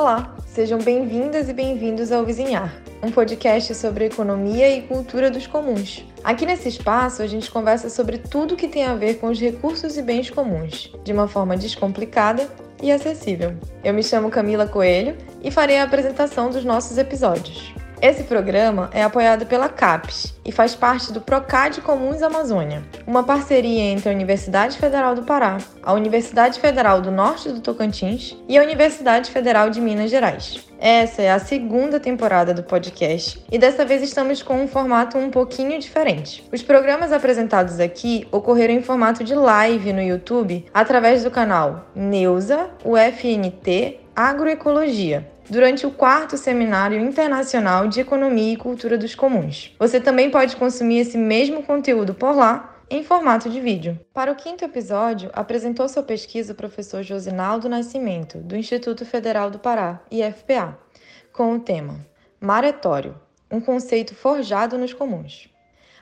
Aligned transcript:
Olá, 0.00 0.34
sejam 0.46 0.78
bem-vindas 0.78 1.50
e 1.50 1.52
bem-vindos 1.52 2.10
ao 2.10 2.24
Vizinhar, 2.24 2.74
um 3.02 3.10
podcast 3.10 3.74
sobre 3.74 4.06
economia 4.06 4.74
e 4.74 4.80
cultura 4.80 5.30
dos 5.30 5.46
comuns. 5.46 6.06
Aqui 6.24 6.46
nesse 6.46 6.70
espaço, 6.70 7.20
a 7.20 7.26
gente 7.26 7.50
conversa 7.50 7.90
sobre 7.90 8.16
tudo 8.16 8.56
que 8.56 8.66
tem 8.66 8.86
a 8.86 8.94
ver 8.94 9.18
com 9.18 9.26
os 9.26 9.38
recursos 9.38 9.98
e 9.98 10.02
bens 10.02 10.30
comuns, 10.30 10.90
de 11.04 11.12
uma 11.12 11.28
forma 11.28 11.54
descomplicada 11.54 12.48
e 12.82 12.90
acessível. 12.90 13.54
Eu 13.84 13.92
me 13.92 14.02
chamo 14.02 14.30
Camila 14.30 14.66
Coelho 14.66 15.18
e 15.42 15.50
farei 15.50 15.76
a 15.76 15.82
apresentação 15.82 16.48
dos 16.48 16.64
nossos 16.64 16.96
episódios. 16.96 17.74
Esse 18.02 18.24
programa 18.24 18.88
é 18.94 19.02
apoiado 19.02 19.44
pela 19.44 19.68
CAPES 19.68 20.34
e 20.42 20.50
faz 20.50 20.74
parte 20.74 21.12
do 21.12 21.20
Procad 21.20 21.82
Comuns 21.82 22.22
Amazônia, 22.22 22.82
uma 23.06 23.22
parceria 23.22 23.82
entre 23.82 24.08
a 24.08 24.12
Universidade 24.12 24.78
Federal 24.78 25.14
do 25.14 25.24
Pará, 25.24 25.58
a 25.82 25.92
Universidade 25.92 26.58
Federal 26.58 27.02
do 27.02 27.10
Norte 27.10 27.50
do 27.50 27.60
Tocantins 27.60 28.38
e 28.48 28.56
a 28.56 28.62
Universidade 28.62 29.30
Federal 29.30 29.68
de 29.68 29.82
Minas 29.82 30.10
Gerais. 30.10 30.66
Essa 30.78 31.20
é 31.20 31.30
a 31.30 31.38
segunda 31.38 32.00
temporada 32.00 32.54
do 32.54 32.62
podcast 32.62 33.44
e 33.52 33.58
dessa 33.58 33.84
vez 33.84 34.02
estamos 34.02 34.42
com 34.42 34.62
um 34.62 34.66
formato 34.66 35.18
um 35.18 35.30
pouquinho 35.30 35.78
diferente. 35.78 36.42
Os 36.50 36.62
programas 36.62 37.12
apresentados 37.12 37.78
aqui 37.78 38.26
ocorreram 38.32 38.72
em 38.72 38.82
formato 38.82 39.22
de 39.22 39.34
live 39.34 39.92
no 39.92 40.00
YouTube 40.00 40.64
através 40.72 41.22
do 41.22 41.30
canal 41.30 41.90
Neuza 41.94 42.70
UFNT 42.82 44.00
Agroecologia 44.16 45.28
durante 45.50 45.84
o 45.84 45.90
quarto 45.90 46.36
Seminário 46.36 47.00
Internacional 47.00 47.88
de 47.88 48.00
Economia 48.00 48.52
e 48.52 48.56
Cultura 48.56 48.96
dos 48.96 49.16
Comuns. 49.16 49.74
Você 49.80 50.00
também 50.00 50.30
pode 50.30 50.54
consumir 50.56 51.00
esse 51.00 51.18
mesmo 51.18 51.64
conteúdo 51.64 52.14
por 52.14 52.36
lá 52.36 52.76
em 52.88 53.02
formato 53.02 53.50
de 53.50 53.60
vídeo. 53.60 53.98
Para 54.14 54.30
o 54.30 54.36
quinto 54.36 54.64
episódio, 54.64 55.28
apresentou 55.32 55.88
sua 55.88 56.04
pesquisa 56.04 56.52
o 56.52 56.56
professor 56.56 57.02
Josinaldo 57.02 57.68
Nascimento, 57.68 58.38
do 58.38 58.56
Instituto 58.56 59.04
Federal 59.04 59.50
do 59.50 59.58
Pará, 59.58 60.00
IFPA, 60.10 60.78
com 61.32 61.54
o 61.54 61.60
tema 61.60 62.06
Maretório, 62.40 63.16
um 63.50 63.60
conceito 63.60 64.14
forjado 64.14 64.78
nos 64.78 64.94
comuns. 64.94 65.50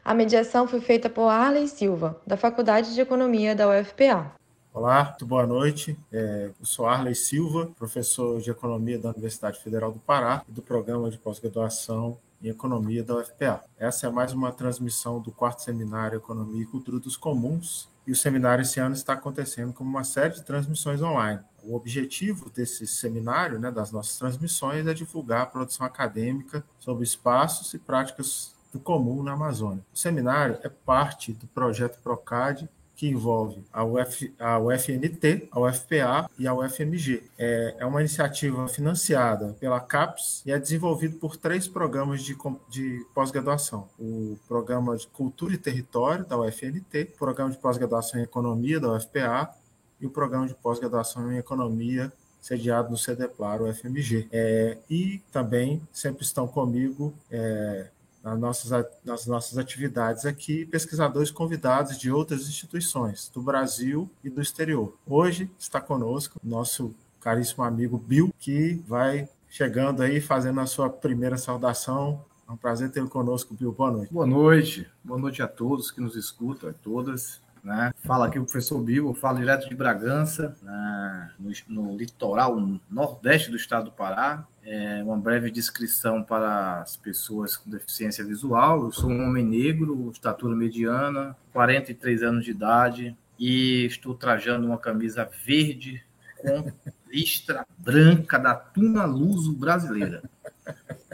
A 0.04 0.14
mediação 0.14 0.66
foi 0.66 0.80
feita 0.80 1.10
por 1.10 1.28
Arley 1.28 1.68
Silva, 1.68 2.20
da 2.26 2.36
Faculdade 2.36 2.94
de 2.94 3.00
Economia 3.00 3.54
da 3.54 3.68
UFPA. 3.68 4.37
Olá, 4.78 5.06
muito 5.06 5.26
boa 5.26 5.44
noite. 5.44 5.98
É, 6.12 6.52
eu 6.56 6.64
sou 6.64 6.86
Arley 6.86 7.12
Silva, 7.12 7.68
professor 7.76 8.40
de 8.40 8.48
Economia 8.48 8.96
da 8.96 9.10
Universidade 9.10 9.58
Federal 9.58 9.90
do 9.90 9.98
Pará 9.98 10.44
e 10.48 10.52
do 10.52 10.62
Programa 10.62 11.10
de 11.10 11.18
Pós-Graduação 11.18 12.16
em 12.40 12.46
Economia 12.46 13.02
da 13.02 13.16
UFPA. 13.16 13.64
Essa 13.76 14.06
é 14.06 14.10
mais 14.10 14.32
uma 14.32 14.52
transmissão 14.52 15.20
do 15.20 15.32
quarto 15.32 15.64
seminário 15.64 16.18
Economia 16.18 16.62
e 16.62 16.66
Cultura 16.66 17.00
dos 17.00 17.16
Comuns, 17.16 17.88
e 18.06 18.12
o 18.12 18.16
seminário 18.16 18.62
esse 18.62 18.78
ano 18.78 18.94
está 18.94 19.14
acontecendo 19.14 19.72
como 19.72 19.90
uma 19.90 20.04
série 20.04 20.34
de 20.34 20.44
transmissões 20.44 21.02
online. 21.02 21.40
O 21.64 21.74
objetivo 21.74 22.48
desse 22.48 22.86
seminário, 22.86 23.58
né, 23.58 23.72
das 23.72 23.90
nossas 23.90 24.16
transmissões, 24.16 24.86
é 24.86 24.94
divulgar 24.94 25.40
a 25.40 25.46
produção 25.46 25.84
acadêmica 25.84 26.62
sobre 26.78 27.02
espaços 27.02 27.74
e 27.74 27.80
práticas 27.80 28.54
do 28.72 28.78
comum 28.78 29.24
na 29.24 29.32
Amazônia. 29.32 29.84
O 29.92 29.98
seminário 29.98 30.56
é 30.62 30.68
parte 30.68 31.32
do 31.32 31.48
projeto 31.48 31.98
PROCAD 32.00 32.68
que 32.98 33.06
envolve 33.06 33.62
a, 33.72 33.84
Uf, 33.84 34.34
a 34.40 34.58
UFNT, 34.58 35.48
a 35.52 35.60
UFPA 35.60 36.28
e 36.36 36.48
a 36.48 36.52
UFMG. 36.52 37.22
É, 37.38 37.76
é 37.78 37.86
uma 37.86 38.00
iniciativa 38.00 38.66
financiada 38.66 39.56
pela 39.60 39.78
CAPES 39.78 40.42
e 40.44 40.50
é 40.50 40.58
desenvolvido 40.58 41.16
por 41.16 41.36
três 41.36 41.68
programas 41.68 42.24
de, 42.24 42.36
de 42.68 43.06
pós-graduação. 43.14 43.88
O 43.96 44.36
Programa 44.48 44.96
de 44.96 45.06
Cultura 45.06 45.54
e 45.54 45.58
Território, 45.58 46.26
da 46.26 46.36
UFNT, 46.36 47.12
o 47.14 47.18
Programa 47.18 47.52
de 47.52 47.58
Pós-Graduação 47.58 48.18
em 48.18 48.24
Economia, 48.24 48.80
da 48.80 48.92
UFPA, 48.92 49.54
e 50.00 50.06
o 50.06 50.10
Programa 50.10 50.48
de 50.48 50.54
Pós-Graduação 50.56 51.32
em 51.32 51.38
Economia, 51.38 52.12
sediado 52.40 52.90
no 52.90 52.98
CEDEPLAR, 52.98 53.62
o 53.62 53.72
FMG. 53.72 54.26
É, 54.32 54.76
e 54.90 55.22
também 55.30 55.80
sempre 55.92 56.24
estão 56.24 56.48
comigo 56.48 57.14
é, 57.30 57.90
nas 58.22 58.38
nossas, 58.38 58.86
nas 59.04 59.26
nossas 59.26 59.58
atividades 59.58 60.26
aqui 60.26 60.66
pesquisadores 60.66 61.30
convidados 61.30 61.98
de 61.98 62.10
outras 62.10 62.48
instituições 62.48 63.30
do 63.32 63.40
Brasil 63.40 64.10
e 64.22 64.30
do 64.30 64.40
exterior. 64.40 64.96
Hoje 65.06 65.50
está 65.58 65.80
conosco 65.80 66.40
nosso 66.42 66.94
caríssimo 67.20 67.64
amigo 67.64 67.98
Bill, 67.98 68.32
que 68.38 68.82
vai 68.86 69.28
chegando 69.48 70.02
aí, 70.02 70.20
fazendo 70.20 70.60
a 70.60 70.66
sua 70.66 70.90
primeira 70.90 71.36
saudação. 71.36 72.24
É 72.48 72.52
um 72.52 72.56
prazer 72.56 72.90
tê-lo 72.90 73.08
conosco, 73.08 73.54
Bill. 73.54 73.72
Boa 73.72 73.90
noite. 73.90 74.12
Boa 74.12 74.26
noite. 74.26 74.90
Boa 75.04 75.20
noite 75.20 75.42
a 75.42 75.48
todos 75.48 75.90
que 75.90 76.00
nos 76.00 76.16
escutam, 76.16 76.70
a 76.70 76.72
todas. 76.72 77.40
Né? 77.62 77.92
Fala 78.04 78.26
aqui 78.26 78.38
o 78.38 78.44
professor 78.44 78.80
Bill, 78.80 79.12
falo 79.14 79.38
direto 79.38 79.68
de 79.68 79.74
Bragança, 79.74 80.56
né? 80.62 81.32
no, 81.38 81.52
no, 81.68 81.96
litoral 81.96 82.56
nordeste 82.90 83.50
do 83.50 83.56
estado 83.56 83.86
do 83.86 83.92
Pará. 83.92 84.46
É 84.70 85.02
uma 85.02 85.16
breve 85.16 85.50
descrição 85.50 86.22
para 86.22 86.82
as 86.82 86.94
pessoas 86.94 87.56
com 87.56 87.70
deficiência 87.70 88.22
visual. 88.22 88.84
Eu 88.84 88.92
sou 88.92 89.08
um 89.08 89.24
homem 89.24 89.42
negro, 89.42 90.10
estatura 90.12 90.54
mediana, 90.54 91.34
43 91.54 92.22
anos 92.22 92.44
de 92.44 92.50
idade 92.50 93.16
e 93.38 93.86
estou 93.86 94.14
trajando 94.14 94.66
uma 94.66 94.76
camisa 94.76 95.24
verde 95.24 96.04
com 96.36 96.70
listra 97.10 97.66
branca 97.78 98.38
da 98.38 98.54
Tuna 98.54 99.06
Luso 99.06 99.54
brasileira. 99.54 100.22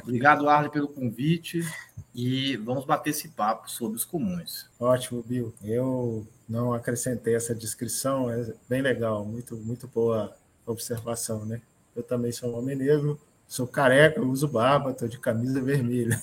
Obrigado, 0.03 0.49
Arley, 0.49 0.73
pelo 0.73 0.89
convite 0.89 1.61
e 2.13 2.57
vamos 2.57 2.85
bater 2.85 3.11
esse 3.11 3.29
papo 3.29 3.71
sobre 3.71 3.97
os 3.97 4.05
comuns. 4.05 4.69
Ótimo, 4.81 5.23
Bill. 5.23 5.55
Eu 5.63 6.27
não 6.49 6.75
acrescentei 6.75 7.37
essa 7.37 7.55
descrição, 7.55 8.29
é 8.29 8.53
bem 8.69 8.83
legal, 8.83 9.25
muito, 9.25 9.57
muito 9.59 9.87
boa 9.87 10.35
observação, 10.67 11.47
né? 11.47 11.63
Eu 11.95 12.03
também 12.03 12.33
sou 12.33 12.53
um 12.53 12.59
homem 12.59 12.75
negro, 12.75 13.17
sou 13.55 13.69
careca, 13.69 14.21
uso 14.21 14.49
barba, 14.49 14.91
estou 14.91 15.07
de 15.07 15.17
camisa 15.17 15.61
vermelha. 15.61 16.21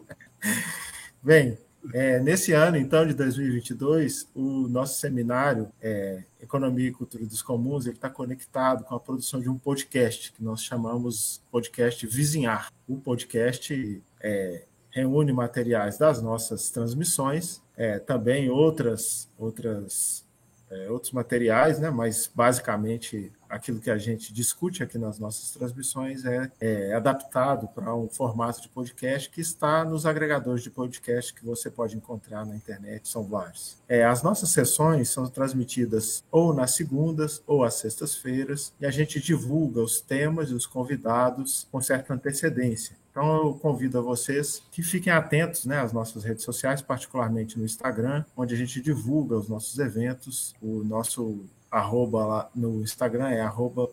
bem, 1.22 1.56
é, 1.94 2.20
nesse 2.20 2.52
ano, 2.52 2.76
então, 2.76 3.06
de 3.06 3.14
2022, 3.14 4.28
o 4.34 4.68
nosso 4.68 5.00
seminário 5.00 5.72
é, 5.80 6.22
Economia 6.38 6.88
e 6.88 6.92
Cultura 6.92 7.24
dos 7.24 7.40
Comuns 7.40 7.86
está 7.86 8.10
conectado 8.10 8.84
com 8.84 8.94
a 8.94 9.00
produção 9.00 9.40
de 9.40 9.48
um 9.48 9.56
podcast 9.56 10.30
que 10.32 10.44
nós 10.44 10.62
chamamos 10.62 11.42
podcast 11.50 12.06
Vizinhar. 12.06 12.70
O 12.86 12.98
podcast 12.98 14.02
é, 14.20 14.64
reúne 14.90 15.32
materiais 15.32 15.96
das 15.96 16.20
nossas 16.20 16.68
transmissões, 16.68 17.62
é, 17.74 17.98
também 17.98 18.50
outras, 18.50 19.26
outras, 19.38 20.22
é, 20.70 20.90
outros 20.90 21.12
materiais, 21.12 21.78
né, 21.78 21.90
mas 21.90 22.30
basicamente 22.32 23.32
aquilo 23.48 23.80
que 23.80 23.90
a 23.90 23.98
gente 23.98 24.32
discute 24.32 24.82
aqui 24.82 24.96
nas 24.96 25.18
nossas 25.18 25.50
transmissões 25.50 26.24
é, 26.24 26.50
é 26.60 26.94
adaptado 26.94 27.66
para 27.68 27.94
um 27.94 28.08
formato 28.08 28.62
de 28.62 28.68
podcast 28.68 29.28
que 29.28 29.40
está 29.40 29.84
nos 29.84 30.06
agregadores 30.06 30.62
de 30.62 30.70
podcast 30.70 31.34
que 31.34 31.44
você 31.44 31.68
pode 31.68 31.96
encontrar 31.96 32.46
na 32.46 32.54
internet, 32.54 33.08
são 33.08 33.24
vários. 33.24 33.76
É, 33.88 34.04
as 34.04 34.22
nossas 34.22 34.50
sessões 34.50 35.08
são 35.08 35.26
transmitidas 35.26 36.22
ou 36.30 36.54
nas 36.54 36.72
segundas 36.72 37.42
ou 37.46 37.64
às 37.64 37.74
sextas-feiras 37.74 38.72
e 38.80 38.86
a 38.86 38.90
gente 38.90 39.20
divulga 39.20 39.80
os 39.80 40.00
temas 40.00 40.50
e 40.50 40.54
os 40.54 40.66
convidados 40.66 41.66
com 41.72 41.82
certa 41.82 42.14
antecedência. 42.14 42.99
Então 43.20 43.48
eu 43.48 43.54
convido 43.54 43.98
a 43.98 44.00
vocês 44.00 44.62
que 44.72 44.82
fiquem 44.82 45.12
atentos 45.12 45.66
né, 45.66 45.78
às 45.78 45.92
nossas 45.92 46.24
redes 46.24 46.42
sociais, 46.42 46.80
particularmente 46.80 47.58
no 47.58 47.66
Instagram, 47.66 48.24
onde 48.34 48.54
a 48.54 48.56
gente 48.56 48.80
divulga 48.80 49.36
os 49.36 49.46
nossos 49.46 49.78
eventos. 49.78 50.54
O 50.58 50.82
nosso 50.82 51.44
arroba 51.70 52.24
lá 52.24 52.50
no 52.54 52.80
Instagram 52.80 53.28
é 53.28 53.42
arroba. 53.42 53.90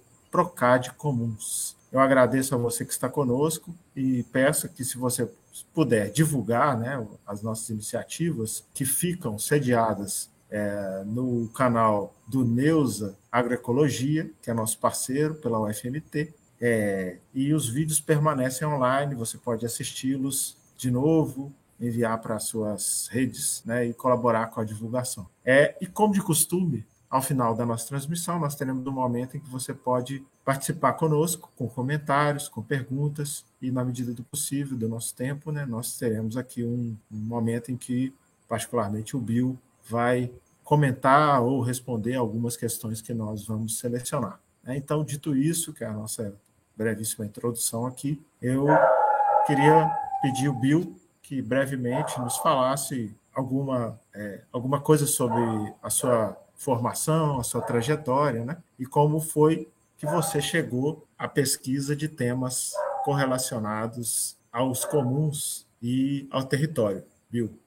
Eu 1.91 1.99
agradeço 1.99 2.55
a 2.55 2.57
você 2.57 2.85
que 2.85 2.93
está 2.93 3.09
conosco 3.09 3.75
e 3.93 4.23
peço 4.31 4.69
que, 4.69 4.85
se 4.85 4.97
você 4.97 5.29
puder 5.73 6.09
divulgar 6.09 6.79
né, 6.79 7.05
as 7.25 7.41
nossas 7.41 7.69
iniciativas 7.69 8.63
que 8.73 8.85
ficam 8.85 9.37
sediadas 9.37 10.29
é, 10.49 11.03
no 11.05 11.49
canal 11.49 12.15
do 12.25 12.45
Neuza 12.45 13.17
Agroecologia, 13.29 14.31
que 14.41 14.49
é 14.49 14.53
nosso 14.53 14.79
parceiro 14.79 15.35
pela 15.35 15.59
UFMT, 15.59 16.33
é, 16.59 17.17
e 17.33 17.53
os 17.53 17.69
vídeos 17.69 17.99
permanecem 17.99 18.67
online, 18.67 19.15
você 19.15 19.37
pode 19.37 19.65
assisti-los 19.65 20.57
de 20.75 20.91
novo, 20.91 21.53
enviar 21.79 22.19
para 22.19 22.39
suas 22.39 23.07
redes 23.11 23.63
né, 23.65 23.85
e 23.85 23.93
colaborar 23.93 24.47
com 24.47 24.59
a 24.59 24.65
divulgação. 24.65 25.27
É, 25.45 25.75
e 25.79 25.85
como 25.85 26.13
de 26.13 26.21
costume, 26.21 26.85
ao 27.09 27.21
final 27.21 27.55
da 27.55 27.65
nossa 27.65 27.87
transmissão, 27.87 28.39
nós 28.39 28.55
teremos 28.55 28.85
um 28.85 28.91
momento 28.91 29.37
em 29.37 29.39
que 29.39 29.49
você 29.49 29.73
pode 29.73 30.25
participar 30.43 30.93
conosco, 30.93 31.51
com 31.55 31.67
comentários, 31.67 32.49
com 32.49 32.61
perguntas, 32.61 33.45
e 33.61 33.71
na 33.71 33.83
medida 33.83 34.13
do 34.13 34.23
possível, 34.23 34.77
do 34.77 34.89
nosso 34.89 35.15
tempo, 35.15 35.51
né, 35.51 35.65
nós 35.65 35.97
teremos 35.97 36.35
aqui 36.35 36.63
um, 36.63 36.97
um 37.11 37.17
momento 37.17 37.71
em 37.71 37.77
que, 37.77 38.13
particularmente, 38.47 39.15
o 39.15 39.19
Bill 39.19 39.57
vai 39.87 40.31
comentar 40.63 41.41
ou 41.41 41.61
responder 41.61 42.15
algumas 42.15 42.57
questões 42.57 43.01
que 43.01 43.13
nós 43.13 43.45
vamos 43.45 43.79
selecionar. 43.79 44.39
Né. 44.63 44.75
Então, 44.77 45.03
dito 45.03 45.35
isso, 45.35 45.73
que 45.73 45.83
é 45.83 45.87
a 45.87 45.93
nossa 45.93 46.35
brevíssima 46.77 47.25
introdução 47.25 47.85
aqui, 47.85 48.23
eu 48.41 48.67
queria 49.45 49.89
pedir 50.21 50.47
o 50.47 50.53
Bill 50.53 50.95
que 51.21 51.41
brevemente 51.41 52.19
nos 52.19 52.37
falasse 52.37 53.13
alguma, 53.33 53.99
é, 54.13 54.41
alguma 54.51 54.79
coisa 54.79 55.05
sobre 55.05 55.41
a 55.81 55.89
sua 55.89 56.37
formação, 56.55 57.39
a 57.39 57.43
sua 57.43 57.61
trajetória, 57.61 58.45
né? 58.45 58.57
E 58.79 58.85
como 58.85 59.19
foi 59.19 59.67
que 59.97 60.05
você 60.05 60.41
chegou 60.41 61.05
à 61.17 61.27
pesquisa 61.27 61.95
de 61.95 62.07
temas 62.07 62.71
correlacionados 63.03 64.37
aos 64.51 64.85
comuns 64.85 65.67
e 65.81 66.27
ao 66.31 66.43
território, 66.43 67.03
Bill? 67.29 67.59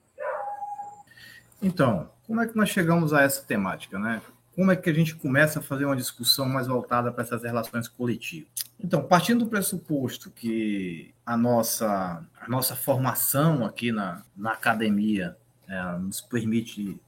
Então, 1.61 2.09
como 2.25 2.41
é 2.41 2.47
que 2.47 2.55
nós 2.55 2.69
chegamos 2.69 3.13
a 3.13 3.21
essa 3.21 3.41
temática, 3.43 3.99
né? 3.99 4.21
Como 4.55 4.71
é 4.71 4.75
que 4.75 4.89
a 4.89 4.93
gente 4.93 5.15
começa 5.15 5.59
a 5.59 5.61
fazer 5.61 5.85
uma 5.85 5.95
discussão 5.95 6.47
mais 6.47 6.67
voltada 6.67 7.11
para 7.11 7.23
essas 7.23 7.43
relações 7.43 7.87
coletivas? 7.87 8.49
Então, 8.83 9.03
partindo 9.03 9.45
do 9.45 9.49
pressuposto 9.49 10.31
que 10.31 11.13
a 11.25 11.37
nossa, 11.37 12.25
a 12.39 12.49
nossa 12.49 12.75
formação 12.75 13.63
aqui 13.63 13.91
na, 13.91 14.23
na 14.35 14.53
academia 14.53 15.37
é, 15.67 15.97
nos 15.97 16.19
permite 16.19 16.99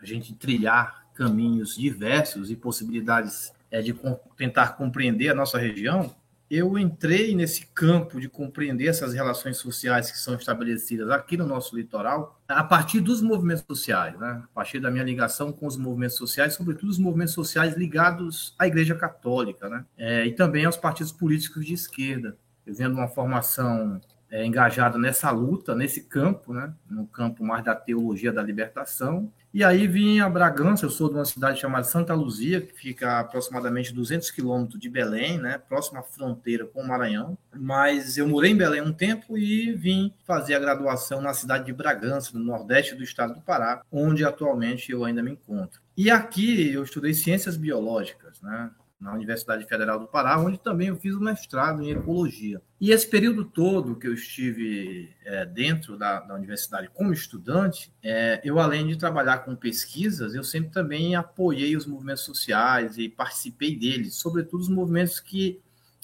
a 0.00 0.04
gente 0.04 0.34
trilhar 0.34 1.06
caminhos 1.14 1.76
diversos 1.76 2.50
e 2.50 2.56
possibilidades 2.56 3.52
é, 3.70 3.80
de 3.80 3.94
tentar 4.36 4.76
compreender 4.76 5.28
a 5.28 5.34
nossa 5.34 5.58
região, 5.58 6.14
eu 6.50 6.76
entrei 6.76 7.32
nesse 7.34 7.66
campo 7.66 8.20
de 8.20 8.28
compreender 8.28 8.88
essas 8.88 9.14
relações 9.14 9.56
sociais 9.56 10.10
que 10.10 10.18
são 10.18 10.34
estabelecidas 10.34 11.08
aqui 11.10 11.36
no 11.36 11.46
nosso 11.46 11.76
litoral 11.76 12.40
a 12.48 12.64
partir 12.64 13.00
dos 13.00 13.22
movimentos 13.22 13.64
sociais, 13.64 14.18
né? 14.18 14.42
a 14.44 14.48
partir 14.52 14.80
da 14.80 14.90
minha 14.90 15.04
ligação 15.04 15.52
com 15.52 15.64
os 15.64 15.76
movimentos 15.76 16.16
sociais, 16.16 16.54
sobretudo 16.54 16.90
os 16.90 16.98
movimentos 16.98 17.34
sociais 17.34 17.76
ligados 17.76 18.52
à 18.58 18.66
Igreja 18.66 18.96
Católica, 18.96 19.68
né? 19.68 19.84
É, 19.96 20.26
e 20.26 20.32
também 20.32 20.64
aos 20.64 20.76
partidos 20.76 21.12
políticos 21.12 21.64
de 21.64 21.74
esquerda. 21.74 22.36
Eu 22.66 22.74
vendo 22.74 22.94
uma 22.94 23.06
formação 23.06 24.00
é, 24.28 24.44
engajada 24.44 24.98
nessa 24.98 25.30
luta, 25.30 25.74
nesse 25.76 26.02
campo, 26.02 26.52
né? 26.52 26.74
no 26.88 27.06
campo 27.06 27.44
mais 27.44 27.64
da 27.64 27.76
teologia 27.76 28.32
da 28.32 28.42
libertação, 28.42 29.32
e 29.52 29.64
aí 29.64 29.86
vim 29.86 30.20
a 30.20 30.28
Bragança, 30.28 30.84
eu 30.84 30.90
sou 30.90 31.08
de 31.08 31.14
uma 31.14 31.24
cidade 31.24 31.60
chamada 31.60 31.84
Santa 31.84 32.14
Luzia, 32.14 32.60
que 32.60 32.72
fica 32.72 33.12
a 33.12 33.20
aproximadamente 33.20 33.92
200 33.92 34.30
quilômetros 34.30 34.78
de 34.78 34.88
Belém, 34.88 35.38
né, 35.38 35.58
próxima 35.58 36.00
à 36.00 36.02
fronteira 36.02 36.64
com 36.66 36.82
o 36.82 36.86
Maranhão. 36.86 37.36
Mas 37.54 38.16
eu 38.16 38.28
morei 38.28 38.52
em 38.52 38.56
Belém 38.56 38.80
um 38.80 38.92
tempo 38.92 39.36
e 39.36 39.72
vim 39.72 40.14
fazer 40.24 40.54
a 40.54 40.58
graduação 40.60 41.20
na 41.20 41.34
cidade 41.34 41.66
de 41.66 41.72
Bragança, 41.72 42.38
no 42.38 42.44
nordeste 42.44 42.94
do 42.94 43.02
estado 43.02 43.34
do 43.34 43.40
Pará, 43.40 43.82
onde 43.90 44.24
atualmente 44.24 44.92
eu 44.92 45.04
ainda 45.04 45.22
me 45.22 45.32
encontro. 45.32 45.80
E 45.96 46.10
aqui 46.10 46.72
eu 46.72 46.82
estudei 46.82 47.12
ciências 47.12 47.56
biológicas, 47.56 48.40
né? 48.40 48.70
Na 49.00 49.14
Universidade 49.14 49.64
Federal 49.64 49.98
do 49.98 50.06
Pará, 50.06 50.38
onde 50.38 50.58
também 50.58 50.88
eu 50.88 50.96
fiz 50.96 51.14
o 51.14 51.20
mestrado 51.20 51.82
em 51.82 51.90
ecologia. 51.90 52.60
E 52.78 52.90
esse 52.90 53.08
período 53.08 53.44
todo 53.44 53.96
que 53.96 54.06
eu 54.06 54.12
estive 54.12 55.14
é, 55.24 55.46
dentro 55.46 55.96
da, 55.96 56.20
da, 56.20 56.34
universidade 56.34 56.90
como 56.92 57.12
estudante, 57.12 57.90
é, 58.02 58.40
eu 58.44 58.58
além 58.58 58.86
de 58.86 58.96
trabalhar 58.96 59.38
com 59.38 59.56
pesquisas, 59.56 60.34
eu 60.34 60.44
sempre 60.44 60.70
também 60.70 61.16
apoiei 61.16 61.76
os 61.76 61.86
movimentos 61.86 62.24
sociais 62.24 62.98
e 62.98 63.08
participei 63.08 63.74
deles, 63.74 64.16
sobretudo 64.16 64.60
os 64.60 64.68
movimentos 64.68 65.18
que 65.18 65.60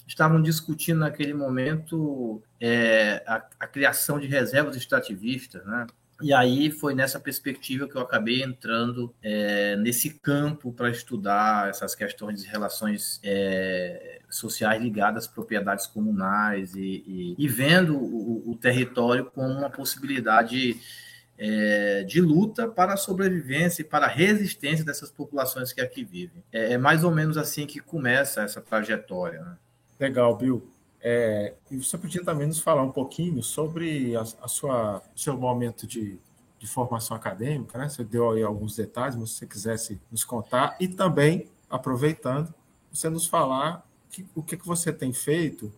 estavam 0.07 0.41
discutindo 0.41 0.99
naquele 0.99 1.33
momento 1.33 2.41
é, 2.59 3.23
a, 3.27 3.45
a 3.59 3.67
criação 3.67 4.19
de 4.19 4.25
reservas 4.25 4.75
extrativistas, 4.75 5.65
né? 5.65 5.85
E 6.21 6.33
aí 6.33 6.71
foi 6.71 6.95
nessa 6.95 7.19
perspectiva 7.19 7.87
que 7.87 7.95
eu 7.95 8.01
acabei 8.01 8.41
entrando 8.41 9.13
é, 9.21 9.75
nesse 9.75 10.09
campo 10.09 10.71
para 10.71 10.89
estudar 10.89 11.69
essas 11.69 11.93
questões 11.93 12.41
de 12.41 12.49
relações 12.49 13.19
é, 13.23 14.19
sociais 14.29 14.81
ligadas 14.81 15.25
às 15.25 15.31
propriedades 15.31 15.85
comunais 15.85 16.73
e, 16.75 17.03
e, 17.05 17.35
e 17.37 17.47
vendo 17.47 17.95
o, 17.95 18.49
o, 18.49 18.55
território 18.55 19.25
como 19.25 19.47
uma 19.47 19.69
possibilidade 19.69 20.79
é, 21.37 22.03
de 22.03 22.19
luta 22.19 22.67
para 22.67 22.93
a 22.93 22.97
sobrevivência 22.97 23.83
e 23.83 23.85
para 23.85 24.07
a 24.07 24.09
resistência 24.09 24.83
dessas 24.83 25.11
populações 25.11 25.71
que 25.71 25.81
aqui 25.81 26.03
vivem. 26.03 26.43
É, 26.51 26.73
é 26.73 26.77
mais 26.79 27.03
ou 27.03 27.11
menos 27.11 27.37
assim 27.37 27.67
que 27.67 27.79
começa 27.79 28.41
essa 28.41 28.59
trajetória. 28.59 29.41
Né? 29.41 29.55
Legal, 29.99 30.35
Bill. 30.35 30.67
É, 31.01 31.53
e 31.69 31.77
você 31.77 31.97
podia 31.97 32.23
também 32.23 32.47
nos 32.47 32.59
falar 32.59 32.83
um 32.83 32.91
pouquinho 32.91 33.43
sobre 33.43 34.15
a, 34.15 34.21
a 34.21 34.47
sua 34.47 35.01
seu 35.15 35.37
momento 35.37 35.85
de, 35.85 36.19
de, 36.57 36.67
formação 36.67 37.15
acadêmica, 37.15 37.77
né? 37.77 37.87
Você 37.87 38.03
deu 38.03 38.31
aí 38.31 38.41
alguns 38.41 38.75
detalhes, 38.75 39.15
mas 39.15 39.29
se 39.29 39.37
você 39.37 39.47
quisesse 39.47 40.01
nos 40.11 40.23
contar 40.23 40.75
e 40.79 40.87
também 40.87 41.47
aproveitando 41.69 42.53
você 42.91 43.09
nos 43.09 43.27
falar 43.27 43.85
que, 44.09 44.25
o 44.33 44.41
que, 44.41 44.57
que 44.57 44.65
você 44.65 44.91
tem 44.91 45.13
feito 45.13 45.71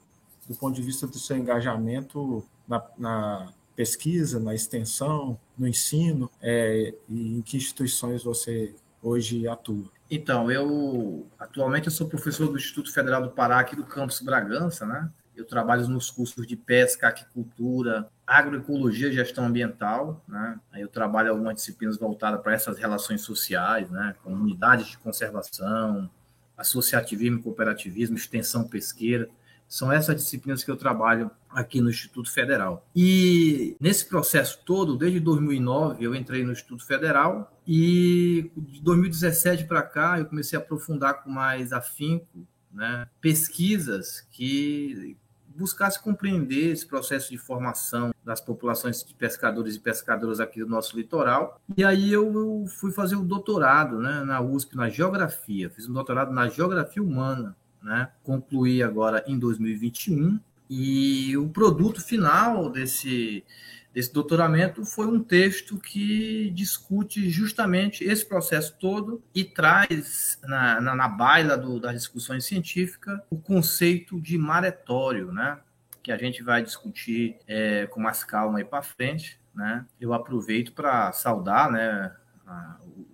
do 0.48 0.56
ponto 0.56 0.76
de 0.76 0.82
vista 0.82 1.06
do 1.06 1.20
seu 1.20 1.38
engajamento 1.38 2.44
na, 2.68 2.84
na 2.98 3.54
pesquisa, 3.76 4.40
na 4.40 4.56
extensão, 4.56 5.40
no 5.58 5.68
ensino 5.68 6.30
é, 6.42 6.94
e 7.08 7.38
em 7.38 7.42
que 7.42 7.58
instituições 7.58 8.24
você 8.24 8.74
hoje 9.02 9.48
atua. 9.48 9.90
Então, 10.10 10.52
eu 10.52 11.28
atualmente 11.38 11.88
eu 11.88 11.92
sou 11.92 12.08
professor 12.08 12.48
do 12.48 12.58
Instituto 12.58 12.92
Federal 12.92 13.22
do 13.22 13.30
Pará 13.30 13.60
aqui 13.60 13.76
do 13.76 13.84
campus 13.84 14.22
Bragança, 14.22 14.86
né? 14.86 15.10
Eu 15.36 15.46
trabalho 15.46 15.88
nos 15.88 16.12
cursos 16.12 16.46
de 16.46 16.58
pesca, 16.58 17.08
aquicultura, 17.08 18.10
agroecologia 18.28 19.08
e 19.08 19.14
gestão 19.14 19.46
ambiental, 19.46 20.22
né? 20.28 20.60
Eu 20.76 20.88
trabalho 20.88 21.32
algumas 21.32 21.56
disciplinas 21.56 21.98
voltadas 21.98 22.42
para 22.42 22.54
essas 22.54 22.78
relações 22.78 23.22
sociais, 23.22 23.90
né? 23.90 24.16
Comunidades 24.24 24.88
de 24.88 24.98
conservação, 24.98 26.10
associativismo 26.58 27.40
e 27.40 27.42
cooperativismo, 27.42 28.18
extensão 28.18 28.68
pesqueira. 28.68 29.30
São 29.70 29.92
essas 29.92 30.16
disciplinas 30.16 30.64
que 30.64 30.72
eu 30.72 30.76
trabalho 30.76 31.30
aqui 31.50 31.80
no 31.80 31.92
Instituto 31.92 32.32
Federal. 32.32 32.86
E 32.96 33.78
nesse 33.80 34.06
processo 34.06 34.60
todo, 34.66 34.98
desde 34.98 35.20
2009, 35.20 36.04
eu 36.04 36.16
entrei 36.16 36.44
no 36.44 36.52
Instituto 36.52 36.84
Federal 36.86 37.56
e 37.68 38.52
de 38.58 38.82
2017 38.82 39.66
para 39.66 39.84
cá 39.84 40.18
eu 40.18 40.26
comecei 40.26 40.58
a 40.58 40.62
aprofundar 40.62 41.24
com 41.24 41.30
mais 41.30 41.72
afinco 41.72 42.48
né, 42.74 43.08
pesquisas 43.22 44.28
que 44.32 45.16
buscasse 45.56 46.02
compreender 46.02 46.72
esse 46.72 46.88
processo 46.88 47.30
de 47.30 47.38
formação 47.38 48.14
das 48.24 48.40
populações 48.40 49.04
de 49.04 49.14
pescadores 49.14 49.76
e 49.76 49.80
pescadoras 49.80 50.40
aqui 50.40 50.62
do 50.62 50.70
nosso 50.70 50.96
litoral. 50.96 51.60
E 51.76 51.84
aí 51.84 52.12
eu 52.12 52.66
fui 52.80 52.92
fazer 52.92 53.16
o 53.16 53.22
um 53.22 53.26
doutorado 53.26 54.00
né, 54.00 54.24
na 54.24 54.40
USP, 54.40 54.76
na 54.76 54.90
Geografia. 54.90 55.70
Fiz 55.70 55.88
um 55.88 55.94
doutorado 55.94 56.32
na 56.32 56.48
Geografia 56.48 57.04
Humana 57.04 57.56
né? 57.82 58.10
Concluí 58.24 58.84
agora 58.84 59.24
em 59.28 59.38
2021 59.38 60.40
e 60.70 61.36
o 61.38 61.50
produto 61.50 62.02
final 62.02 62.70
desse 62.70 63.44
desse 63.94 64.14
doutoramento 64.14 64.86
foi 64.86 65.08
um 65.08 65.22
texto 65.22 65.78
que 65.78 66.52
discute 66.52 67.30
justamente 67.30 68.04
esse 68.04 68.24
processo 68.26 68.76
todo 68.80 69.22
e 69.34 69.44
traz 69.44 70.40
na, 70.44 70.80
na, 70.80 70.96
na 70.96 71.08
baila 71.08 71.58
do, 71.58 71.80
das 71.80 71.94
discussões 71.94 72.46
científicas 72.46 73.20
o 73.30 73.38
conceito 73.38 74.22
de 74.22 74.38
maretório, 74.38 75.32
né? 75.32 75.60
Que 76.04 76.12
a 76.12 76.18
gente 76.18 76.44
vai 76.44 76.62
discutir 76.62 77.38
é, 77.48 77.88
com 77.88 78.00
mais 78.00 78.24
calma 78.24 78.60
aí 78.60 78.64
para 78.64 78.84
frente, 78.84 79.40
né? 79.56 79.86
Eu 80.00 80.14
aproveito 80.14 80.72
para 80.72 81.12
saudar, 81.12 81.72
né? 81.72 82.16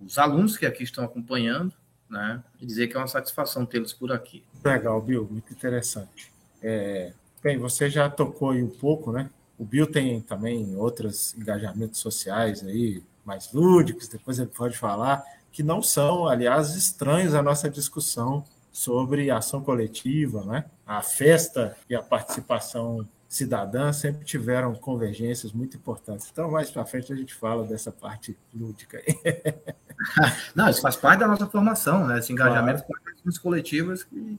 os 0.00 0.16
alunos 0.16 0.56
que 0.56 0.64
aqui 0.64 0.82
estão 0.82 1.04
acompanhando, 1.04 1.74
né? 2.08 2.42
E 2.60 2.66
dizer 2.66 2.88
que 2.88 2.96
é 2.96 3.00
uma 3.00 3.08
satisfação 3.08 3.66
tê-los 3.66 3.92
por 3.92 4.12
aqui. 4.12 4.42
Legal, 4.64 5.00
Bill, 5.00 5.28
muito 5.30 5.52
interessante. 5.52 6.32
É, 6.62 7.12
bem, 7.42 7.58
você 7.58 7.88
já 7.90 8.08
tocou 8.08 8.50
aí 8.50 8.62
um 8.62 8.70
pouco, 8.70 9.12
né? 9.12 9.30
O 9.58 9.64
Bill 9.64 9.86
tem 9.86 10.20
também 10.20 10.76
outros 10.76 11.34
engajamentos 11.34 12.00
sociais 12.00 12.62
aí, 12.62 13.02
mais 13.24 13.52
lúdicos, 13.52 14.08
depois 14.08 14.38
ele 14.38 14.50
pode 14.54 14.76
falar, 14.76 15.24
que 15.50 15.62
não 15.62 15.82
são, 15.82 16.28
aliás, 16.28 16.74
estranhos 16.76 17.34
à 17.34 17.42
nossa 17.42 17.68
discussão 17.68 18.44
sobre 18.70 19.30
ação 19.30 19.62
coletiva, 19.62 20.44
né? 20.44 20.66
A 20.86 21.02
festa 21.02 21.76
e 21.88 21.94
a 21.94 22.02
participação 22.02 23.08
cidadã 23.36 23.92
sempre 23.92 24.24
tiveram 24.24 24.74
convergências 24.74 25.52
muito 25.52 25.76
importantes. 25.76 26.28
Então, 26.30 26.50
mais 26.50 26.70
para 26.70 26.84
frente 26.84 27.12
a 27.12 27.16
gente 27.16 27.34
fala 27.34 27.64
dessa 27.64 27.92
parte 27.92 28.36
lúdica 28.54 28.98
aí. 28.98 29.64
Não, 30.54 30.68
isso 30.68 30.80
faz 30.80 30.96
parte 30.96 31.20
da 31.20 31.28
nossa 31.28 31.46
formação, 31.46 32.06
né? 32.06 32.18
Esse 32.18 32.32
engajamento 32.32 32.84
claro. 32.84 33.02
com 33.02 33.10
ações 33.10 33.38
coletivas 33.38 34.04
que, 34.04 34.38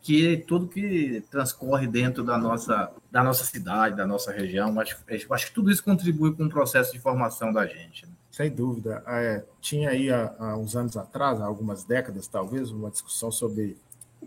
que 0.00 0.36
tudo 0.46 0.68
que 0.68 1.22
transcorre 1.30 1.86
dentro 1.86 2.22
da 2.22 2.38
nossa, 2.38 2.90
da 3.10 3.22
nossa 3.22 3.44
cidade, 3.44 3.96
da 3.96 4.06
nossa 4.06 4.32
região, 4.32 4.78
acho, 4.80 4.96
acho 5.30 5.46
que 5.46 5.52
tudo 5.52 5.70
isso 5.70 5.82
contribui 5.82 6.34
com 6.34 6.44
o 6.44 6.48
processo 6.48 6.92
de 6.92 6.98
formação 6.98 7.52
da 7.52 7.66
gente. 7.66 8.06
Né? 8.06 8.12
Sem 8.30 8.50
dúvida. 8.50 9.02
É, 9.06 9.44
tinha 9.60 9.90
aí 9.90 10.10
há, 10.10 10.34
há 10.38 10.56
uns 10.56 10.74
anos 10.74 10.96
atrás, 10.96 11.40
há 11.40 11.44
algumas 11.44 11.84
décadas 11.84 12.26
talvez, 12.26 12.70
uma 12.70 12.90
discussão 12.90 13.30
sobre 13.30 13.76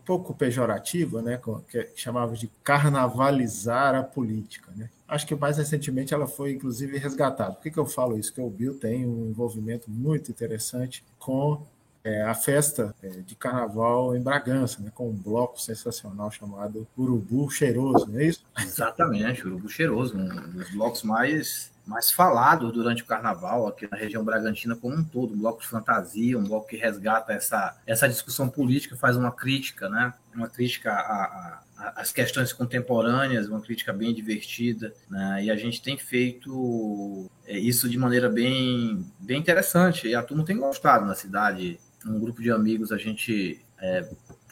pouco 0.08 0.34
pejorativa, 0.34 1.22
né, 1.22 1.38
que 1.70 1.90
chamava 1.94 2.34
de 2.34 2.50
carnavalizar 2.64 3.94
a 3.94 4.02
política. 4.02 4.72
Né? 4.74 4.90
Acho 5.06 5.28
que 5.28 5.36
mais 5.36 5.58
recentemente 5.58 6.14
ela 6.14 6.26
foi, 6.26 6.54
inclusive, 6.54 6.98
resgatada. 6.98 7.52
Por 7.52 7.64
que, 7.64 7.72
que 7.72 7.78
eu 7.78 7.86
falo 7.86 8.18
isso? 8.18 8.34
Que 8.34 8.40
o 8.40 8.50
Bill 8.50 8.80
tem 8.80 9.06
um 9.06 9.30
envolvimento 9.30 9.92
muito 9.92 10.32
interessante 10.32 11.04
com 11.20 11.62
é, 12.06 12.24
a 12.24 12.34
festa 12.34 12.96
é, 13.04 13.10
de 13.10 13.36
carnaval 13.36 14.16
em 14.16 14.22
Bragança, 14.22 14.82
né, 14.82 14.90
com 14.96 15.10
um 15.10 15.14
bloco 15.14 15.60
sensacional 15.62 16.32
chamado 16.32 16.88
Urubu 16.98 17.52
Cheiroso, 17.52 18.08
não 18.10 18.22
é 18.22 18.28
isso? 18.28 18.46
Exatamente, 18.58 19.46
Urubu 19.46 19.68
Cheiroso, 19.68 20.18
um 20.18 20.52
dos 20.52 20.70
blocos 20.72 21.04
mais 21.04 21.70
mais 21.88 22.12
falados 22.12 22.72
durante 22.74 23.02
o 23.02 23.06
carnaval 23.06 23.66
aqui 23.66 23.88
na 23.90 23.98
região 23.98 24.24
Bragantina 24.24 24.76
como 24.76 24.96
um 24.96 25.04
todo, 25.04 25.34
um 25.34 25.38
bloco 25.38 25.62
de 25.62 25.68
fantasia, 25.68 26.38
um 26.38 26.44
bloco 26.44 26.68
que 26.68 26.76
resgata 26.76 27.32
essa, 27.32 27.78
essa 27.88 28.08
discussão 28.10 28.50
política, 28.50 28.98
faz 28.98 29.16
uma 29.16 29.32
crítica, 29.32 29.90
né? 29.90 30.14
Uma 30.36 30.50
crítica 30.50 30.92
a, 30.92 31.62
a, 31.78 32.02
às 32.02 32.12
questões 32.12 32.52
contemporâneas, 32.52 33.48
uma 33.48 33.62
crítica 33.62 33.94
bem 33.94 34.14
divertida, 34.14 34.94
né? 35.10 35.46
E 35.46 35.50
a 35.50 35.56
gente 35.56 35.82
tem 35.82 35.98
feito 35.98 37.32
é, 37.46 37.58
isso 37.58 37.88
de 37.90 37.98
maneira 37.98 38.30
bem, 38.30 39.10
bem 39.20 39.40
interessante. 39.40 40.08
E 40.08 40.16
a 40.16 40.22
turma 40.22 40.44
tem 40.44 40.58
gostado 40.58 41.06
na 41.06 41.16
cidade. 41.16 41.80
Um 42.06 42.20
grupo 42.20 42.42
de 42.42 42.52
amigos, 42.52 42.92
a 42.92 42.98
gente 42.98 43.62
é, 43.80 44.10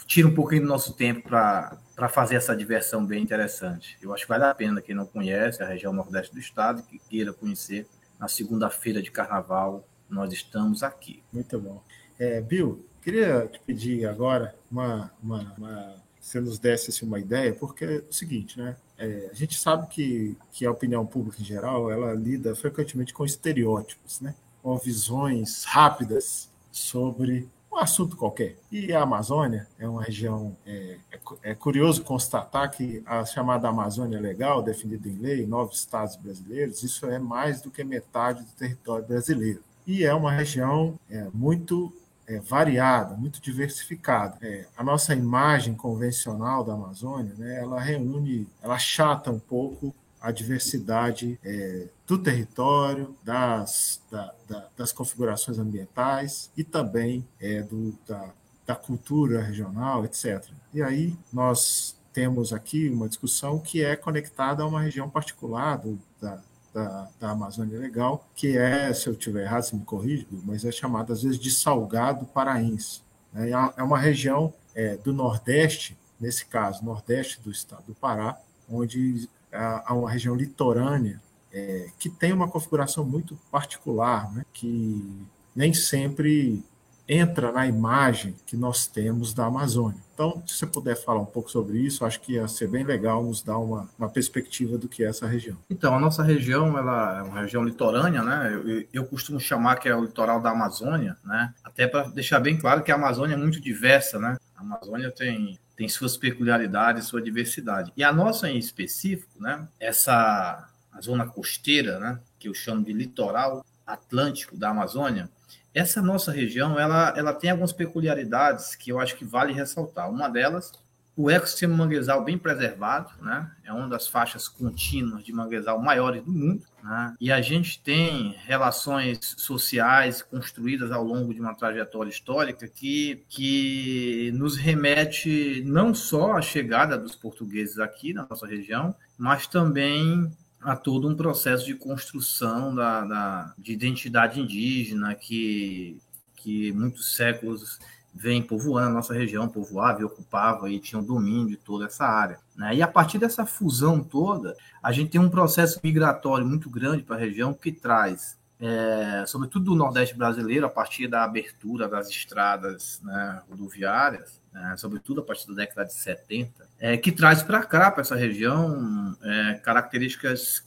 tira 0.07 0.27
um 0.27 0.33
pouquinho 0.33 0.61
do 0.61 0.67
nosso 0.67 0.93
tempo 0.93 1.27
para 1.27 1.77
fazer 2.09 2.35
essa 2.35 2.55
diversão 2.55 3.05
bem 3.05 3.23
interessante. 3.23 3.97
Eu 4.01 4.13
acho 4.13 4.23
que 4.23 4.29
vale 4.29 4.43
a 4.43 4.53
pena 4.53 4.81
quem 4.81 4.93
não 4.93 5.05
conhece 5.05 5.63
a 5.63 5.67
região 5.67 5.93
nordeste 5.93 6.33
do 6.33 6.39
estado, 6.39 6.83
que 6.83 6.99
queira 6.99 7.33
conhecer, 7.33 7.87
na 8.19 8.27
segunda-feira 8.27 9.01
de 9.01 9.11
carnaval, 9.11 9.87
nós 10.09 10.31
estamos 10.31 10.83
aqui. 10.83 11.23
Muito 11.31 11.59
bom. 11.59 11.81
É, 12.19 12.41
Bill, 12.41 12.85
queria 13.01 13.47
te 13.47 13.59
pedir 13.59 14.05
agora 14.07 14.55
uma, 14.69 15.11
uma, 15.21 15.53
uma 15.57 15.95
você 16.19 16.39
nos 16.39 16.57
desse 16.57 16.89
assim, 16.89 17.05
uma 17.05 17.19
ideia, 17.19 17.53
porque 17.53 17.85
é 17.85 18.03
o 18.09 18.13
seguinte, 18.13 18.57
né? 18.57 18.75
É, 18.97 19.29
a 19.31 19.33
gente 19.33 19.59
sabe 19.59 19.87
que, 19.87 20.37
que 20.51 20.65
a 20.65 20.71
opinião 20.71 21.05
pública 21.05 21.41
em 21.41 21.45
geral 21.45 21.91
ela 21.91 22.13
lida 22.13 22.55
frequentemente 22.55 23.13
com 23.13 23.25
estereótipos, 23.25 24.21
né? 24.21 24.33
com 24.65 24.75
visões 24.77 25.63
rápidas 25.65 26.49
sobre 26.71 27.47
um 27.75 27.79
assunto 27.79 28.15
qualquer. 28.15 28.57
E 28.71 28.93
a 28.93 29.01
Amazônia 29.01 29.67
é 29.77 29.87
uma 29.87 30.01
região. 30.01 30.55
É, 30.65 30.97
é, 31.11 31.51
é, 31.51 31.55
curioso 31.55 32.03
constatar 32.03 32.71
que 32.71 33.03
a 33.05 33.25
chamada 33.25 33.67
Amazônia 33.67 34.19
Legal, 34.19 34.63
definida 34.63 35.09
em 35.09 35.17
lei, 35.17 35.45
nove 35.45 35.73
estados 35.73 36.15
brasileiros, 36.15 36.83
isso 36.83 37.05
é 37.07 37.19
mais 37.19 37.61
do 37.61 37.69
que 37.69 37.83
metade 37.83 38.43
do 38.43 38.51
território 38.51 39.05
brasileiro. 39.05 39.61
E 39.85 40.03
é 40.03 40.13
uma 40.13 40.31
região 40.31 40.97
é, 41.09 41.27
muito 41.33 41.93
é, 42.27 42.39
variada, 42.39 43.15
muito 43.15 43.41
diversificada. 43.41 44.37
É, 44.41 44.65
a 44.75 44.83
nossa 44.83 45.13
imagem 45.13 45.75
convencional 45.75 46.63
da 46.63 46.73
Amazônia, 46.73 47.33
né, 47.37 47.59
ela 47.59 47.79
reúne, 47.79 48.47
ela 48.61 48.77
chata 48.77 49.31
um 49.31 49.39
pouco 49.39 49.93
a 50.19 50.31
diversidade 50.31 51.39
é, 51.43 51.87
do 52.07 52.17
território, 52.17 53.15
das, 53.23 54.01
da, 54.11 54.33
da, 54.47 54.67
das 54.77 54.91
configurações 54.91 55.57
ambientais 55.57 56.51
e 56.55 56.63
também 56.63 57.27
é, 57.39 57.61
do, 57.63 57.97
da, 58.07 58.29
da 58.65 58.75
cultura 58.75 59.41
regional, 59.41 60.05
etc. 60.05 60.43
E 60.73 60.81
aí 60.81 61.15
nós 61.33 61.95
temos 62.13 62.53
aqui 62.53 62.89
uma 62.89 63.09
discussão 63.09 63.59
que 63.59 63.83
é 63.83 63.95
conectada 63.95 64.63
a 64.63 64.67
uma 64.67 64.81
região 64.81 65.09
particular 65.09 65.77
do, 65.77 65.99
da, 66.21 66.39
da, 66.73 67.09
da, 67.19 67.31
Amazônia 67.31 67.79
Legal, 67.79 68.25
que 68.35 68.57
é, 68.57 68.93
se 68.93 69.07
eu 69.07 69.13
estiver 69.13 69.43
errado, 69.43 69.63
se 69.63 69.75
me 69.75 69.83
corrija, 69.83 70.25
mas 70.43 70.63
é 70.63 70.71
chamada 70.71 71.11
às 71.11 71.23
vezes 71.23 71.39
de 71.39 71.51
Salgado 71.51 72.25
Paraense. 72.25 73.01
Né? 73.33 73.49
É 73.49 73.83
uma 73.83 73.97
região 73.97 74.53
é, 74.73 74.95
do 74.97 75.11
Nordeste, 75.11 75.97
nesse 76.19 76.45
caso, 76.45 76.85
Nordeste 76.85 77.41
do 77.41 77.51
estado 77.51 77.83
do 77.87 77.95
Pará, 77.95 78.39
onde 78.69 79.27
a, 79.51 79.93
uma 79.93 80.09
região 80.09 80.35
litorânea 80.35 81.21
é, 81.55 81.87
que 81.97 82.09
tem 82.09 82.33
uma 82.33 82.49
configuração 82.49 83.05
muito 83.05 83.39
particular, 83.49 84.31
né, 84.33 84.43
que 84.51 85.25
nem 85.55 85.73
sempre 85.73 86.61
entra 87.07 87.51
na 87.51 87.65
imagem 87.65 88.35
que 88.45 88.57
nós 88.57 88.87
temos 88.87 89.33
da 89.33 89.45
Amazônia. 89.45 90.03
Então, 90.13 90.41
se 90.47 90.57
você 90.57 90.65
puder 90.65 90.95
falar 90.95 91.19
um 91.19 91.25
pouco 91.25 91.51
sobre 91.51 91.77
isso, 91.77 92.03
acho 92.03 92.19
que 92.19 92.33
ia 92.33 92.47
ser 92.47 92.67
bem 92.67 92.83
legal 92.83 93.23
nos 93.23 93.43
dar 93.43 93.57
uma, 93.57 93.87
uma 93.97 94.09
perspectiva 94.09 94.77
do 94.77 94.87
que 94.87 95.03
é 95.03 95.07
essa 95.07 95.27
região. 95.27 95.57
Então, 95.69 95.95
a 95.95 95.99
nossa 95.99 96.23
região 96.23 96.77
ela 96.77 97.19
é 97.19 97.21
uma 97.21 97.41
região 97.41 97.63
litorânea, 97.63 98.23
né? 98.23 98.53
Eu, 98.53 98.87
eu 98.91 99.05
costumo 99.05 99.39
chamar 99.39 99.75
que 99.75 99.87
é 99.87 99.95
o 99.95 100.01
litoral 100.01 100.41
da 100.41 100.51
Amazônia, 100.51 101.15
né? 101.23 101.53
Até 101.63 101.85
para 101.85 102.07
deixar 102.07 102.39
bem 102.39 102.57
claro 102.57 102.81
que 102.81 102.91
a 102.91 102.95
Amazônia 102.95 103.35
é 103.35 103.37
muito 103.37 103.61
diversa, 103.61 104.17
né? 104.17 104.37
A 104.55 104.61
Amazônia 104.61 105.11
tem 105.11 105.59
tem 105.75 105.89
suas 105.89 106.15
peculiaridades, 106.15 107.05
sua 107.05 107.21
diversidade. 107.21 107.91
E 107.97 108.03
a 108.03 108.11
nossa 108.11 108.49
em 108.49 108.57
específico, 108.57 109.41
né, 109.41 109.67
essa 109.77 110.69
a 110.95 111.01
zona 111.01 111.27
costeira, 111.27 111.99
né, 111.99 112.19
que 112.39 112.47
eu 112.47 112.53
chamo 112.53 112.83
de 112.83 112.93
litoral 112.93 113.63
atlântico 113.85 114.57
da 114.57 114.69
Amazônia, 114.69 115.29
essa 115.73 116.01
nossa 116.01 116.31
região, 116.31 116.79
ela, 116.79 117.13
ela 117.17 117.33
tem 117.33 117.49
algumas 117.51 117.73
peculiaridades 117.73 118.75
que 118.75 118.91
eu 118.91 118.99
acho 118.99 119.17
que 119.17 119.25
vale 119.25 119.51
ressaltar. 119.51 120.09
Uma 120.09 120.29
delas 120.29 120.71
o 121.17 121.29
ecossistema 121.29 121.75
manguezal 121.77 122.23
bem 122.25 122.37
preservado, 122.37 123.09
né? 123.21 123.49
É 123.63 123.71
uma 123.71 123.87
das 123.87 124.05
faixas 124.07 124.49
contínuas 124.49 125.23
de 125.23 125.31
manguezal 125.31 125.81
maiores 125.81 126.21
do 126.21 126.31
mundo, 126.31 126.63
né? 126.83 127.15
E 127.21 127.31
a 127.31 127.41
gente 127.41 127.81
tem 127.81 128.35
relações 128.45 129.33
sociais 129.37 130.21
construídas 130.21 130.91
ao 130.91 131.03
longo 131.03 131.33
de 131.33 131.39
uma 131.39 131.55
trajetória 131.55 132.09
histórica 132.09 132.67
que, 132.67 133.23
que 133.29 134.31
nos 134.35 134.57
remete 134.57 135.63
não 135.65 135.95
só 135.95 136.33
à 136.33 136.41
chegada 136.41 136.97
dos 136.97 137.15
portugueses 137.15 137.79
aqui 137.79 138.13
na 138.13 138.27
nossa 138.29 138.45
região, 138.45 138.93
mas 139.17 139.47
também 139.47 140.29
a 140.65 140.75
todo 140.75 141.07
um 141.07 141.15
processo 141.15 141.63
de 141.63 141.75
construção 141.75 142.73
da, 142.73 143.05
da 143.05 143.53
de 143.55 143.71
identidade 143.71 144.41
indígena 144.41 145.13
que, 145.13 146.01
que 146.35 146.71
muitos 146.73 147.15
séculos 147.15 147.79
vem 148.11 148.41
povoando 148.41 148.89
a 148.89 148.93
nossa 148.93 149.13
região, 149.13 149.47
povoava 149.47 150.01
e 150.01 150.05
ocupava 150.05 150.69
e 150.69 150.79
tinha 150.79 150.99
o 150.99 151.05
domínio 151.05 151.49
de 151.49 151.57
toda 151.57 151.85
essa 151.85 152.05
área. 152.05 152.39
Né? 152.55 152.75
E 152.75 152.81
a 152.81 152.87
partir 152.87 153.19
dessa 153.19 153.45
fusão 153.45 154.01
toda, 154.01 154.57
a 154.81 154.91
gente 154.91 155.11
tem 155.11 155.21
um 155.21 155.29
processo 155.29 155.79
migratório 155.83 156.47
muito 156.47 156.67
grande 156.67 157.03
para 157.03 157.15
a 157.15 157.19
região 157.19 157.53
que 157.53 157.71
traz, 157.71 158.35
é, 158.59 159.23
sobretudo 159.27 159.65
do 159.65 159.75
Nordeste 159.75 160.15
brasileiro, 160.15 160.65
a 160.65 160.69
partir 160.69 161.07
da 161.07 161.25
abertura 161.25 161.87
das 161.87 162.09
estradas 162.09 163.01
né, 163.03 163.43
rodoviárias, 163.47 164.41
né, 164.51 164.75
sobretudo 164.77 165.21
a 165.21 165.23
partir 165.23 165.47
da 165.49 165.53
década 165.53 165.85
de 165.85 165.93
70, 165.93 166.67
é, 166.79 166.97
que 166.97 167.11
traz 167.11 167.41
para 167.41 167.63
cá, 167.63 167.91
para 167.91 168.01
essa 168.01 168.15
região, 168.15 169.15
é, 169.21 169.53
características 169.55 170.63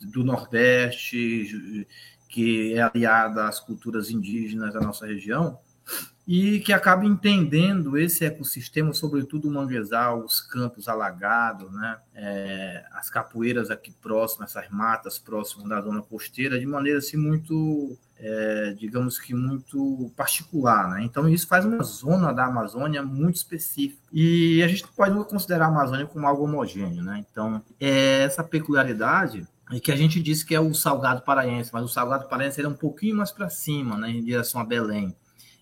do 0.00 0.24
Nordeste, 0.24 1.86
que 2.28 2.74
é 2.74 2.82
aliada 2.82 3.46
às 3.46 3.60
culturas 3.60 4.10
indígenas 4.10 4.72
da 4.72 4.80
nossa 4.80 5.06
região, 5.06 5.58
e 6.26 6.60
que 6.60 6.72
acaba 6.72 7.04
entendendo 7.04 7.98
esse 7.98 8.24
ecossistema, 8.24 8.92
sobretudo 8.94 9.48
o 9.48 9.50
manguezal, 9.50 10.24
os 10.24 10.40
campos 10.40 10.88
alagados, 10.88 11.72
né? 11.72 11.98
É, 12.14 12.84
as 12.92 13.10
capoeiras 13.10 13.70
aqui 13.70 13.92
próximas, 14.00 14.50
essas 14.50 14.70
matas 14.70 15.18
próximas 15.18 15.68
da 15.68 15.80
zona 15.80 16.00
costeira, 16.00 16.58
de 16.58 16.66
maneira 16.66 16.98
assim 16.98 17.16
muito, 17.16 17.98
é, 18.22 18.74
digamos 18.78 19.18
que 19.18 19.34
muito 19.34 20.10
particular. 20.16 20.88
Né? 20.90 21.04
Então 21.04 21.28
isso 21.28 21.46
faz 21.48 21.64
uma 21.64 21.82
zona 21.82 22.32
da 22.32 22.46
Amazônia 22.46 23.02
muito 23.02 23.36
específica. 23.36 24.00
E 24.12 24.62
a 24.62 24.68
gente 24.68 24.86
pode 24.86 25.12
considerar 25.24 25.66
a 25.66 25.68
Amazônia 25.68 26.06
como 26.06 26.26
algo 26.26 26.44
homogêneo. 26.44 27.02
Né? 27.02 27.24
Então 27.30 27.60
é 27.80 28.22
essa 28.22 28.44
peculiaridade 28.44 29.46
e 29.72 29.80
que 29.80 29.90
a 29.90 29.96
gente 29.96 30.22
disse 30.22 30.44
que 30.44 30.54
é 30.54 30.60
o 30.60 30.74
Salgado 30.74 31.22
Paraense, 31.22 31.70
mas 31.72 31.84
o 31.84 31.88
Salgado 31.88 32.28
Paraense 32.28 32.60
é 32.60 32.68
um 32.68 32.74
pouquinho 32.74 33.16
mais 33.16 33.30
para 33.30 33.48
cima, 33.48 33.96
né, 33.96 34.10
em 34.10 34.22
direção 34.22 34.60
a 34.60 34.64
Belém. 34.64 35.16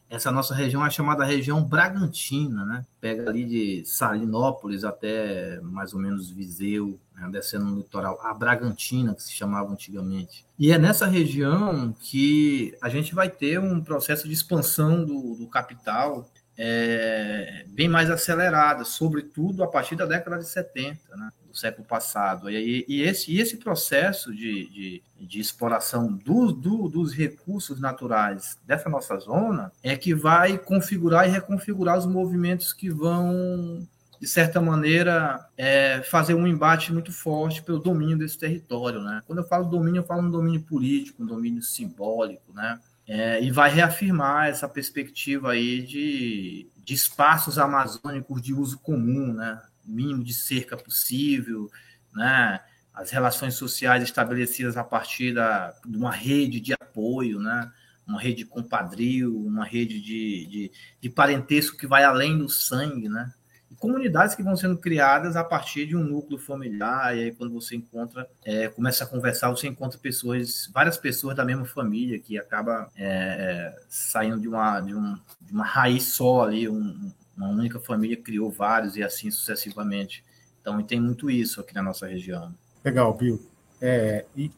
Essa 0.09 0.33
nossa 0.33 0.52
região 0.52 0.85
é 0.85 0.90
chamada 0.90 1.25
região 1.25 1.62
Bragantina, 1.62 2.64
né? 2.64 2.85
Pega 3.00 3.31
ali 3.31 3.45
de 3.45 3.85
Salinópolis 3.87 4.83
até 4.83 5.61
mais 5.61 5.95
ou 5.95 6.00
menos 6.00 6.29
Viseu? 6.29 6.99
Descendo 7.28 7.64
no 7.64 7.78
litoral, 7.78 8.18
a 8.22 8.32
Bragantina, 8.32 9.14
que 9.14 9.22
se 9.22 9.32
chamava 9.32 9.72
antigamente. 9.72 10.44
E 10.58 10.72
é 10.72 10.78
nessa 10.78 11.06
região 11.06 11.92
que 12.00 12.76
a 12.80 12.88
gente 12.88 13.14
vai 13.14 13.28
ter 13.28 13.58
um 13.58 13.80
processo 13.80 14.28
de 14.28 14.34
expansão 14.34 15.04
do, 15.04 15.34
do 15.34 15.46
capital 15.48 16.30
é, 16.62 17.64
bem 17.68 17.88
mais 17.88 18.10
acelerada, 18.10 18.84
sobretudo 18.84 19.64
a 19.64 19.66
partir 19.66 19.96
da 19.96 20.04
década 20.04 20.38
de 20.38 20.46
70, 20.46 21.16
né? 21.16 21.30
do 21.50 21.56
século 21.56 21.86
passado. 21.86 22.50
E, 22.50 22.84
e, 22.86 23.02
esse, 23.02 23.32
e 23.32 23.40
esse 23.40 23.56
processo 23.56 24.30
de, 24.30 24.68
de, 24.68 25.02
de 25.18 25.40
exploração 25.40 26.12
do, 26.12 26.52
do, 26.52 26.88
dos 26.88 27.14
recursos 27.14 27.80
naturais 27.80 28.58
dessa 28.66 28.88
nossa 28.88 29.16
zona 29.18 29.72
é 29.82 29.96
que 29.96 30.14
vai 30.14 30.58
configurar 30.58 31.26
e 31.26 31.30
reconfigurar 31.30 31.98
os 31.98 32.06
movimentos 32.06 32.72
que 32.72 32.90
vão, 32.90 33.86
de 34.20 34.26
certa 34.26 34.60
maneira, 34.60 35.48
é, 35.56 36.02
fazer 36.02 36.34
um 36.34 36.46
embate 36.46 36.92
muito 36.92 37.10
forte 37.10 37.62
pelo 37.62 37.78
domínio 37.78 38.18
desse 38.18 38.36
território. 38.36 39.00
Né? 39.00 39.22
Quando 39.26 39.38
eu 39.38 39.48
falo 39.48 39.64
domínio, 39.70 40.00
eu 40.00 40.06
falo 40.06 40.22
um 40.22 40.30
domínio 40.30 40.60
político, 40.60 41.22
um 41.22 41.26
domínio 41.26 41.62
simbólico, 41.62 42.52
né? 42.52 42.78
É, 43.06 43.42
e 43.42 43.50
vai 43.50 43.70
reafirmar 43.70 44.48
essa 44.48 44.68
perspectiva 44.68 45.52
aí 45.52 45.82
de, 45.82 46.68
de 46.76 46.94
espaços 46.94 47.58
amazônicos 47.58 48.40
de 48.40 48.54
uso 48.54 48.78
comum, 48.78 49.32
né? 49.32 49.60
mínimo 49.84 50.22
de 50.22 50.32
cerca 50.32 50.76
possível, 50.76 51.68
né? 52.14 52.60
as 52.94 53.10
relações 53.10 53.54
sociais 53.54 54.04
estabelecidas 54.04 54.76
a 54.76 54.84
partir 54.84 55.34
da, 55.34 55.74
de 55.84 55.96
uma 55.96 56.12
rede 56.12 56.60
de 56.60 56.72
apoio, 56.72 57.40
né? 57.40 57.72
uma 58.06 58.20
rede 58.20 58.44
de 58.44 58.44
compadrio, 58.44 59.36
uma 59.44 59.64
rede 59.64 60.00
de, 60.00 60.46
de, 60.46 60.72
de 61.00 61.10
parentesco 61.10 61.76
que 61.76 61.88
vai 61.88 62.04
além 62.04 62.38
do 62.38 62.48
sangue, 62.48 63.08
né? 63.08 63.32
Comunidades 63.78 64.34
que 64.34 64.42
vão 64.42 64.56
sendo 64.56 64.76
criadas 64.76 65.36
a 65.36 65.44
partir 65.44 65.86
de 65.86 65.96
um 65.96 66.02
núcleo 66.02 66.38
familiar, 66.38 67.16
e 67.16 67.24
aí 67.24 67.32
quando 67.32 67.52
você 67.52 67.76
encontra, 67.76 68.28
é, 68.44 68.68
começa 68.68 69.04
a 69.04 69.06
conversar, 69.06 69.50
você 69.50 69.68
encontra 69.68 69.98
pessoas, 69.98 70.68
várias 70.72 70.96
pessoas 70.98 71.36
da 71.36 71.44
mesma 71.44 71.64
família, 71.64 72.18
que 72.18 72.38
acaba 72.38 72.90
é, 72.96 73.06
é 73.06 73.82
saindo 73.88 74.40
de 74.40 74.48
uma, 74.48 74.80
de, 74.80 74.94
um, 74.94 75.14
de 75.40 75.52
uma 75.52 75.64
raiz 75.64 76.04
só 76.04 76.44
ali, 76.44 76.68
um, 76.68 77.12
uma 77.36 77.48
única 77.48 77.78
família 77.80 78.16
criou 78.16 78.50
vários 78.50 78.96
e 78.96 79.02
assim 79.02 79.30
sucessivamente. 79.30 80.24
Então 80.60 80.82
tem 80.82 81.00
muito 81.00 81.30
isso 81.30 81.60
aqui 81.60 81.74
na 81.74 81.82
nossa 81.82 82.06
região. 82.06 82.54
Legal, 82.84 83.14
Bill. 83.14 83.40
É, 83.80 84.26
e 84.36 84.50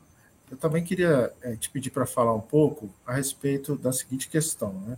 eu 0.50 0.56
também 0.56 0.82
queria 0.82 1.32
é, 1.42 1.54
te 1.56 1.70
pedir 1.70 1.90
para 1.90 2.04
falar 2.06 2.34
um 2.34 2.40
pouco 2.40 2.92
a 3.06 3.14
respeito 3.14 3.76
da 3.76 3.92
seguinte 3.92 4.28
questão. 4.28 4.72
Né? 4.80 4.96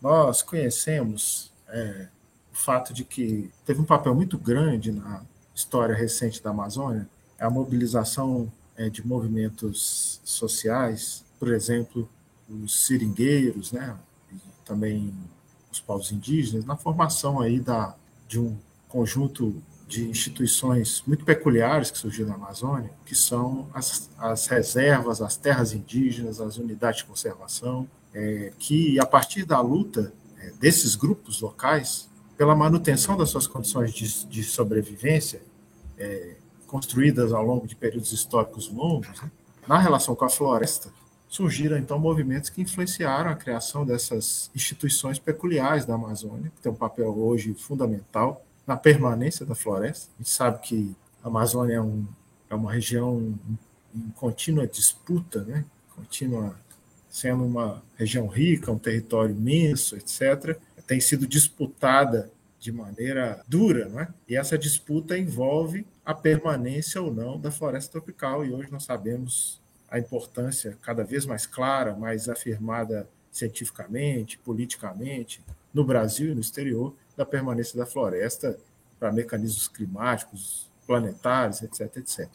Nós 0.00 0.42
conhecemos 0.42 1.52
é, 1.68 2.08
o 2.54 2.56
fato 2.56 2.94
de 2.94 3.04
que 3.04 3.50
teve 3.66 3.80
um 3.80 3.84
papel 3.84 4.14
muito 4.14 4.38
grande 4.38 4.92
na 4.92 5.22
história 5.52 5.92
recente 5.92 6.40
da 6.40 6.50
Amazônia, 6.50 7.08
a 7.38 7.50
mobilização 7.50 8.50
é, 8.76 8.88
de 8.88 9.04
movimentos 9.04 10.20
sociais, 10.24 11.24
por 11.38 11.52
exemplo, 11.52 12.08
os 12.48 12.86
seringueiros, 12.86 13.72
né, 13.72 13.96
e 14.32 14.36
também 14.64 15.12
os 15.70 15.80
povos 15.80 16.12
indígenas, 16.12 16.64
na 16.64 16.76
formação 16.76 17.40
aí 17.40 17.58
da, 17.58 17.96
de 18.28 18.38
um 18.38 18.56
conjunto 18.88 19.60
de 19.88 20.08
instituições 20.08 21.02
muito 21.08 21.24
peculiares 21.24 21.90
que 21.90 21.98
surgiram 21.98 22.30
na 22.30 22.36
Amazônia, 22.36 22.90
que 23.04 23.16
são 23.16 23.68
as, 23.74 24.08
as 24.16 24.46
reservas, 24.46 25.20
as 25.20 25.36
terras 25.36 25.72
indígenas, 25.72 26.40
as 26.40 26.56
unidades 26.56 26.98
de 26.98 27.06
conservação, 27.06 27.88
é, 28.14 28.52
que 28.60 28.98
a 29.00 29.04
partir 29.04 29.44
da 29.44 29.60
luta 29.60 30.12
é, 30.38 30.52
desses 30.52 30.94
grupos 30.94 31.40
locais, 31.40 32.08
pela 32.36 32.54
manutenção 32.54 33.16
das 33.16 33.30
suas 33.30 33.46
condições 33.46 33.92
de, 33.92 34.26
de 34.26 34.42
sobrevivência, 34.42 35.40
é, 35.98 36.36
construídas 36.66 37.32
ao 37.32 37.44
longo 37.44 37.66
de 37.66 37.76
períodos 37.76 38.12
históricos 38.12 38.68
longos, 38.68 39.20
né, 39.20 39.30
na 39.66 39.78
relação 39.78 40.14
com 40.14 40.24
a 40.24 40.28
floresta, 40.28 40.92
surgiram 41.28 41.76
então 41.78 41.98
movimentos 41.98 42.50
que 42.50 42.60
influenciaram 42.60 43.30
a 43.30 43.34
criação 43.34 43.84
dessas 43.84 44.50
instituições 44.54 45.18
peculiares 45.18 45.84
da 45.84 45.94
Amazônia, 45.94 46.52
que 46.54 46.60
tem 46.60 46.70
um 46.70 46.76
papel 46.76 47.16
hoje 47.16 47.54
fundamental 47.54 48.44
na 48.66 48.76
permanência 48.76 49.46
da 49.46 49.54
floresta. 49.54 50.10
A 50.14 50.22
gente 50.22 50.30
sabe 50.30 50.60
que 50.60 50.96
a 51.22 51.28
Amazônia 51.28 51.76
é, 51.76 51.80
um, 51.80 52.06
é 52.50 52.54
uma 52.54 52.72
região 52.72 53.34
em, 53.94 54.10
contínua 54.16 54.66
disputa, 54.66 55.42
né, 55.44 55.64
contínua 55.94 56.56
sendo 57.08 57.44
uma 57.44 57.80
região 57.96 58.26
rica, 58.26 58.72
um 58.72 58.78
território 58.78 59.34
imenso, 59.34 59.96
etc 59.96 60.58
tem 60.86 61.00
sido 61.00 61.26
disputada 61.26 62.30
de 62.58 62.72
maneira 62.72 63.42
dura, 63.46 63.88
não 63.88 64.00
é? 64.00 64.08
E 64.28 64.36
essa 64.36 64.56
disputa 64.56 65.18
envolve 65.18 65.86
a 66.04 66.14
permanência 66.14 67.00
ou 67.02 67.12
não 67.12 67.38
da 67.38 67.50
floresta 67.50 67.92
tropical, 67.92 68.44
e 68.44 68.52
hoje 68.52 68.70
nós 68.70 68.84
sabemos 68.84 69.60
a 69.90 69.98
importância 69.98 70.76
cada 70.80 71.04
vez 71.04 71.26
mais 71.26 71.46
clara, 71.46 71.94
mais 71.94 72.28
afirmada 72.28 73.08
cientificamente, 73.30 74.38
politicamente, 74.38 75.42
no 75.72 75.84
Brasil 75.84 76.32
e 76.32 76.34
no 76.34 76.40
exterior, 76.40 76.94
da 77.16 77.26
permanência 77.26 77.76
da 77.76 77.84
floresta 77.84 78.58
para 78.98 79.12
mecanismos 79.12 79.68
climáticos, 79.68 80.70
planetários, 80.86 81.62
etc, 81.62 81.96
etc. 81.96 82.28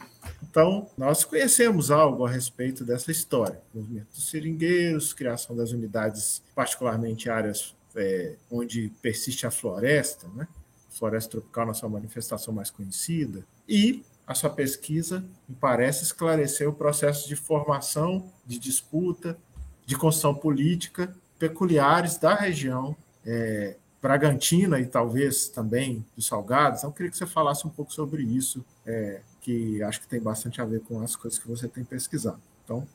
Então, 0.44 0.90
nós 0.98 1.24
conhecemos 1.24 1.90
algo 1.90 2.26
a 2.26 2.30
respeito 2.30 2.84
dessa 2.84 3.12
história. 3.12 3.62
Movimento 3.74 4.08
dos 4.14 4.30
seringueiros, 4.30 5.14
criação 5.14 5.56
das 5.56 5.72
unidades, 5.72 6.42
particularmente 6.54 7.30
áreas 7.30 7.76
é, 7.96 8.36
onde 8.50 8.92
persiste 9.02 9.46
a 9.46 9.52
floresta, 9.52 10.28
né? 10.36 10.48
floresta 10.90 11.32
tropical 11.32 11.68
na 11.68 11.74
sua 11.74 11.90
manifestação 11.90 12.54
mais 12.54 12.70
conhecida, 12.70 13.46
e 13.68 14.04
a 14.26 14.34
sua 14.36 14.50
pesquisa 14.50 15.24
me 15.48 15.56
parece 15.56 16.04
esclarecer 16.04 16.68
o 16.68 16.74
processo 16.74 17.28
de 17.28 17.36
formação, 17.36 18.32
de 18.46 18.60
disputa, 18.60 19.38
de 19.86 19.96
construção 19.96 20.36
política 20.36 21.16
peculiares 21.40 22.18
da 22.18 22.36
região 22.36 22.96
é, 23.26 23.78
Bragantina 24.02 24.80
e 24.80 24.86
talvez 24.86 25.48
também 25.48 26.06
dos 26.16 26.28
Salgados. 26.28 26.80
Então, 26.80 26.90
eu 26.90 26.94
queria 26.94 27.12
que 27.12 27.18
você 27.18 27.26
falasse 27.26 27.66
um 27.66 27.70
pouco 27.70 27.94
sobre 27.94 28.22
isso, 28.24 28.64
é, 28.86 29.22
que 29.42 29.82
acho 29.84 30.02
que 30.02 30.08
tem 30.08 30.22
bastante 30.22 30.62
a 30.62 30.66
ver 30.66 30.82
com 30.82 31.02
as 31.02 31.16
coisas 31.16 31.40
que 31.40 31.48
você 31.48 31.68
tem 31.68 31.84
pesquisado. 31.84 32.42
Então, 32.64 32.88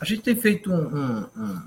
a 0.00 0.04
gente 0.04 0.22
tem 0.22 0.36
feito 0.36 0.70
um, 0.70 1.24
um 1.36 1.62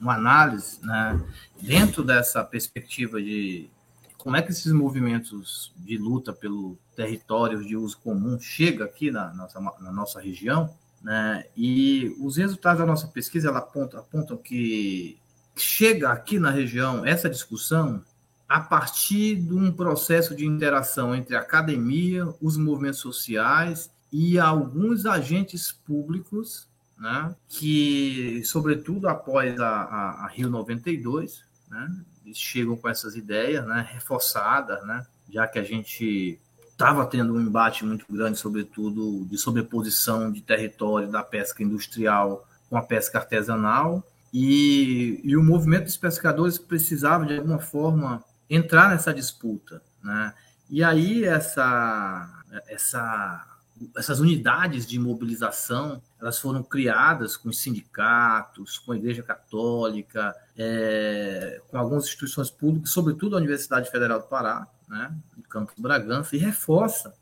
uma 0.00 0.14
análise 0.14 0.78
né, 0.82 1.20
dentro 1.60 2.02
dessa 2.02 2.42
perspectiva 2.42 3.20
de 3.20 3.68
como 4.16 4.36
é 4.36 4.42
que 4.42 4.50
esses 4.50 4.72
movimentos 4.72 5.72
de 5.76 5.96
luta 5.96 6.32
pelo 6.32 6.78
território 6.94 7.64
de 7.64 7.76
uso 7.76 7.98
comum 7.98 8.38
chega 8.38 8.84
aqui 8.84 9.10
na 9.10 9.32
nossa, 9.32 9.60
na 9.60 9.92
nossa 9.92 10.20
região, 10.20 10.74
né, 11.02 11.44
e 11.56 12.14
os 12.20 12.36
resultados 12.36 12.80
da 12.80 12.86
nossa 12.86 13.08
pesquisa 13.08 13.48
ela 13.48 13.60
apontam, 13.60 14.00
apontam 14.00 14.36
que 14.36 15.18
chega 15.56 16.10
aqui 16.10 16.38
na 16.38 16.50
região 16.50 17.04
essa 17.04 17.28
discussão 17.28 18.02
a 18.48 18.60
partir 18.60 19.36
de 19.36 19.54
um 19.54 19.70
processo 19.70 20.34
de 20.34 20.44
interação 20.44 21.14
entre 21.14 21.36
a 21.36 21.40
academia, 21.40 22.26
os 22.40 22.56
movimentos 22.56 22.98
sociais 22.98 23.90
e 24.12 24.38
alguns 24.38 25.06
agentes 25.06 25.70
públicos 25.70 26.68
né, 27.00 27.34
que, 27.48 28.42
sobretudo 28.44 29.08
após 29.08 29.58
a, 29.58 29.68
a, 29.68 30.24
a 30.26 30.28
Rio 30.28 30.50
92, 30.50 31.42
né, 31.70 31.90
eles 32.24 32.36
chegam 32.36 32.76
com 32.76 32.88
essas 32.90 33.16
ideias 33.16 33.66
né, 33.66 33.88
reforçadas, 33.90 34.86
né, 34.86 35.06
já 35.30 35.48
que 35.48 35.58
a 35.58 35.64
gente 35.64 36.38
estava 36.68 37.06
tendo 37.06 37.34
um 37.34 37.40
embate 37.40 37.86
muito 37.86 38.04
grande, 38.10 38.38
sobretudo 38.38 39.24
de 39.24 39.38
sobreposição 39.38 40.30
de 40.30 40.42
território 40.42 41.10
da 41.10 41.22
pesca 41.22 41.62
industrial 41.62 42.46
com 42.68 42.76
a 42.76 42.82
pesca 42.82 43.18
artesanal, 43.18 44.06
e, 44.32 45.20
e 45.24 45.36
o 45.36 45.42
movimento 45.42 45.84
dos 45.84 45.96
pescadores 45.96 46.58
precisava, 46.58 47.24
de 47.24 47.38
alguma 47.38 47.58
forma, 47.58 48.22
entrar 48.48 48.90
nessa 48.90 49.12
disputa. 49.12 49.82
Né? 50.02 50.34
E 50.68 50.84
aí 50.84 51.24
essa, 51.24 52.44
essa 52.68 53.46
essas 53.96 54.20
unidades 54.20 54.86
de 54.86 54.98
mobilização 54.98 56.02
elas 56.20 56.38
foram 56.38 56.62
criadas 56.62 57.36
com 57.36 57.48
os 57.48 57.60
sindicatos, 57.60 58.78
com 58.78 58.92
a 58.92 58.96
Igreja 58.96 59.22
Católica, 59.22 60.34
é, 60.56 61.60
com 61.68 61.78
algumas 61.78 62.04
instituições 62.04 62.50
públicas, 62.50 62.90
sobretudo 62.90 63.34
a 63.34 63.38
Universidade 63.38 63.90
Federal 63.90 64.20
do 64.20 64.26
Pará, 64.26 64.66
né, 64.88 65.14
no 65.36 65.42
Campus 65.44 65.74
Bragança, 65.78 66.36
e 66.36 66.38
reforça 66.38 67.14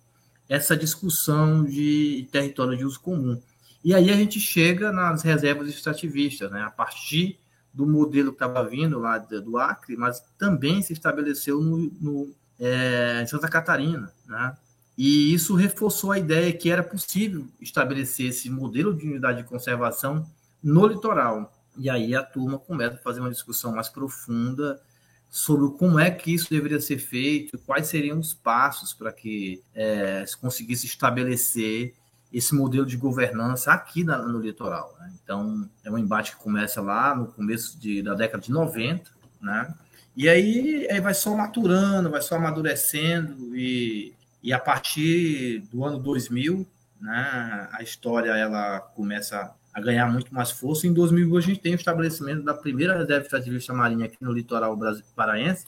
essa 0.48 0.76
discussão 0.76 1.64
de 1.64 2.28
território 2.32 2.76
de 2.76 2.84
uso 2.84 3.00
comum. 3.00 3.40
E 3.84 3.94
aí 3.94 4.10
a 4.10 4.16
gente 4.16 4.40
chega 4.40 4.90
nas 4.90 5.22
reservas 5.22 5.68
extrativistas, 5.68 6.50
né, 6.50 6.62
a 6.62 6.70
partir 6.70 7.38
do 7.72 7.86
modelo 7.86 8.32
que 8.32 8.42
estava 8.42 8.68
vindo 8.68 8.98
lá 8.98 9.18
do 9.18 9.58
Acre, 9.58 9.96
mas 9.96 10.20
também 10.36 10.82
se 10.82 10.92
estabeleceu 10.92 11.60
no, 11.60 11.92
no 12.00 12.34
é, 12.58 13.20
em 13.22 13.26
Santa 13.28 13.48
Catarina, 13.48 14.12
né, 14.26 14.56
e 14.98 15.32
isso 15.32 15.54
reforçou 15.54 16.10
a 16.10 16.18
ideia 16.18 16.52
que 16.52 16.68
era 16.68 16.82
possível 16.82 17.46
estabelecer 17.60 18.30
esse 18.30 18.50
modelo 18.50 18.92
de 18.92 19.06
unidade 19.06 19.44
de 19.44 19.48
conservação 19.48 20.28
no 20.60 20.84
litoral. 20.88 21.56
E 21.76 21.88
aí 21.88 22.16
a 22.16 22.24
turma 22.24 22.58
começa 22.58 22.96
a 22.96 22.98
fazer 22.98 23.20
uma 23.20 23.30
discussão 23.30 23.72
mais 23.72 23.88
profunda 23.88 24.82
sobre 25.30 25.70
como 25.78 26.00
é 26.00 26.10
que 26.10 26.34
isso 26.34 26.50
deveria 26.50 26.80
ser 26.80 26.98
feito, 26.98 27.56
quais 27.58 27.86
seriam 27.86 28.18
os 28.18 28.34
passos 28.34 28.92
para 28.92 29.12
que 29.12 29.62
é, 29.72 30.26
se 30.26 30.36
conseguisse 30.36 30.86
estabelecer 30.86 31.94
esse 32.32 32.52
modelo 32.52 32.84
de 32.84 32.96
governança 32.96 33.72
aqui 33.72 34.02
na, 34.02 34.18
no 34.18 34.40
litoral. 34.40 34.96
Né? 34.98 35.12
Então, 35.22 35.70
é 35.84 35.90
um 35.92 35.98
embate 35.98 36.32
que 36.32 36.42
começa 36.42 36.80
lá 36.80 37.14
no 37.14 37.28
começo 37.28 37.78
de, 37.78 38.02
da 38.02 38.14
década 38.14 38.42
de 38.42 38.50
90, 38.50 39.08
né? 39.40 39.72
E 40.16 40.28
aí, 40.28 40.88
aí 40.90 41.00
vai 41.00 41.14
só 41.14 41.36
maturando, 41.36 42.10
vai 42.10 42.20
só 42.20 42.34
amadurecendo 42.34 43.56
e 43.56 44.12
e 44.42 44.52
a 44.52 44.58
partir 44.58 45.60
do 45.70 45.84
ano 45.84 45.98
2000, 45.98 46.66
né, 47.00 47.68
a 47.72 47.82
história 47.82 48.30
ela 48.30 48.80
começa 48.80 49.54
a 49.72 49.80
ganhar 49.80 50.06
muito 50.06 50.32
mais 50.34 50.50
força. 50.50 50.86
Em 50.86 50.92
2000 50.92 51.36
a 51.36 51.40
gente 51.40 51.60
tem 51.60 51.72
o 51.72 51.76
estabelecimento 51.76 52.42
da 52.42 52.54
primeira 52.54 52.96
reserva 52.96 53.24
extrativista 53.24 53.72
marinha 53.72 54.06
aqui 54.06 54.16
no 54.20 54.32
litoral 54.32 54.78
paraense, 55.14 55.66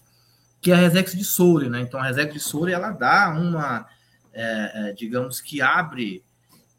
que 0.60 0.70
é 0.70 0.74
a 0.74 0.78
Resex 0.78 1.12
de 1.12 1.24
Soure. 1.24 1.68
Né? 1.68 1.80
Então 1.80 2.00
a 2.00 2.04
Resex 2.04 2.32
de 2.32 2.40
Soure 2.40 2.72
ela 2.72 2.90
dá 2.90 3.30
uma, 3.30 3.86
é, 4.32 4.90
é, 4.90 4.92
digamos 4.92 5.40
que 5.40 5.60
abre 5.60 6.24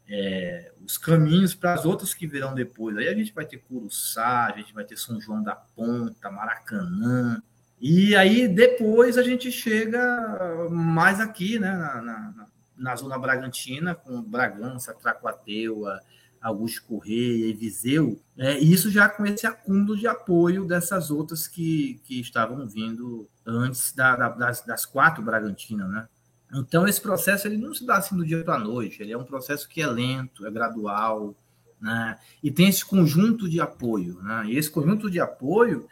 é, 0.08 0.72
os 0.84 0.98
caminhos 0.98 1.54
para 1.54 1.74
as 1.74 1.84
outras 1.84 2.12
que 2.12 2.26
virão 2.26 2.54
depois. 2.54 2.96
Aí 2.96 3.08
a 3.08 3.14
gente 3.14 3.32
vai 3.32 3.46
ter 3.46 3.58
Curuçá, 3.58 4.46
a 4.46 4.56
gente 4.56 4.74
vai 4.74 4.84
ter 4.84 4.96
São 4.96 5.20
João 5.20 5.42
da 5.42 5.54
Ponta, 5.54 6.30
Maracanã, 6.30 7.42
e 7.82 8.14
aí 8.14 8.46
depois 8.46 9.18
a 9.18 9.22
gente 9.22 9.50
chega 9.50 10.68
mais 10.70 11.18
aqui, 11.18 11.58
né, 11.58 11.72
na, 11.72 12.00
na, 12.00 12.46
na 12.76 12.96
zona 12.96 13.18
Bragantina, 13.18 13.92
com 13.92 14.22
Bragança, 14.22 14.94
Tracuateua, 14.94 16.00
Augusto 16.40 16.84
Correia 16.84 17.48
e 17.48 17.52
Viseu, 17.52 18.20
e 18.36 18.72
isso 18.72 18.88
já 18.88 19.08
com 19.08 19.26
esse 19.26 19.46
acúmulo 19.46 19.96
de 19.96 20.06
apoio 20.06 20.64
dessas 20.64 21.10
outras 21.10 21.48
que, 21.48 22.00
que 22.04 22.20
estavam 22.20 22.66
vindo 22.68 23.28
antes 23.44 23.92
da, 23.92 24.14
da, 24.14 24.28
das, 24.28 24.64
das 24.64 24.86
quatro 24.86 25.20
Bragantinas, 25.20 25.90
né? 25.90 26.08
Então, 26.54 26.86
esse 26.86 27.00
processo 27.00 27.48
ele 27.48 27.56
não 27.56 27.74
se 27.74 27.84
dá 27.84 27.96
assim 27.96 28.16
do 28.16 28.24
dia 28.24 28.44
para 28.44 28.56
a 28.56 28.58
noite, 28.58 29.02
ele 29.02 29.12
é 29.12 29.18
um 29.18 29.24
processo 29.24 29.68
que 29.68 29.80
é 29.80 29.86
lento, 29.86 30.46
é 30.46 30.50
gradual, 30.50 31.34
né? 31.82 32.16
e 32.42 32.50
tem 32.50 32.68
esse 32.68 32.84
conjunto 32.84 33.48
de 33.48 33.60
apoio. 33.60 34.20
Né? 34.22 34.44
E 34.46 34.56
esse 34.56 34.70
conjunto 34.70 35.10
de 35.10 35.18
apoio 35.18 35.88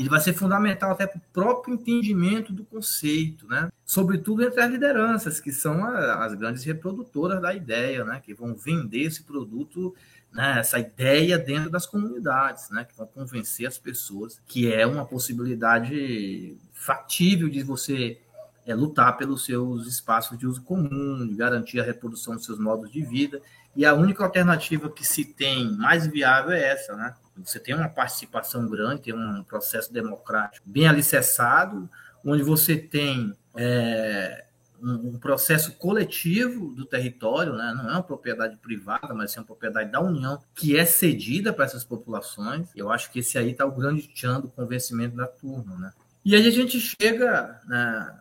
ele 0.00 0.08
vai 0.08 0.18
ser 0.18 0.32
fundamental 0.32 0.90
até 0.90 1.06
para 1.06 1.18
o 1.18 1.22
próprio 1.32 1.74
entendimento 1.74 2.52
do 2.52 2.64
conceito, 2.64 3.46
né? 3.46 3.70
sobretudo 3.84 4.42
entre 4.42 4.60
as 4.60 4.70
lideranças, 4.70 5.38
que 5.38 5.52
são 5.52 5.84
as 5.84 6.34
grandes 6.34 6.64
reprodutoras 6.64 7.40
da 7.40 7.54
ideia, 7.54 8.02
né? 8.04 8.20
que 8.24 8.32
vão 8.32 8.54
vender 8.54 9.02
esse 9.02 9.22
produto 9.22 9.94
né, 10.32 10.60
essa 10.60 10.78
ideia 10.78 11.36
dentro 11.36 11.68
das 11.68 11.86
comunidades, 11.86 12.70
né, 12.70 12.84
que 12.84 12.96
vão 12.96 13.04
convencer 13.04 13.66
as 13.66 13.76
pessoas 13.76 14.40
que 14.46 14.72
é 14.72 14.86
uma 14.86 15.04
possibilidade 15.04 16.56
factível 16.72 17.48
de 17.48 17.64
você 17.64 18.20
é, 18.64 18.72
lutar 18.72 19.16
pelos 19.16 19.44
seus 19.44 19.88
espaços 19.88 20.38
de 20.38 20.46
uso 20.46 20.62
comum, 20.62 21.26
de 21.26 21.34
garantir 21.34 21.80
a 21.80 21.84
reprodução 21.84 22.36
dos 22.36 22.44
seus 22.44 22.60
modos 22.60 22.90
de 22.92 23.02
vida. 23.02 23.42
E 23.74 23.84
a 23.84 23.94
única 23.94 24.22
alternativa 24.22 24.88
que 24.88 25.04
se 25.04 25.24
tem 25.24 25.76
mais 25.76 26.06
viável 26.06 26.52
é 26.52 26.62
essa, 26.62 26.94
né? 26.94 27.14
Você 27.44 27.58
tem 27.58 27.74
uma 27.74 27.88
participação 27.88 28.68
grande, 28.68 29.02
tem 29.02 29.14
um 29.14 29.42
processo 29.44 29.92
democrático 29.92 30.68
bem 30.68 30.86
alicerçado, 30.86 31.88
onde 32.24 32.42
você 32.42 32.76
tem 32.76 33.34
é, 33.56 34.44
um, 34.82 35.18
processo 35.18 35.72
coletivo 35.72 36.74
do 36.74 36.84
território, 36.84 37.54
né? 37.54 37.72
não 37.76 37.90
é 37.90 37.92
uma 37.92 38.02
propriedade 38.02 38.56
privada, 38.56 39.12
mas 39.14 39.36
é 39.36 39.40
uma 39.40 39.46
propriedade 39.46 39.90
da 39.90 40.00
União, 40.00 40.40
que 40.54 40.76
é 40.76 40.84
cedida 40.84 41.52
para 41.52 41.64
essas 41.64 41.84
populações. 41.84 42.68
Eu 42.74 42.90
acho 42.90 43.10
que 43.10 43.20
esse 43.20 43.36
aí 43.36 43.50
está 43.50 43.66
o 43.66 43.72
grande 43.72 44.08
tchan 44.08 44.40
do 44.40 44.48
convencimento 44.48 45.16
da 45.16 45.26
turma. 45.26 45.76
Né? 45.76 45.92
E 46.24 46.34
aí 46.34 46.46
a 46.46 46.50
gente 46.50 46.80
chega 46.80 47.60
né, 47.66 48.20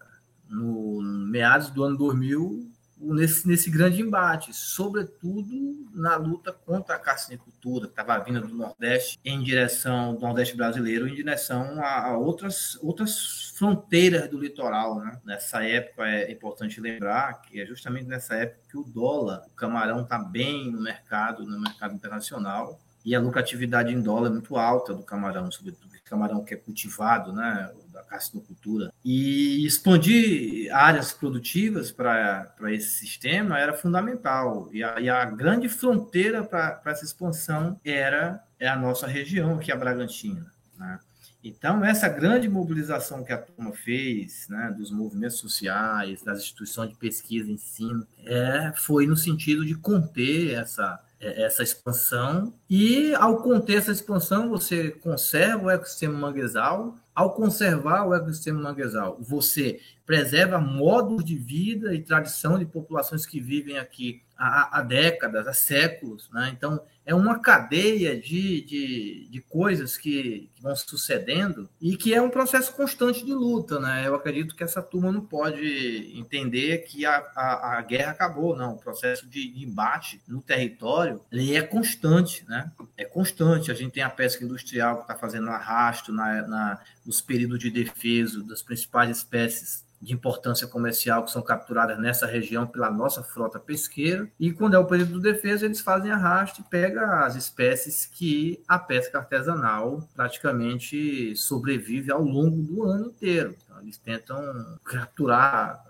no 0.50 1.02
meados 1.02 1.70
do 1.70 1.84
ano 1.84 1.98
2000 1.98 2.69
nesse, 3.00 3.48
nesse 3.48 3.70
grande 3.70 4.02
embate, 4.02 4.54
sobretudo 4.54 5.88
na 5.94 6.16
luta 6.16 6.52
contra 6.52 6.96
a 6.96 7.00
carcinicultura, 7.00 7.88
que 7.88 7.94
estava 7.94 8.18
vindo 8.24 8.42
do 8.42 8.54
Nordeste 8.54 9.20
em 9.24 9.42
direção 9.42 10.16
do 10.16 10.22
Nordeste 10.22 10.56
brasileiro, 10.56 11.08
em 11.08 11.16
direção 11.16 11.82
a, 11.84 12.08
a 12.08 12.18
outras, 12.18 12.78
outras 12.82 13.54
fronteiras 13.56 14.30
do 14.30 14.40
litoral. 14.40 15.00
Né? 15.00 15.20
Nessa 15.24 15.64
época 15.64 16.08
é 16.08 16.32
importante 16.32 16.82
lembrar 16.82 17.42
que 17.42 17.62
é 17.62 17.66
justamente 17.66 18.08
nessa 18.08 18.36
época 18.36 18.60
que 18.70 18.78
o 18.78 18.84
dólar, 18.84 19.44
o 19.48 19.56
camarão 19.56 20.02
está 20.02 20.20
bem 20.20 20.72
no 20.72 20.82
mercado, 20.82 21.46
no 21.46 21.60
mercado 21.60 21.96
internacional, 21.96 22.80
e 23.06 23.16
a 23.16 23.20
lucratividade 23.20 23.94
em 23.94 24.02
dólar 24.02 24.28
é 24.28 24.32
muito 24.32 24.58
alta 24.58 24.94
do 24.94 25.04
camarão, 25.04 25.50
sobretudo 25.50 25.90
camarão 26.10 26.44
que 26.44 26.56
é 26.56 26.58
cultivado, 26.58 27.32
né, 27.32 27.72
carcinocultura, 28.10 28.92
e 29.06 29.66
expandir 29.66 30.74
áreas 30.76 31.12
produtivas 31.12 31.92
para 31.92 32.54
esse 32.68 32.90
sistema 32.90 33.60
era 33.60 33.74
fundamental. 33.74 34.70
E 34.72 34.84
a, 34.84 35.00
e 35.00 35.10
a 35.10 35.26
grande 35.26 35.70
fronteira 35.70 36.44
para 36.44 36.82
essa 36.86 37.06
expansão 37.06 37.80
era 37.86 38.44
é 38.60 38.68
a 38.68 38.76
nossa 38.76 39.08
região, 39.08 39.58
que 39.58 39.72
é 39.72 39.74
a 39.74 39.78
Bragantina. 39.78 40.52
Né? 40.78 41.00
Então, 41.44 41.84
essa 41.86 42.10
grande 42.10 42.50
mobilização 42.50 43.24
que 43.24 43.32
a 43.32 43.38
turma 43.38 43.72
fez, 43.72 44.48
né, 44.50 44.74
dos 44.78 44.92
movimentos 44.92 45.38
sociais, 45.38 46.22
das 46.22 46.40
instituições 46.40 46.90
de 46.90 46.98
pesquisa 46.98 47.50
e 47.50 47.54
ensino, 47.54 48.06
é, 48.26 48.74
foi 48.76 49.08
no 49.08 49.16
sentido 49.16 49.66
de 49.66 49.74
conter 49.76 50.56
essa, 50.56 51.00
é, 51.20 51.44
essa 51.44 51.64
expansão. 51.64 52.54
E, 52.70 53.16
ao 53.16 53.42
conter 53.42 53.78
essa 53.78 53.92
expansão, 53.92 54.50
você 54.50 54.92
conserva 54.92 55.66
o 55.66 55.70
ecossistema 55.70 56.18
manguezal. 56.18 56.98
Ao 57.20 57.34
conservar 57.34 58.08
o 58.08 58.16
ecossistema 58.16 58.62
manguezal, 58.62 59.18
você 59.20 59.82
preserva 60.06 60.58
modos 60.58 61.22
de 61.22 61.36
vida 61.36 61.94
e 61.94 62.02
tradição 62.02 62.58
de 62.58 62.66
populações 62.66 63.26
que 63.26 63.42
vivem 63.42 63.78
aqui 63.78 64.24
há, 64.40 64.80
há 64.80 64.82
décadas, 64.82 65.46
há 65.46 65.54
séculos. 65.54 66.30
Né? 66.32 66.52
Então, 66.56 66.82
é 67.06 67.14
uma 67.14 67.40
cadeia 67.40 68.20
de, 68.20 68.62
de, 68.62 69.28
de 69.30 69.42
coisas 69.42 69.98
que, 69.98 70.50
que, 70.56 70.62
vão 70.62 70.76
sucedendo 70.76 71.70
e 71.82 71.98
que 71.98 72.14
é 72.14 72.22
um 72.22 72.30
processo 72.30 72.74
constante 72.74 73.26
de 73.26 73.34
luta. 73.34 73.80
Né? 73.80 74.08
Eu 74.08 74.16
acredito 74.16 74.56
que 74.56 74.64
essa 74.64 74.82
turma 74.82 75.12
não 75.12 75.22
pode 75.22 76.14
entender 76.16 76.80
que 76.80 77.06
a, 77.06 77.18
a, 77.36 77.78
a 77.78 77.82
guerra 77.82 78.12
acabou, 78.12 78.56
não. 78.56 78.76
O 78.76 78.80
processo 78.80 79.28
de, 79.28 79.52
de 79.52 79.66
embate 79.66 80.22
no 80.28 80.42
território 80.42 81.22
ele 81.32 81.56
é 81.56 81.62
constante, 81.62 82.46
né? 82.48 82.72
É 82.96 83.04
constante. 83.04 83.72
A 83.72 83.74
gente 83.74 83.94
tem 83.94 84.04
a 84.04 84.10
pesca 84.10 84.46
industrial 84.46 84.98
que 84.98 85.02
está 85.02 85.16
fazendo 85.16 85.50
arrasto 85.50 86.14
na, 86.14 86.48
na, 86.48 86.82
nos 87.06 87.22
períodos 87.22 87.60
de 87.60 87.72
defesa 87.72 88.44
das 88.44 88.62
principais 88.62 89.10
espécies 89.18 89.89
de 90.02 90.14
importância 90.14 90.68
comercial 90.68 91.24
que 91.24 91.32
são 91.32 91.42
capturadas 91.42 92.00
nessa 92.00 92.26
região 92.26 92.66
pela 92.66 92.90
nossa 92.90 93.22
frota 93.22 93.60
pesqueira. 93.60 94.30
E 94.40 94.52
quando 94.52 94.76
é 94.76 94.80
o 94.80 94.86
período 94.86 95.14
de 95.20 95.32
defesa, 95.32 95.66
eles 95.66 95.82
fazem 95.82 96.12
arrasto 96.12 96.62
e 96.62 96.64
pegam 96.64 97.04
as 97.04 97.36
espécies 97.36 98.06
que 98.06 98.62
a 98.68 98.80
pesca 98.80 99.20
artesanal 99.20 100.08
praticamente 100.16 101.36
sobrevive 101.36 102.12
ao 102.12 102.22
longo 102.22 102.62
do 102.62 102.84
ano 102.84 103.08
inteiro. 103.08 103.56
Então, 103.66 103.82
eles 103.82 103.98
tentam 103.98 104.78
capturar 104.84 105.84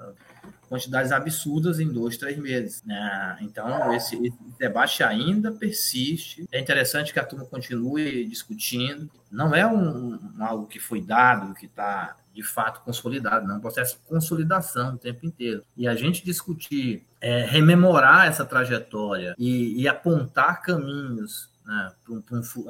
quantidades 0.70 1.12
absurdas 1.12 1.80
em 1.80 1.92
dois, 1.92 2.16
três 2.16 2.38
meses. 2.38 2.84
Né? 2.84 3.38
Então, 3.42 3.92
esse, 3.94 4.16
esse, 4.16 4.38
debate 4.60 5.04
ainda 5.04 5.52
persiste. 5.52 6.48
É 6.52 6.60
interessante 6.60 7.12
que 7.12 7.20
a 7.20 7.26
turma 7.26 7.46
continue 7.46 8.26
discutindo. 8.26 9.10
Não 9.32 9.54
é 9.56 9.66
um, 9.66 10.16
um 10.38 10.46
algo 10.46 10.68
que 10.68 10.80
foi 10.80 11.02
dado, 11.02 11.56
que 11.56 11.66
está 11.66 12.16
de 12.40 12.44
fato 12.44 12.82
consolidado, 12.86 13.46
não 13.46 13.56
é 13.56 13.58
um 13.58 13.62
processo 13.62 13.98
de 13.98 14.02
consolidação 14.08 14.96
o 14.96 14.98
tempo 14.98 15.26
inteiro. 15.26 15.62
E 15.76 15.88
a 15.88 15.94
gente 15.94 16.24
discutir, 16.24 17.06
é, 17.20 17.44
rememorar 17.44 18.28
essa 18.28 18.46
trajetória 18.46 19.36
e, 19.38 19.82
e 19.82 19.88
apontar 19.90 20.62
caminhos 20.62 21.50
né, 21.66 21.92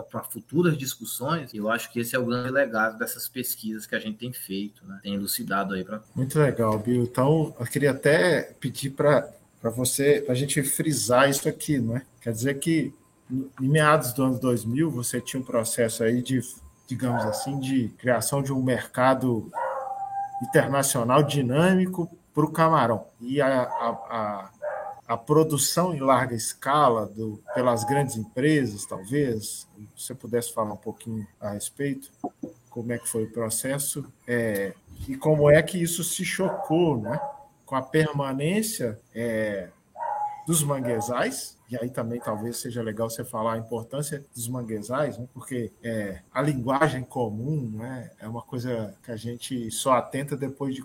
para 0.09 0.23
futuras 0.23 0.75
discussões, 0.75 1.53
eu 1.53 1.69
acho 1.69 1.91
que 1.91 1.99
esse 1.99 2.15
é 2.15 2.19
o 2.19 2.25
grande 2.25 2.49
legado 2.49 2.97
dessas 2.97 3.29
pesquisas 3.29 3.85
que 3.85 3.93
a 3.93 3.99
gente 3.99 4.17
tem 4.17 4.33
feito, 4.33 4.83
né, 4.87 4.99
tem 5.03 5.13
elucidado 5.13 5.75
aí 5.75 5.83
para. 5.83 6.01
Muito 6.15 6.39
legal, 6.39 6.79
Bill. 6.79 7.03
Então, 7.03 7.55
eu 7.59 7.65
queria 7.67 7.91
até 7.91 8.41
pedir 8.59 8.89
para 8.89 9.29
você, 9.75 10.19
para 10.21 10.33
a 10.33 10.37
gente 10.37 10.63
frisar 10.63 11.29
isso 11.29 11.47
aqui, 11.47 11.77
não 11.77 11.95
é? 11.95 12.01
Quer 12.21 12.33
dizer 12.33 12.55
que 12.55 12.91
em 13.61 13.69
meados 13.69 14.13
do 14.13 14.23
ano 14.23 14.39
2000, 14.39 14.89
você 14.89 15.21
tinha 15.21 15.39
um 15.39 15.45
processo 15.45 16.03
aí 16.03 16.23
de 16.23 16.41
digamos 16.89 17.23
assim, 17.23 17.59
de 17.59 17.89
criação 17.99 18.41
de 18.41 18.51
um 18.51 18.63
mercado 18.63 19.51
internacional 20.41 21.21
dinâmico 21.21 22.09
para 22.33 22.43
o 22.43 22.51
camarão. 22.51 23.05
E 23.21 23.39
a, 23.39 23.61
a, 23.61 23.89
a, 24.09 24.49
a, 25.09 25.17
produção 25.17 25.93
em 25.93 25.99
larga 25.99 26.33
escala 26.33 27.05
do, 27.05 27.43
pelas 27.53 27.83
grandes 27.83 28.17
empresas, 28.17 28.87
talvez, 28.87 29.67
se 29.95 30.05
você 30.07 30.15
pudesse 30.15 30.51
falar 30.51 30.73
um 30.73 30.77
pouquinho 30.77 31.27
a 31.39 31.51
respeito, 31.51 32.09
como 32.71 32.91
é 32.91 32.97
que 32.97 33.07
foi 33.07 33.25
o 33.25 33.31
processo 33.31 34.11
é, 34.27 34.73
e 35.07 35.15
como 35.15 35.47
é 35.47 35.61
que 35.61 35.79
isso 35.79 36.03
se 36.03 36.25
chocou 36.25 36.97
né, 36.97 37.19
com 37.67 37.75
a 37.75 37.83
permanência 37.83 38.99
é, 39.13 39.69
dos 40.49 40.63
manguezais 40.63 41.55
e 41.69 41.77
aí 41.77 41.91
também 41.91 42.19
talvez 42.19 42.57
seja 42.57 42.81
legal 42.81 43.07
você 43.07 43.23
falar 43.23 43.53
a 43.53 43.57
importância 43.59 44.25
dos 44.33 44.47
manguezais, 44.47 45.15
né? 45.15 45.27
porque 45.31 45.71
é, 45.83 46.23
a 46.33 46.41
linguagem 46.41 47.03
comum 47.03 47.69
né? 47.75 48.09
é 48.19 48.27
uma 48.27 48.41
coisa 48.41 48.95
que 49.03 49.11
a 49.11 49.15
gente 49.15 49.69
só 49.69 49.91
atenta 49.93 50.35
depois 50.35 50.73
de, 50.73 50.81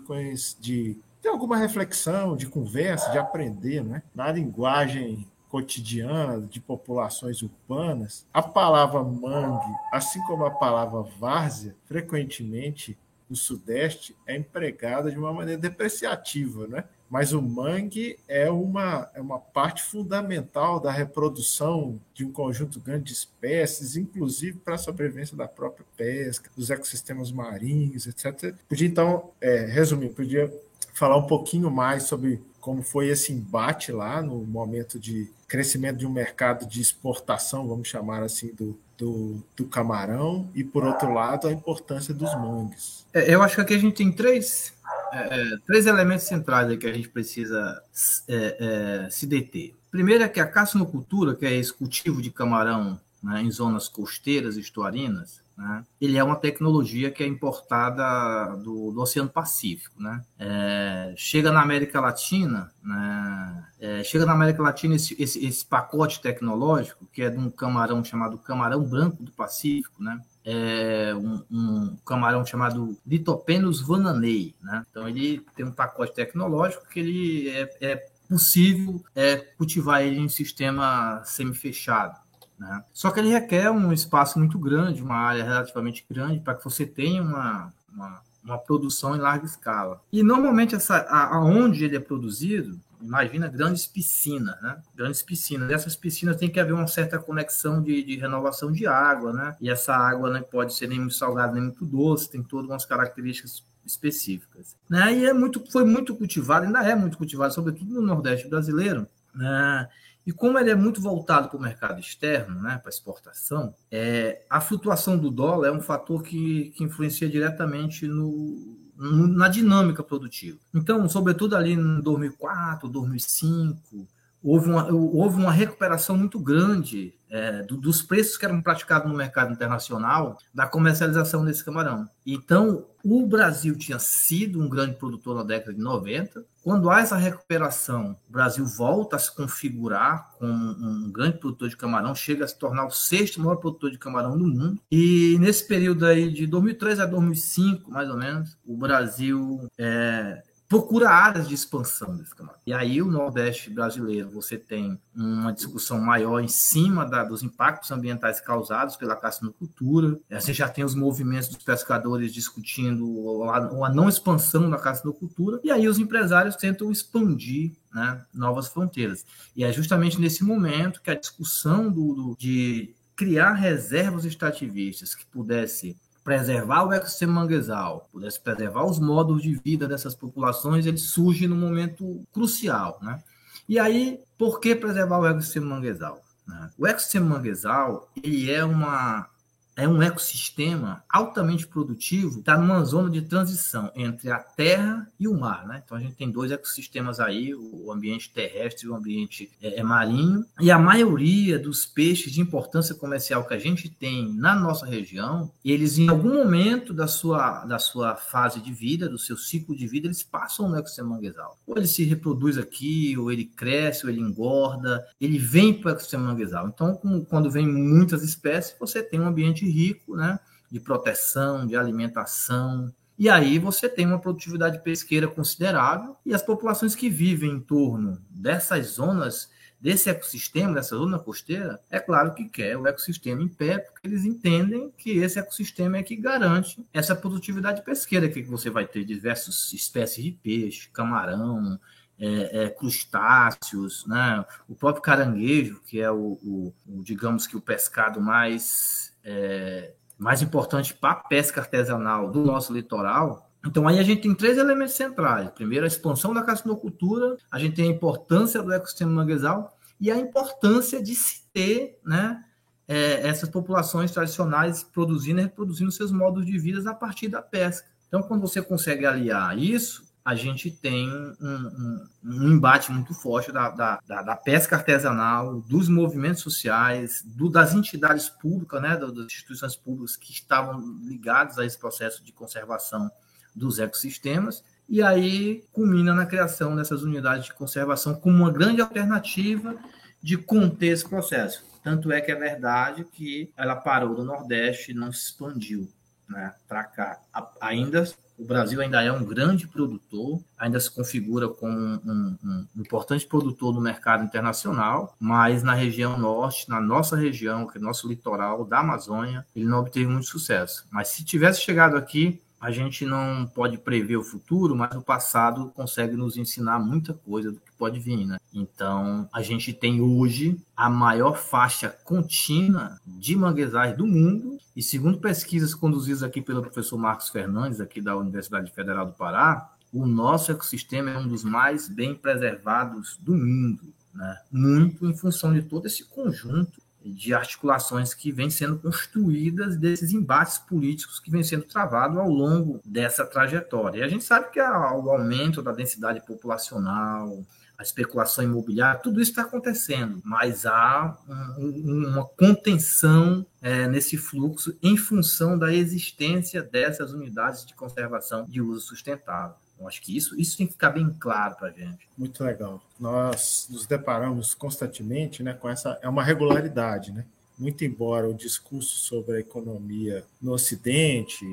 de 0.59 0.97
ter 1.19 1.29
alguma 1.29 1.57
reflexão, 1.57 2.37
de 2.37 2.45
conversa, 2.45 3.09
de 3.09 3.17
aprender. 3.17 3.83
Né? 3.83 4.03
Na 4.13 4.31
linguagem 4.31 5.27
cotidiana 5.49 6.39
de 6.41 6.59
populações 6.59 7.41
urbanas, 7.41 8.27
a 8.31 8.43
palavra 8.43 9.01
mangue, 9.01 9.75
assim 9.91 10.21
como 10.27 10.45
a 10.45 10.51
palavra 10.51 11.01
várzea, 11.17 11.75
frequentemente 11.85 12.95
no 13.27 13.35
Sudeste 13.35 14.15
é 14.27 14.35
empregada 14.35 15.09
de 15.09 15.17
uma 15.17 15.33
maneira 15.33 15.59
depreciativa, 15.59 16.67
né? 16.67 16.83
Mas 17.09 17.33
o 17.33 17.41
mangue 17.41 18.17
é 18.27 18.49
uma, 18.49 19.09
é 19.13 19.21
uma 19.21 19.39
parte 19.39 19.83
fundamental 19.83 20.79
da 20.79 20.91
reprodução 20.91 21.99
de 22.13 22.25
um 22.25 22.31
conjunto 22.31 22.79
grande 22.79 23.05
de 23.05 23.13
espécies, 23.13 23.95
inclusive 23.95 24.57
para 24.57 24.75
a 24.75 24.79
sobrevivência 24.79 25.37
da 25.37 25.47
própria 25.47 25.85
pesca, 25.95 26.49
dos 26.55 26.69
ecossistemas 26.69 27.31
marinhos, 27.31 28.07
etc. 28.07 28.55
Podia, 28.67 28.87
então, 28.87 29.31
é, 29.39 29.65
resumir, 29.65 30.09
podia 30.09 30.51
falar 30.93 31.17
um 31.17 31.27
pouquinho 31.27 31.69
mais 31.69 32.03
sobre 32.03 32.41
como 32.59 32.81
foi 32.81 33.09
esse 33.09 33.31
embate 33.31 33.91
lá 33.91 34.23
no 34.23 34.37
momento 34.37 34.99
de 34.99 35.29
crescimento 35.47 35.97
de 35.97 36.07
um 36.07 36.11
mercado 36.11 36.65
de 36.65 36.81
exportação, 36.81 37.67
vamos 37.67 37.87
chamar 37.87 38.23
assim, 38.23 38.51
do, 38.55 38.75
do, 38.97 39.43
do 39.55 39.65
camarão, 39.65 40.49
e, 40.55 40.63
por 40.63 40.83
outro 40.83 41.13
lado, 41.13 41.47
a 41.47 41.51
importância 41.51 42.11
dos 42.11 42.33
mangues. 42.33 43.05
É, 43.13 43.31
eu 43.31 43.43
acho 43.43 43.55
que 43.55 43.61
aqui 43.61 43.73
a 43.75 43.77
gente 43.77 43.95
tem 43.95 44.11
três 44.11 44.73
é, 45.15 45.53
é, 45.53 45.57
três 45.65 45.85
elementos 45.85 46.25
centrais 46.25 46.77
que 46.77 46.87
a 46.87 46.93
gente 46.93 47.07
precisa 47.07 47.81
é, 48.27 49.05
é, 49.05 49.09
se 49.09 49.25
deter. 49.25 49.73
Primeiro 49.89 50.23
é 50.23 50.27
que 50.27 50.39
a 50.39 50.47
caçinocultura, 50.47 51.35
que 51.35 51.45
é 51.45 51.53
esse 51.55 51.73
cultivo 51.73 52.21
de 52.21 52.29
camarão 52.29 52.99
né, 53.23 53.41
em 53.41 53.49
zonas 53.49 53.87
costeiras 53.87 54.57
estuarinas, 54.57 55.41
né, 55.57 55.83
ele 56.01 56.17
é 56.17 56.23
uma 56.23 56.35
tecnologia 56.35 57.09
que 57.09 57.23
é 57.23 57.27
importada 57.27 58.55
do, 58.57 58.91
do 58.91 59.01
Oceano 59.01 59.29
Pacífico. 59.29 60.01
Né? 60.01 60.21
É, 60.37 61.13
chega 61.15 61.51
na 61.51 61.61
América 61.61 62.01
Latina, 62.01 62.71
né, 62.83 63.67
é, 63.79 64.03
chega 64.03 64.25
na 64.25 64.33
América 64.33 64.61
Latina 64.61 64.95
esse, 64.95 65.15
esse, 65.21 65.45
esse, 65.45 65.65
pacote 65.65 66.21
tecnológico, 66.21 67.05
que 67.11 67.21
é 67.21 67.29
de 67.29 67.37
um 67.37 67.49
camarão 67.49 68.03
chamado 68.03 68.37
camarão 68.37 68.83
branco 68.83 69.23
do 69.23 69.31
Pacífico, 69.31 70.01
né? 70.01 70.19
É 70.43 71.13
um, 71.15 71.43
um, 71.49 71.97
camarão 72.05 72.45
chamado 72.45 72.95
Litopenus 73.05 73.81
vananei, 73.81 74.55
né? 74.61 74.85
Então 74.89 75.09
ele 75.09 75.43
tem 75.55 75.65
um 75.65 75.71
pacote 75.71 76.13
tecnológico 76.13 76.87
que 76.87 76.99
ele 76.99 77.49
é, 77.49 77.77
é 77.81 77.95
possível 78.27 79.03
é, 79.15 79.37
cultivar 79.37 80.03
ele 80.03 80.19
em 80.19 80.29
sistema 80.29 81.21
semi-fechado. 81.23 82.24
Né? 82.57 82.83
Só 82.93 83.11
que 83.11 83.19
ele 83.19 83.29
requer 83.29 83.69
um 83.69 83.91
espaço 83.91 84.39
muito 84.39 84.57
grande, 84.57 85.01
uma 85.01 85.15
área 85.15 85.43
relativamente 85.43 86.05
grande, 86.09 86.39
para 86.39 86.55
que 86.55 86.63
você 86.63 86.85
tenha 86.85 87.21
uma, 87.21 87.73
uma, 87.93 88.21
uma, 88.43 88.57
produção 88.57 89.15
em 89.15 89.19
larga 89.19 89.45
escala. 89.45 90.01
E 90.11 90.23
normalmente 90.23 90.75
essa, 90.75 90.97
a, 90.97 91.35
aonde 91.35 91.83
ele 91.83 91.97
é 91.97 91.99
produzido, 91.99 92.79
imagina 93.01 93.47
grandes 93.47 93.85
piscinas, 93.85 94.59
né? 94.61 94.77
Grandes 94.95 95.21
piscinas. 95.21 95.69
Essas 95.69 95.95
piscinas 95.95 96.37
tem 96.37 96.49
que 96.49 96.59
haver 96.59 96.73
uma 96.73 96.87
certa 96.87 97.19
conexão 97.19 97.81
de, 97.81 98.03
de 98.03 98.15
renovação 98.17 98.71
de 98.71 98.87
água, 98.87 99.33
né? 99.33 99.55
E 99.59 99.69
essa 99.69 99.93
água 99.95 100.29
não 100.29 100.41
pode 100.41 100.73
ser 100.73 100.87
nem 100.87 100.99
muito 100.99 101.15
salgada 101.15 101.53
nem 101.53 101.63
muito 101.63 101.85
doce, 101.85 102.31
tem 102.31 102.41
todas 102.41 102.69
umas 102.69 102.85
características 102.85 103.63
específicas. 103.85 104.75
Né? 104.89 105.13
E 105.13 105.25
é 105.25 105.33
muito, 105.33 105.63
foi 105.71 105.85
muito 105.85 106.15
cultivado, 106.15 106.65
ainda 106.65 106.83
é 106.83 106.95
muito 106.95 107.17
cultivado, 107.17 107.53
sobretudo 107.53 107.93
no 107.93 108.01
Nordeste 108.01 108.47
brasileiro. 108.47 109.07
Né? 109.33 109.87
E 110.25 110.31
como 110.31 110.57
ele 110.57 110.71
é 110.71 110.75
muito 110.75 110.99
voltado 110.99 111.49
para 111.49 111.57
o 111.57 111.61
mercado 111.61 111.99
externo, 111.99 112.59
né, 112.61 112.79
para 112.79 112.89
exportação, 112.89 113.75
é, 113.91 114.41
a 114.49 114.59
flutuação 114.59 115.17
do 115.17 115.29
dólar 115.29 115.67
é 115.67 115.71
um 115.71 115.81
fator 115.81 116.23
que, 116.23 116.71
que 116.75 116.83
influencia 116.83 117.29
diretamente 117.29 118.07
no, 118.07 118.75
na 118.97 119.47
dinâmica 119.47 120.01
produtiva. 120.01 120.57
Então, 120.73 121.07
sobretudo 121.07 121.55
ali 121.55 121.73
em 121.73 122.01
2004, 122.01 122.89
2005, 122.89 124.07
houve 124.45 124.69
uma, 124.69 124.87
houve 124.91 125.41
uma 125.41 125.51
recuperação 125.51 126.15
muito 126.15 126.39
grande 126.39 127.15
é, 127.31 127.63
do, 127.63 127.75
dos 127.75 128.03
preços 128.03 128.37
que 128.37 128.45
eram 128.45 128.61
praticados 128.61 129.09
no 129.09 129.17
mercado 129.17 129.51
internacional 129.51 130.37
da 130.53 130.67
comercialização 130.67 131.43
desse 131.43 131.65
camarão. 131.65 132.07
Então, 132.23 132.85
o 133.03 133.25
Brasil 133.25 133.75
tinha 133.75 133.97
sido 133.97 134.61
um 134.61 134.69
grande 134.69 134.95
produtor 134.95 135.35
na 135.35 135.43
década 135.43 135.73
de 135.73 135.81
90. 135.81 136.45
Quando 136.63 136.89
há 136.91 137.01
essa 137.01 137.17
recuperação, 137.17 138.15
o 138.29 138.31
Brasil 138.31 138.65
volta 138.65 139.15
a 139.15 139.19
se 139.19 139.35
configurar 139.35 140.31
como 140.37 140.53
um 140.53 141.11
grande 141.11 141.39
produtor 141.39 141.67
de 141.67 141.77
camarão, 141.77 142.13
chega 142.13 142.45
a 142.45 142.47
se 142.47 142.57
tornar 142.57 142.85
o 142.85 142.91
sexto 142.91 143.41
maior 143.41 143.55
produtor 143.55 143.89
de 143.89 143.97
camarão 143.97 144.37
do 144.37 144.45
mundo. 144.45 144.79
E 144.91 145.37
nesse 145.39 145.67
período 145.67 146.05
aí 146.05 146.31
de 146.31 146.45
2003 146.45 146.99
a 146.99 147.05
2005, 147.07 147.89
mais 147.89 148.09
ou 148.09 148.17
menos, 148.17 148.57
o 148.65 148.77
Brasil 148.77 149.67
é, 149.77 150.43
procura 150.67 151.09
áreas 151.09 151.47
de 151.47 151.53
expansão 151.53 152.15
desse 152.17 152.33
camarão. 152.35 152.59
E 152.65 152.73
aí 152.73 153.01
o 153.01 153.11
Nordeste 153.11 153.69
brasileiro, 153.69 154.29
você 154.29 154.57
tem 154.57 154.99
uma 155.15 155.51
discussão 155.51 155.99
maior 155.99 156.39
em 156.39 156.47
cima 156.47 157.05
da, 157.05 157.23
dos 157.23 157.43
impactos 157.43 157.91
ambientais 157.91 158.41
causados 158.41 158.95
pela 158.95 159.15
caçinocultura. 159.15 160.17
Você 160.29 160.53
já 160.53 160.67
tem 160.67 160.83
os 160.83 160.95
movimentos 160.95 161.49
dos 161.49 161.63
pescadores 161.63 162.33
discutindo 162.33 163.43
a, 163.43 163.57
a 163.57 163.89
não 163.89 164.09
expansão 164.09 164.69
da 164.69 164.77
caçinocultura. 164.77 165.59
E 165.63 165.71
aí 165.71 165.87
os 165.87 165.99
empresários 165.99 166.55
tentam 166.55 166.91
expandir 166.91 167.73
né, 167.93 168.21
novas 168.33 168.67
fronteiras. 168.67 169.25
E 169.55 169.63
é 169.63 169.71
justamente 169.71 170.19
nesse 170.19 170.43
momento 170.43 171.01
que 171.01 171.11
a 171.11 171.15
discussão 171.15 171.91
do, 171.91 172.13
do 172.13 172.35
de 172.37 172.93
criar 173.15 173.53
reservas 173.53 174.25
extrativistas 174.25 175.15
que 175.15 175.25
pudesse 175.25 175.95
preservar 176.25 176.85
o 176.85 176.91
ecossistema 176.91 177.33
manguezal, 177.33 178.09
pudesse 178.11 178.39
preservar 178.39 178.83
os 178.83 178.99
modos 178.99 179.43
de 179.43 179.53
vida 179.53 179.87
dessas 179.87 180.15
populações, 180.15 180.87
ele 180.87 180.97
surge 180.97 181.47
num 181.47 181.55
momento 181.55 182.25
crucial, 182.33 182.97
né? 182.99 183.21
E 183.69 183.77
aí, 183.77 184.19
por 184.35 184.59
que 184.59 184.75
preservar 184.75 185.19
o 185.19 185.27
ecossistema 185.27 185.75
manguezal? 185.75 186.19
Né? 186.47 186.71
O 186.79 186.87
ecossistema 186.87 187.35
manguezal, 187.35 188.09
ele 188.23 188.51
é 188.51 188.65
uma 188.65 189.29
é 189.75 189.87
um 189.87 190.01
ecossistema 190.01 191.03
altamente 191.09 191.67
produtivo, 191.67 192.39
está 192.39 192.57
numa 192.57 192.83
zona 192.83 193.09
de 193.09 193.21
transição 193.21 193.91
entre 193.95 194.31
a 194.31 194.39
terra 194.39 195.07
e 195.19 195.27
o 195.27 195.37
mar. 195.37 195.67
Né? 195.67 195.81
Então 195.83 195.97
a 195.97 196.01
gente 196.01 196.15
tem 196.15 196.31
dois 196.31 196.51
ecossistemas 196.51 197.19
aí, 197.19 197.53
o 197.53 197.91
ambiente 197.91 198.31
terrestre 198.31 198.87
e 198.87 198.89
o 198.89 198.95
ambiente 198.95 199.51
é, 199.61 199.79
é, 199.79 199.83
marinho. 199.83 200.45
E 200.61 200.71
a 200.71 200.79
maioria 200.79 201.59
dos 201.59 201.85
peixes 201.85 202.31
de 202.31 202.41
importância 202.41 202.95
comercial 202.95 203.45
que 203.45 203.53
a 203.53 203.59
gente 203.59 203.89
tem 203.89 204.33
na 204.33 204.55
nossa 204.55 204.85
região, 204.85 205.51
eles 205.63 205.97
em 205.97 206.07
algum 206.09 206.33
momento 206.33 206.93
da 206.93 207.07
sua, 207.07 207.65
da 207.65 207.79
sua 207.79 208.15
fase 208.15 208.61
de 208.61 208.71
vida, 208.71 209.09
do 209.09 209.17
seu 209.17 209.37
ciclo 209.37 209.75
de 209.75 209.87
vida, 209.87 210.07
eles 210.07 210.23
passam 210.23 210.69
no 210.69 210.77
ecossistema 210.77 211.09
manguezal. 211.09 211.59
Ou 211.67 211.77
ele 211.77 211.87
se 211.87 212.03
reproduz 212.03 212.57
aqui, 212.57 213.17
ou 213.17 213.31
ele 213.31 213.45
cresce, 213.45 214.05
ou 214.05 214.11
ele 214.11 214.21
engorda, 214.21 215.05
ele 215.19 215.37
vem 215.37 215.73
para 215.73 215.89
o 215.89 215.91
ecossistema 215.91 216.23
manguezal. 216.23 216.67
Então, 216.67 216.95
quando 217.29 217.51
vem 217.51 217.67
muitas 217.67 218.23
espécies, 218.23 218.75
você 218.79 219.03
tem 219.03 219.19
um 219.19 219.27
ambiente 219.27 219.64
rico, 219.69 220.15
né, 220.15 220.39
de 220.71 220.79
proteção, 220.79 221.65
de 221.65 221.75
alimentação. 221.75 222.93
E 223.17 223.29
aí 223.29 223.57
você 223.57 223.87
tem 223.87 224.05
uma 224.05 224.19
produtividade 224.19 224.83
pesqueira 224.83 225.27
considerável 225.27 226.17
e 226.25 226.33
as 226.33 226.41
populações 226.41 226.95
que 226.95 227.09
vivem 227.09 227.51
em 227.51 227.59
torno 227.59 228.21
dessas 228.29 228.87
zonas, 228.87 229.49
desse 229.79 230.09
ecossistema, 230.09 230.73
dessa 230.73 230.97
zona 230.97 231.19
costeira, 231.19 231.79
é 231.89 231.99
claro 231.99 232.33
que 232.33 232.45
quer 232.45 232.77
o 232.77 232.87
ecossistema 232.87 233.41
em 233.41 233.47
pé, 233.47 233.77
porque 233.77 234.07
eles 234.07 234.25
entendem 234.25 234.91
que 234.97 235.17
esse 235.17 235.39
ecossistema 235.39 235.97
é 235.97 236.03
que 236.03 236.15
garante 236.15 236.85
essa 236.93 237.15
produtividade 237.15 237.83
pesqueira, 237.83 238.27
que 238.27 238.41
você 238.41 238.69
vai 238.69 238.85
ter 238.85 239.05
diversas 239.05 239.71
espécies 239.71 240.23
de 240.23 240.31
peixe, 240.31 240.89
camarão, 240.91 241.79
é, 242.17 242.63
é, 242.63 242.69
crustáceos, 242.69 244.05
né? 244.07 244.45
o 244.67 244.75
próprio 244.75 245.03
caranguejo, 245.03 245.81
que 245.85 245.99
é 245.99 246.09
o, 246.09 246.39
o, 246.41 246.73
o 246.87 247.03
digamos 247.03 247.45
que 247.45 247.57
o 247.57 247.61
pescado 247.61 248.21
mais 248.21 249.13
é, 249.25 249.93
mais 250.17 250.41
importante 250.41 250.93
para 250.93 251.11
a 251.11 251.15
pesca 251.15 251.61
artesanal 251.61 252.31
do 252.31 252.45
nosso 252.45 252.71
litoral. 252.71 253.49
Então, 253.65 253.87
aí 253.87 253.99
a 253.99 254.03
gente 254.03 254.21
tem 254.21 254.35
três 254.35 254.57
elementos 254.57 254.93
centrais. 254.93 255.49
Primeiro, 255.49 255.85
a 255.85 255.87
expansão 255.87 256.33
da 256.33 256.43
cassinocultura, 256.43 257.35
a 257.51 257.57
gente 257.57 257.75
tem 257.75 257.89
a 257.89 257.91
importância 257.91 258.61
do 258.61 258.71
ecossistema 258.71 259.11
manguezal 259.11 259.75
e 259.99 260.11
a 260.11 260.17
importância 260.17 261.01
de 261.01 261.15
se 261.15 261.43
ter 261.51 261.99
né, 262.05 262.43
é, 262.87 263.27
essas 263.27 263.49
populações 263.49 264.11
tradicionais 264.11 264.83
produzindo 264.83 265.39
e 265.39 265.43
reproduzindo 265.43 265.91
seus 265.91 266.11
modos 266.11 266.45
de 266.45 266.57
vida 266.59 266.89
a 266.89 266.93
partir 266.93 267.27
da 267.27 267.41
pesca. 267.41 267.87
Então, 268.07 268.21
quando 268.21 268.41
você 268.41 268.61
consegue 268.61 269.05
aliar 269.05 269.57
isso, 269.57 270.03
a 270.25 270.33
gente 270.33 270.71
tem 270.71 271.07
um, 271.07 271.35
um, 271.39 272.07
um 272.23 272.49
embate 272.49 272.91
muito 272.91 273.13
forte 273.13 273.51
da, 273.51 273.69
da, 273.69 273.99
da, 274.07 274.35
pesca 274.35 274.75
artesanal, 274.75 275.61
dos 275.61 275.87
movimentos 275.87 276.41
sociais, 276.41 277.21
do, 277.23 277.47
das 277.47 277.75
entidades 277.75 278.27
públicas, 278.27 278.81
né, 278.81 278.97
das 278.97 279.15
instituições 279.25 279.75
públicas 279.75 280.17
que 280.17 280.31
estavam 280.31 280.79
ligadas 281.03 281.59
a 281.59 281.65
esse 281.65 281.77
processo 281.77 282.23
de 282.23 282.31
conservação 282.31 283.11
dos 283.55 283.77
ecossistemas, 283.77 284.63
e 284.89 284.99
aí 285.03 285.63
culmina 285.71 286.11
na 286.15 286.25
criação 286.25 286.75
dessas 286.75 287.03
unidades 287.03 287.45
de 287.45 287.53
conservação 287.53 288.15
como 288.15 288.37
uma 288.37 288.51
grande 288.51 288.81
alternativa 288.81 289.75
de 290.23 290.37
conter 290.37 290.87
esse 290.87 291.07
processo. 291.07 291.63
Tanto 291.83 292.11
é 292.11 292.19
que 292.19 292.31
é 292.31 292.35
verdade 292.35 293.05
que 293.05 293.53
ela 293.55 293.75
parou 293.75 294.15
do 294.15 294.25
Nordeste 294.25 294.89
e 294.89 294.95
não 294.95 295.11
se 295.13 295.25
expandiu 295.25 295.87
né, 296.27 296.53
para 296.67 296.83
cá. 296.83 297.19
Ainda 297.61 298.05
o 298.37 298.45
Brasil 298.45 298.81
ainda 298.81 299.01
é 299.01 299.11
um 299.11 299.23
grande 299.23 299.65
produtor, 299.65 300.41
ainda 300.57 300.77
se 300.79 300.91
configura 300.91 301.47
como 301.47 301.73
um, 301.77 301.99
um, 302.05 302.37
um, 302.43 302.67
importante 302.81 303.25
produtor 303.25 303.73
no 303.73 303.79
mercado 303.79 304.25
internacional, 304.25 305.15
mas 305.17 305.63
na 305.63 305.73
região 305.73 306.17
norte, 306.17 306.67
na 306.67 306.81
nossa 306.81 307.15
região, 307.15 307.65
que 307.65 307.77
é 307.77 307.81
nosso 307.81 308.07
litoral 308.07 308.65
da 308.65 308.79
Amazônia, 308.79 309.45
ele 309.55 309.65
não 309.65 309.79
obteve 309.79 310.07
muito 310.07 310.27
sucesso. 310.27 310.85
Mas 310.91 311.09
se 311.09 311.23
tivesse 311.23 311.61
chegado 311.61 311.95
aqui, 311.95 312.41
a 312.65 312.71
gente 312.71 313.05
não 313.05 313.45
pode 313.45 313.77
prever 313.77 314.17
o 314.17 314.23
futuro, 314.23 314.75
mas 314.75 314.95
o 314.95 315.01
passado 315.01 315.71
consegue 315.75 316.15
nos 316.15 316.35
ensinar 316.35 316.79
muita 316.79 317.13
coisa 317.13 317.51
do 317.51 317.59
que 317.59 317.71
pode 317.77 317.99
vir, 317.99 318.25
né? 318.25 318.39
Então, 318.51 319.29
a 319.31 319.43
gente 319.43 319.71
tem 319.71 320.01
hoje 320.01 320.59
a 320.75 320.89
maior 320.89 321.37
faixa 321.37 321.89
contínua 321.89 322.99
de 323.05 323.35
manguezais 323.35 323.95
do 323.95 324.07
mundo, 324.07 324.57
e 324.75 324.81
segundo 324.81 325.19
pesquisas 325.19 325.75
conduzidas 325.75 326.23
aqui 326.23 326.41
pelo 326.41 326.63
professor 326.63 326.97
Marcos 326.97 327.29
Fernandes, 327.29 327.79
aqui 327.79 328.01
da 328.01 328.17
Universidade 328.17 328.71
Federal 328.71 329.05
do 329.05 329.13
Pará, 329.13 329.71
o 329.93 330.07
nosso 330.07 330.51
ecossistema 330.51 331.11
é 331.11 331.19
um 331.19 331.27
dos 331.27 331.43
mais 331.43 331.87
bem 331.87 332.15
preservados 332.15 333.15
do 333.21 333.35
mundo, 333.35 333.93
né? 334.11 334.39
Muito 334.51 335.05
em 335.05 335.15
função 335.15 335.53
de 335.53 335.61
todo 335.61 335.85
esse 335.85 336.03
conjunto 336.03 336.81
de 337.05 337.33
articulações 337.33 338.13
que 338.13 338.31
vêm 338.31 338.49
sendo 338.49 338.79
construídas 338.79 339.77
desses 339.77 340.11
embates 340.11 340.57
políticos 340.57 341.19
que 341.19 341.29
vêm 341.29 341.43
sendo 341.43 341.63
travados 341.63 342.17
ao 342.17 342.29
longo 342.29 342.81
dessa 342.83 343.25
trajetória. 343.25 343.99
E 343.99 344.03
a 344.03 344.07
gente 344.07 344.23
sabe 344.23 344.49
que 344.51 344.59
o 344.59 344.63
aumento 344.63 345.61
da 345.61 345.71
densidade 345.71 346.25
populacional, 346.25 347.43
a 347.77 347.83
especulação 347.83 348.43
imobiliária, 348.43 348.99
tudo 348.99 349.21
isso 349.21 349.31
está 349.31 349.43
acontecendo, 349.43 350.21
mas 350.23 350.65
há 350.65 351.17
um, 351.57 352.07
uma 352.07 352.25
contenção 352.25 353.45
é, 353.61 353.87
nesse 353.87 354.17
fluxo 354.17 354.77
em 354.81 354.95
função 354.97 355.57
da 355.57 355.73
existência 355.73 356.63
dessas 356.63 357.11
unidades 357.13 357.65
de 357.65 357.73
conservação 357.73 358.45
de 358.45 358.61
uso 358.61 358.81
sustentável. 358.81 359.55
Eu 359.85 359.89
acho 359.89 360.01
que 360.01 360.15
isso, 360.15 360.39
isso 360.39 360.57
tem 360.57 360.65
que 360.67 360.73
ficar 360.73 360.89
bem 360.89 361.09
claro 361.19 361.55
para 361.55 361.69
a 361.69 361.71
gente. 361.71 362.07
Muito 362.17 362.43
legal. 362.43 362.81
Nós 362.99 363.67
nos 363.69 363.85
deparamos 363.85 364.53
constantemente 364.53 365.43
né, 365.43 365.53
com 365.53 365.69
essa. 365.69 365.97
É 366.01 366.09
uma 366.09 366.23
regularidade, 366.23 367.11
né? 367.11 367.25
muito 367.57 367.85
embora 367.85 368.29
o 368.29 368.33
discurso 368.33 368.97
sobre 368.97 369.37
a 369.37 369.39
economia 369.39 370.25
no 370.41 370.51
Ocidente, 370.51 371.45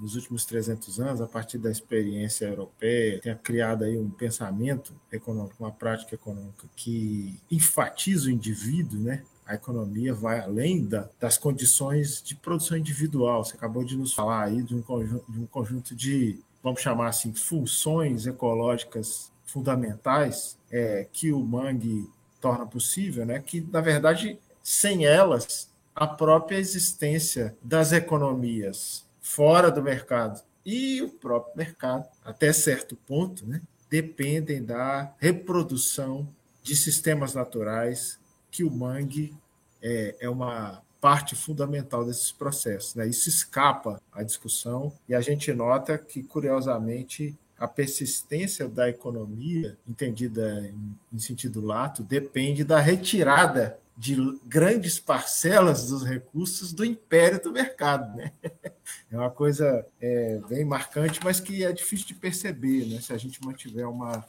nos 0.00 0.16
últimos 0.16 0.44
300 0.44 1.00
anos, 1.00 1.20
a 1.20 1.26
partir 1.26 1.58
da 1.58 1.70
experiência 1.70 2.46
europeia, 2.46 3.20
tenha 3.20 3.36
criado 3.36 3.84
aí 3.84 3.96
um 3.96 4.10
pensamento 4.10 4.92
econômico, 5.12 5.54
uma 5.60 5.70
prática 5.70 6.14
econômica 6.14 6.66
que 6.74 7.38
enfatiza 7.50 8.26
o 8.26 8.30
indivíduo, 8.30 9.00
né? 9.00 9.22
A 9.46 9.54
economia 9.54 10.14
vai 10.14 10.40
além 10.40 10.84
da, 10.84 11.08
das 11.20 11.36
condições 11.36 12.22
de 12.22 12.34
produção 12.34 12.78
individual. 12.78 13.44
Você 13.44 13.54
acabou 13.54 13.84
de 13.84 13.94
nos 13.94 14.14
falar 14.14 14.44
aí 14.44 14.62
de 14.62 14.74
um 14.74 14.80
conjunto 14.80 15.30
de, 15.30 15.38
um 15.38 15.46
conjunto 15.46 15.94
de 15.94 16.40
vamos 16.64 16.80
chamar 16.80 17.08
assim, 17.08 17.34
funções 17.34 18.26
ecológicas 18.26 19.30
fundamentais 19.44 20.58
é, 20.72 21.06
que 21.12 21.30
o 21.30 21.40
mangue 21.40 22.08
torna 22.40 22.66
possível, 22.66 23.26
né? 23.26 23.38
que, 23.38 23.60
na 23.60 23.82
verdade, 23.82 24.38
sem 24.62 25.04
elas, 25.04 25.70
a 25.94 26.06
própria 26.06 26.56
existência 26.56 27.54
das 27.62 27.92
economias 27.92 29.04
fora 29.20 29.70
do 29.70 29.82
mercado 29.82 30.42
e 30.64 31.02
o 31.02 31.10
próprio 31.10 31.54
mercado, 31.56 32.08
até 32.24 32.50
certo 32.52 32.96
ponto, 32.96 33.46
né, 33.46 33.60
dependem 33.90 34.64
da 34.64 35.14
reprodução 35.18 36.26
de 36.62 36.74
sistemas 36.74 37.34
naturais 37.34 38.18
que 38.50 38.64
o 38.64 38.70
mangue 38.70 39.36
é, 39.82 40.16
é 40.18 40.30
uma 40.30 40.82
parte 41.04 41.36
fundamental 41.36 42.02
desses 42.02 42.32
processos. 42.32 42.94
Né? 42.94 43.06
Isso 43.06 43.28
escapa 43.28 44.00
à 44.10 44.22
discussão 44.22 44.90
e 45.06 45.14
a 45.14 45.20
gente 45.20 45.52
nota 45.52 45.98
que, 45.98 46.22
curiosamente, 46.22 47.38
a 47.58 47.68
persistência 47.68 48.66
da 48.66 48.88
economia, 48.88 49.76
entendida 49.86 50.72
em, 51.12 51.18
sentido 51.18 51.60
lato, 51.60 52.02
depende 52.02 52.64
da 52.64 52.80
retirada 52.80 53.78
de 53.94 54.16
grandes 54.46 54.98
parcelas 54.98 55.90
dos 55.90 56.02
recursos 56.02 56.72
do 56.72 56.82
império 56.86 57.38
do 57.38 57.52
mercado. 57.52 58.16
Né? 58.16 58.32
É 59.10 59.16
uma 59.16 59.30
coisa 59.30 59.86
é, 60.00 60.40
bem 60.48 60.64
marcante, 60.64 61.20
mas 61.22 61.38
que 61.38 61.64
é 61.64 61.72
difícil 61.72 62.06
de 62.06 62.14
perceber 62.14 62.86
né, 62.86 63.00
se 63.00 63.12
a 63.12 63.18
gente 63.18 63.42
mantiver 63.44 63.88
uma, 63.88 64.24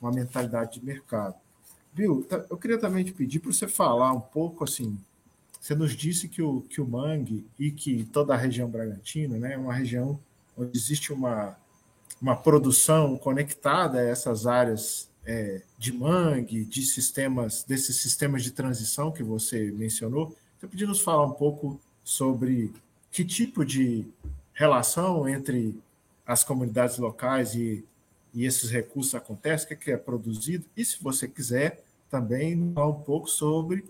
uma 0.00 0.10
mentalidade 0.10 0.78
de 0.78 0.84
mercado. 0.84 1.34
Viu, 1.92 2.26
eu 2.48 2.56
queria 2.56 2.78
também 2.78 3.04
te 3.04 3.12
pedir 3.12 3.38
para 3.40 3.52
você 3.52 3.68
falar 3.68 4.12
um 4.12 4.20
pouco 4.20 4.64
assim. 4.64 4.98
Você 5.62 5.76
nos 5.76 5.94
disse 5.94 6.28
que 6.28 6.42
o, 6.42 6.62
que 6.62 6.80
o 6.80 6.86
Mangue 6.88 7.46
e 7.56 7.70
que 7.70 8.02
toda 8.06 8.34
a 8.34 8.36
região 8.36 8.68
Bragantina 8.68 9.38
né, 9.38 9.54
é 9.54 9.56
uma 9.56 9.72
região 9.72 10.18
onde 10.58 10.76
existe 10.76 11.12
uma, 11.12 11.56
uma 12.20 12.34
produção 12.34 13.16
conectada 13.16 14.00
a 14.00 14.02
essas 14.02 14.44
áreas 14.44 15.08
é, 15.24 15.62
de 15.78 15.92
mangue, 15.92 16.64
de 16.64 16.82
sistemas, 16.82 17.62
desses 17.62 17.94
sistemas 17.94 18.42
de 18.42 18.50
transição 18.50 19.12
que 19.12 19.22
você 19.22 19.70
mencionou. 19.70 20.36
Você 20.58 20.66
podia 20.66 20.86
nos 20.88 21.00
falar 21.00 21.24
um 21.24 21.32
pouco 21.32 21.80
sobre 22.02 22.72
que 23.12 23.24
tipo 23.24 23.64
de 23.64 24.04
relação 24.52 25.28
entre 25.28 25.80
as 26.26 26.42
comunidades 26.42 26.98
locais 26.98 27.54
e, 27.54 27.84
e 28.34 28.44
esses 28.44 28.68
recursos 28.68 29.14
acontece, 29.14 29.64
o 29.64 29.68
que 29.68 29.74
é, 29.74 29.76
que 29.76 29.90
é 29.92 29.96
produzido, 29.96 30.64
e 30.76 30.84
se 30.84 31.00
você 31.00 31.28
quiser 31.28 31.84
também 32.10 32.72
falar 32.74 32.88
um 32.88 33.00
pouco 33.00 33.28
sobre 33.28 33.84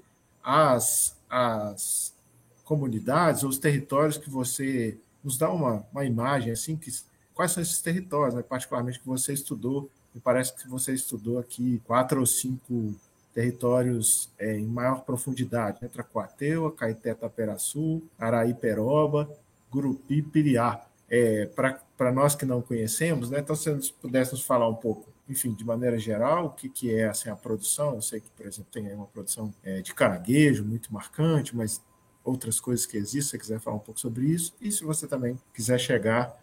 as, 0.45 1.17
as 1.33 2.15
comunidades 2.63 3.43
ou 3.43 3.49
os 3.49 3.59
territórios 3.59 4.19
que 4.19 4.29
você 4.29 4.99
nos 5.25 5.39
dá 5.39 5.51
uma, 5.51 5.87
uma 5.91 6.05
imagem 6.05 6.53
assim 6.53 6.77
que 6.77 6.91
quais 7.33 7.53
são 7.53 7.63
esses 7.63 7.81
territórios, 7.81 8.35
né, 8.35 8.43
particularmente 8.43 9.01
que 9.01 9.07
você 9.07 9.33
estudou 9.33 9.91
me 10.15 10.21
parece 10.21 10.55
que 10.55 10.69
você 10.69 10.93
estudou 10.93 11.39
aqui 11.39 11.81
quatro 11.87 12.21
ou 12.21 12.27
cinco 12.27 12.95
territórios 13.33 14.31
é, 14.39 14.59
em 14.59 14.67
maior 14.67 15.05
profundidade, 15.05 15.79
né? 15.81 15.89
Tracuateua, 15.89 16.71
Caeté, 16.71 17.15
Taperaçu, 17.15 18.03
Araí-Peroba, 18.19 19.31
Gurupi 19.71 20.21
Piriá. 20.21 20.85
É, 21.09 21.47
Para 21.47 22.13
nós 22.13 22.35
que 22.35 22.45
não 22.45 22.63
conhecemos, 22.63 23.31
né? 23.31 23.41
então 23.41 23.55
se 23.55 23.71
você 23.71 23.93
pudesse 24.01 24.33
nos 24.33 24.43
falar 24.43 24.69
um 24.69 24.75
pouco, 24.75 25.12
enfim, 25.29 25.53
de 25.55 25.65
maneira 25.65 25.99
geral, 25.99 26.47
o 26.47 26.51
que, 26.51 26.69
que 26.69 26.95
é 26.95 27.09
assim, 27.09 27.31
a 27.31 27.37
produção, 27.37 27.95
eu 27.95 28.03
sei 28.03 28.21
que, 28.21 28.31
por 28.31 28.47
exemplo, 28.47 28.71
tem 28.73 28.93
uma 28.93 29.07
produção 29.07 29.53
é, 29.63 29.81
de 29.81 29.95
caranguejo 29.95 30.65
muito 30.65 30.93
marcante, 30.93 31.57
mas 31.57 31.81
outras 32.25 32.61
coisas 32.61 32.87
que 32.87 32.97
existem, 32.97 33.23
se 33.23 33.29
você 33.31 33.39
quiser 33.39 33.61
falar 33.61 33.77
um 33.77 33.81
pouco 33.81 34.01
sobre 34.01 34.27
isso, 34.27 34.55
e 34.61 34.71
se 34.71 34.85
você 34.85 35.07
também 35.07 35.39
quiser 35.55 35.79
chegar 35.79 36.41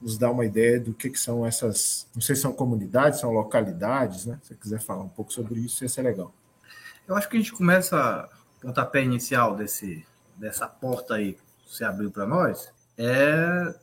nos 0.00 0.16
dar 0.16 0.30
uma 0.30 0.44
ideia 0.44 0.78
do 0.78 0.94
que, 0.94 1.10
que 1.10 1.18
são 1.18 1.44
essas, 1.44 2.06
não 2.14 2.22
sei 2.22 2.36
se 2.36 2.42
são 2.42 2.52
comunidades, 2.52 3.20
são 3.20 3.32
localidades, 3.32 4.26
né? 4.26 4.38
Se 4.42 4.48
você 4.48 4.54
quiser 4.54 4.80
falar 4.80 5.02
um 5.02 5.08
pouco 5.08 5.32
sobre 5.32 5.58
isso, 5.60 5.84
ia 5.84 5.88
ser 5.88 6.02
legal. 6.02 6.32
Eu 7.06 7.16
acho 7.16 7.28
que 7.28 7.36
a 7.36 7.40
gente 7.40 7.52
começa 7.52 8.28
o 8.58 8.60
pontapé 8.60 9.02
inicial 9.02 9.56
desse, 9.56 10.06
dessa 10.36 10.68
porta 10.68 11.14
aí 11.14 11.34
que 11.34 11.74
você 11.74 11.84
abriu 11.84 12.10
para 12.10 12.26
nós, 12.26 12.70
é 12.98 13.74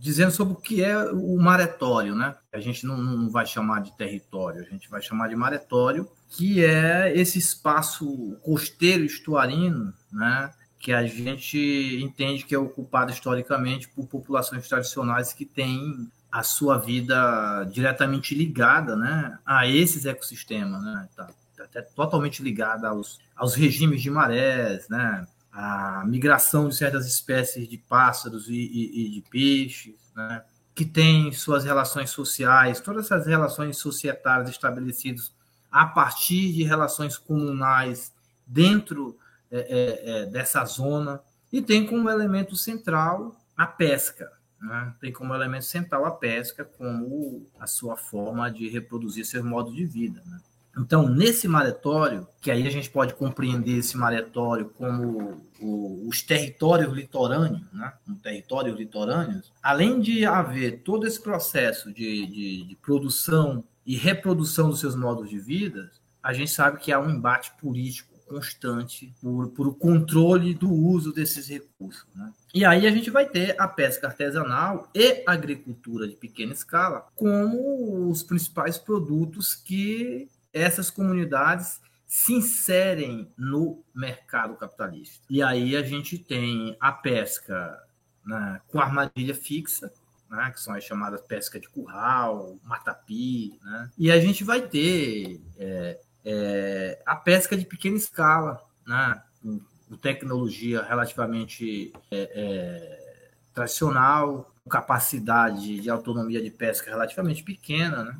dizendo 0.00 0.32
sobre 0.32 0.52
o 0.52 0.56
que 0.56 0.84
é 0.84 0.98
o 1.12 1.38
maretório, 1.38 2.14
né? 2.14 2.34
A 2.52 2.60
gente 2.60 2.84
não, 2.84 2.98
não 2.98 3.30
vai 3.30 3.46
chamar 3.46 3.80
de 3.80 3.96
território, 3.96 4.60
a 4.60 4.64
gente 4.64 4.90
vai 4.90 5.00
chamar 5.00 5.28
de 5.28 5.36
maretório, 5.36 6.06
que 6.28 6.62
é 6.62 7.10
esse 7.16 7.38
espaço 7.38 8.36
costeiro 8.42 9.04
estuarino, 9.04 9.94
né? 10.12 10.52
que 10.84 10.92
a 10.92 11.06
gente 11.06 11.98
entende 12.02 12.44
que 12.44 12.54
é 12.54 12.58
ocupado 12.58 13.10
historicamente 13.10 13.88
por 13.88 14.06
populações 14.06 14.68
tradicionais 14.68 15.32
que 15.32 15.46
têm 15.46 16.06
a 16.30 16.42
sua 16.42 16.76
vida 16.76 17.64
diretamente 17.72 18.34
ligada 18.34 18.94
né, 18.94 19.38
a 19.46 19.66
esses 19.66 20.04
ecossistemas, 20.04 20.82
né? 20.82 21.08
Tá, 21.16 21.30
tá 21.72 21.82
totalmente 21.96 22.42
ligada 22.42 22.90
aos, 22.90 23.18
aos 23.34 23.54
regimes 23.54 24.02
de 24.02 24.10
marés, 24.10 24.86
né? 24.90 25.26
A 25.54 26.02
migração 26.04 26.68
de 26.68 26.74
certas 26.74 27.06
espécies 27.06 27.68
de 27.68 27.78
pássaros 27.78 28.48
e, 28.48 28.54
e, 28.54 29.06
e 29.06 29.10
de 29.10 29.22
peixes, 29.30 29.94
né? 30.16 30.42
que 30.74 30.84
tem 30.84 31.30
suas 31.30 31.64
relações 31.64 32.10
sociais, 32.10 32.80
todas 32.80 33.04
essas 33.04 33.24
relações 33.24 33.78
societárias 33.78 34.50
estabelecidas 34.50 35.32
a 35.70 35.86
partir 35.86 36.52
de 36.52 36.64
relações 36.64 37.16
comunais 37.16 38.12
dentro 38.44 39.16
é, 39.48 39.58
é, 39.58 40.10
é, 40.22 40.26
dessa 40.26 40.64
zona, 40.64 41.22
e 41.52 41.62
tem 41.62 41.86
como 41.86 42.10
elemento 42.10 42.56
central 42.56 43.40
a 43.56 43.64
pesca. 43.64 44.32
Né? 44.60 44.92
Tem 45.00 45.12
como 45.12 45.32
elemento 45.32 45.66
central 45.66 46.04
a 46.04 46.10
pesca 46.10 46.64
como 46.64 47.46
a 47.60 47.66
sua 47.68 47.96
forma 47.96 48.50
de 48.50 48.68
reproduzir 48.68 49.24
seu 49.24 49.44
modo 49.44 49.72
de 49.72 49.84
vida. 49.84 50.20
Né? 50.26 50.40
Então, 50.76 51.08
nesse 51.08 51.46
maretório, 51.46 52.26
que 52.40 52.50
aí 52.50 52.66
a 52.66 52.70
gente 52.70 52.90
pode 52.90 53.14
compreender 53.14 53.78
esse 53.78 53.96
maretório 53.96 54.70
como 54.76 55.40
os 55.60 56.22
territórios 56.22 56.92
litorâneos, 56.92 57.62
né? 57.72 57.92
um 58.08 58.14
território 58.16 58.74
litorâneo, 58.74 59.40
além 59.62 60.00
de 60.00 60.26
haver 60.26 60.82
todo 60.82 61.06
esse 61.06 61.20
processo 61.20 61.92
de, 61.92 62.26
de, 62.26 62.64
de 62.64 62.76
produção 62.76 63.64
e 63.86 63.96
reprodução 63.96 64.68
dos 64.68 64.80
seus 64.80 64.94
modos 64.94 65.28
de 65.30 65.38
vida, 65.38 65.90
a 66.22 66.32
gente 66.32 66.50
sabe 66.50 66.80
que 66.80 66.92
há 66.92 66.98
um 66.98 67.10
embate 67.10 67.52
político 67.60 68.14
constante 68.26 69.14
por, 69.20 69.48
por 69.50 69.68
o 69.68 69.74
controle 69.74 70.54
do 70.54 70.72
uso 70.72 71.12
desses 71.12 71.48
recursos. 71.48 72.06
Né? 72.14 72.32
E 72.54 72.64
aí 72.64 72.86
a 72.86 72.90
gente 72.90 73.10
vai 73.10 73.28
ter 73.28 73.54
a 73.60 73.68
pesca 73.68 74.06
artesanal 74.06 74.88
e 74.94 75.22
agricultura 75.26 76.08
de 76.08 76.16
pequena 76.16 76.52
escala 76.52 77.06
como 77.14 78.08
os 78.08 78.22
principais 78.22 78.78
produtos 78.78 79.54
que 79.54 80.28
essas 80.54 80.88
comunidades 80.88 81.80
se 82.06 82.32
inserem 82.32 83.32
no 83.36 83.82
mercado 83.92 84.54
capitalista. 84.54 85.24
E 85.28 85.42
aí 85.42 85.76
a 85.76 85.82
gente 85.82 86.16
tem 86.16 86.76
a 86.80 86.92
pesca 86.92 87.76
né, 88.24 88.60
com 88.68 88.78
armadilha 88.78 89.34
fixa, 89.34 89.92
né, 90.30 90.50
que 90.52 90.60
são 90.60 90.74
as 90.74 90.84
chamadas 90.84 91.20
pesca 91.22 91.58
de 91.58 91.68
curral, 91.68 92.56
matapi, 92.62 93.58
né? 93.62 93.90
e 93.98 94.10
a 94.12 94.20
gente 94.20 94.44
vai 94.44 94.62
ter 94.62 95.40
é, 95.58 96.00
é, 96.24 97.02
a 97.04 97.16
pesca 97.16 97.56
de 97.56 97.64
pequena 97.64 97.96
escala, 97.96 98.62
né? 98.86 99.20
com, 99.42 99.60
com 99.88 99.96
tecnologia 99.96 100.82
relativamente 100.82 101.92
é, 102.10 102.30
é, 102.34 103.30
tradicional, 103.52 104.54
com 104.62 104.70
capacidade 104.70 105.80
de 105.80 105.90
autonomia 105.90 106.40
de 106.40 106.50
pesca 106.50 106.90
relativamente 106.90 107.42
pequena, 107.42 108.04
né? 108.04 108.16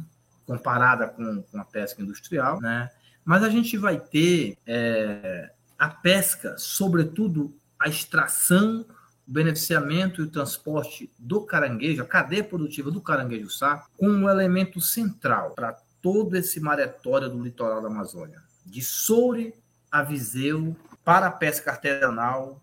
Comparada 0.47 1.09
com, 1.09 1.43
com, 1.43 1.61
a 1.61 1.65
pesca 1.65 2.03
industrial, 2.03 2.61
né? 2.61 2.91
mas 3.25 3.43
a 3.43 3.49
gente 3.49 3.77
vai 3.77 3.99
ter 3.99 4.57
é, 4.67 5.51
a 5.79 5.89
pesca, 5.89 6.57
sobretudo 6.59 7.57
a 7.79 7.89
extração, 7.89 8.87
o 9.27 9.33
beneficiamento 9.33 10.21
e 10.21 10.25
o 10.25 10.31
transporte 10.31 11.11
do 11.19 11.41
caranguejo, 11.43 12.03
a 12.03 12.07
cadeia 12.07 12.45
produtiva 12.45 12.91
do 12.91 13.01
caranguejo 13.01 13.51
saco, 13.51 13.91
como 13.97 14.13
um 14.13 14.29
elemento 14.29 14.81
central 14.81 15.53
para 15.53 15.73
todo 16.03 16.37
esse 16.37 16.61
maretório 16.61 17.31
do 17.31 17.43
litoral 17.43 17.81
da 17.81 17.89
Amazônia, 17.89 18.43
de 18.67 18.83
Soure 18.83 19.55
a 19.91 20.03
Viseu, 20.03 20.77
para 21.05 21.29
a 21.29 21.31
pesca 21.31 21.71
artesanal, 21.71 22.61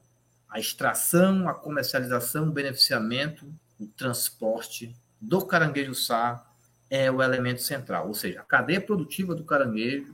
a 0.49 0.59
extração, 0.59 1.47
a 1.47 1.53
comercialização, 1.53 2.49
o 2.49 2.51
beneficiamento, 2.51 3.45
o 3.79 3.87
transporte 3.87 4.93
do 5.19 5.45
caranguejo-sá 5.45 6.45
é 6.91 7.09
o 7.09 7.23
elemento 7.23 7.61
central, 7.61 8.09
ou 8.09 8.13
seja, 8.13 8.41
a 8.41 8.43
cadeia 8.43 8.81
produtiva 8.81 9.33
do 9.33 9.45
caranguejo 9.45 10.13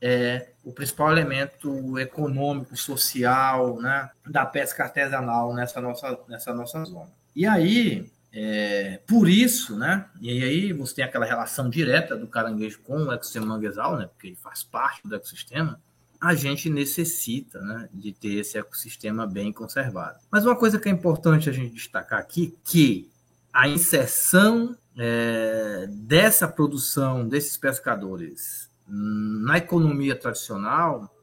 é 0.00 0.50
o 0.62 0.72
principal 0.72 1.10
elemento 1.10 1.98
econômico, 1.98 2.76
social, 2.76 3.80
né, 3.80 4.08
da 4.24 4.46
pesca 4.46 4.84
artesanal 4.84 5.52
nessa 5.52 5.80
nossa, 5.80 6.16
nessa 6.28 6.54
nossa 6.54 6.84
zona. 6.84 7.10
E 7.34 7.44
aí, 7.44 8.08
é, 8.32 9.00
por 9.08 9.28
isso, 9.28 9.76
né, 9.76 10.06
e 10.20 10.30
aí 10.30 10.72
você 10.72 10.94
tem 10.94 11.04
aquela 11.04 11.26
relação 11.26 11.68
direta 11.68 12.16
do 12.16 12.28
caranguejo 12.28 12.78
com 12.82 12.96
o 12.96 13.12
ecossistema 13.12 13.46
manguezal, 13.46 13.98
né, 13.98 14.06
porque 14.06 14.28
ele 14.28 14.36
faz 14.36 14.62
parte 14.62 15.00
do 15.04 15.16
ecossistema, 15.16 15.80
a 16.20 16.32
gente 16.32 16.70
necessita 16.70 17.60
né, 17.60 17.88
de 17.92 18.12
ter 18.12 18.34
esse 18.34 18.56
ecossistema 18.56 19.26
bem 19.26 19.52
conservado. 19.52 20.18
Mas 20.30 20.46
uma 20.46 20.54
coisa 20.54 20.78
que 20.78 20.88
é 20.88 20.92
importante 20.92 21.50
a 21.50 21.52
gente 21.52 21.74
destacar 21.74 22.20
aqui, 22.20 22.56
que 22.64 23.10
a 23.52 23.68
inserção 23.68 24.76
é, 24.96 25.86
dessa 25.88 26.48
produção 26.48 27.26
desses 27.26 27.56
pescadores 27.56 28.68
na 28.88 29.58
economia 29.58 30.16
tradicional 30.16 31.14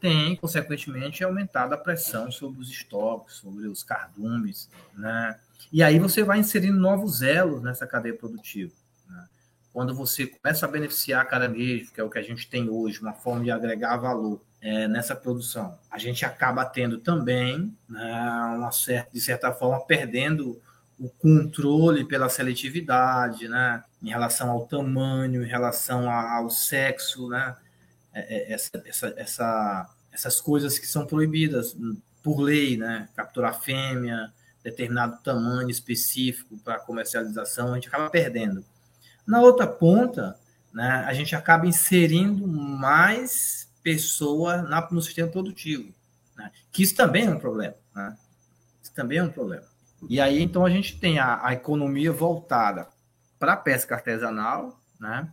tem, 0.00 0.36
consequentemente, 0.36 1.24
aumentado 1.24 1.72
a 1.72 1.78
pressão 1.78 2.30
sobre 2.30 2.60
os 2.60 2.70
estoques, 2.70 3.36
sobre 3.36 3.66
os 3.66 3.82
cardumes, 3.82 4.70
né? 4.94 5.38
E 5.72 5.82
aí 5.82 5.98
você 5.98 6.22
vai 6.22 6.38
inserindo 6.38 6.78
novos 6.78 7.20
elos 7.20 7.62
nessa 7.62 7.86
cadeia 7.86 8.14
produtiva. 8.14 8.72
Né? 9.08 9.26
Quando 9.72 9.94
você 9.94 10.26
começa 10.26 10.66
a 10.66 10.68
beneficiar 10.68 11.26
caranguejo, 11.26 11.92
que 11.92 12.00
é 12.00 12.04
o 12.04 12.08
que 12.08 12.18
a 12.18 12.22
gente 12.22 12.48
tem 12.48 12.68
hoje, 12.70 13.00
uma 13.00 13.12
forma 13.12 13.42
de 13.42 13.50
agregar 13.50 13.96
valor 13.96 14.40
é, 14.60 14.86
nessa 14.86 15.16
produção, 15.16 15.76
a 15.90 15.98
gente 15.98 16.24
acaba 16.24 16.64
tendo 16.64 16.98
também, 16.98 17.76
né, 17.88 18.54
uma 18.56 18.70
certa, 18.70 19.10
de 19.12 19.20
certa 19.20 19.52
forma, 19.52 19.84
perdendo 19.84 20.60
o 20.98 21.08
controle 21.08 22.04
pela 22.04 22.28
seletividade, 22.28 23.48
né, 23.48 23.82
em 24.02 24.08
relação 24.08 24.50
ao 24.50 24.66
tamanho, 24.66 25.44
em 25.44 25.48
relação 25.48 26.10
ao 26.10 26.50
sexo, 26.50 27.28
né, 27.28 27.56
é, 28.12 28.20
é, 28.20 28.52
essa, 28.52 28.82
essa, 28.84 29.14
essa, 29.16 29.90
essas 30.12 30.40
coisas 30.40 30.78
que 30.78 30.86
são 30.86 31.06
proibidas 31.06 31.76
por 32.22 32.40
lei, 32.40 32.76
né, 32.76 33.08
capturar 33.14 33.60
fêmea, 33.60 34.32
determinado 34.62 35.22
tamanho 35.22 35.70
específico 35.70 36.58
para 36.58 36.80
comercialização, 36.80 37.72
a 37.72 37.74
gente 37.76 37.88
acaba 37.88 38.10
perdendo. 38.10 38.64
Na 39.24 39.40
outra 39.40 39.66
ponta, 39.66 40.36
né, 40.72 41.04
a 41.06 41.14
gente 41.14 41.36
acaba 41.36 41.66
inserindo 41.66 42.46
mais 42.46 43.70
pessoa 43.84 44.62
na, 44.62 44.86
no 44.90 45.00
sistema 45.00 45.30
produtivo, 45.30 45.94
né, 46.36 46.50
que 46.72 46.82
isso 46.82 46.96
também 46.96 47.26
é 47.26 47.30
um 47.30 47.38
problema. 47.38 47.76
Né, 47.94 48.16
isso 48.82 48.92
também 48.92 49.18
é 49.18 49.22
um 49.22 49.30
problema. 49.30 49.66
E 50.08 50.20
aí, 50.20 50.42
então, 50.42 50.64
a 50.64 50.70
gente 50.70 50.98
tem 50.98 51.18
a, 51.18 51.44
a 51.44 51.52
economia 51.52 52.12
voltada 52.12 52.88
para 53.38 53.54
a 53.54 53.56
pesca 53.56 53.94
artesanal, 53.94 54.80
né? 55.00 55.32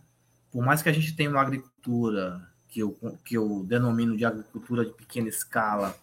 Por 0.50 0.64
mais 0.64 0.82
que 0.82 0.88
a 0.88 0.92
gente 0.92 1.14
tenha 1.14 1.30
uma 1.30 1.42
agricultura 1.42 2.48
que 2.68 2.80
eu, 2.80 2.98
que 3.24 3.36
eu 3.36 3.64
denomino 3.64 4.16
de 4.16 4.24
agricultura 4.24 4.84
de 4.84 4.92
pequena 4.92 5.28
escala, 5.28 5.94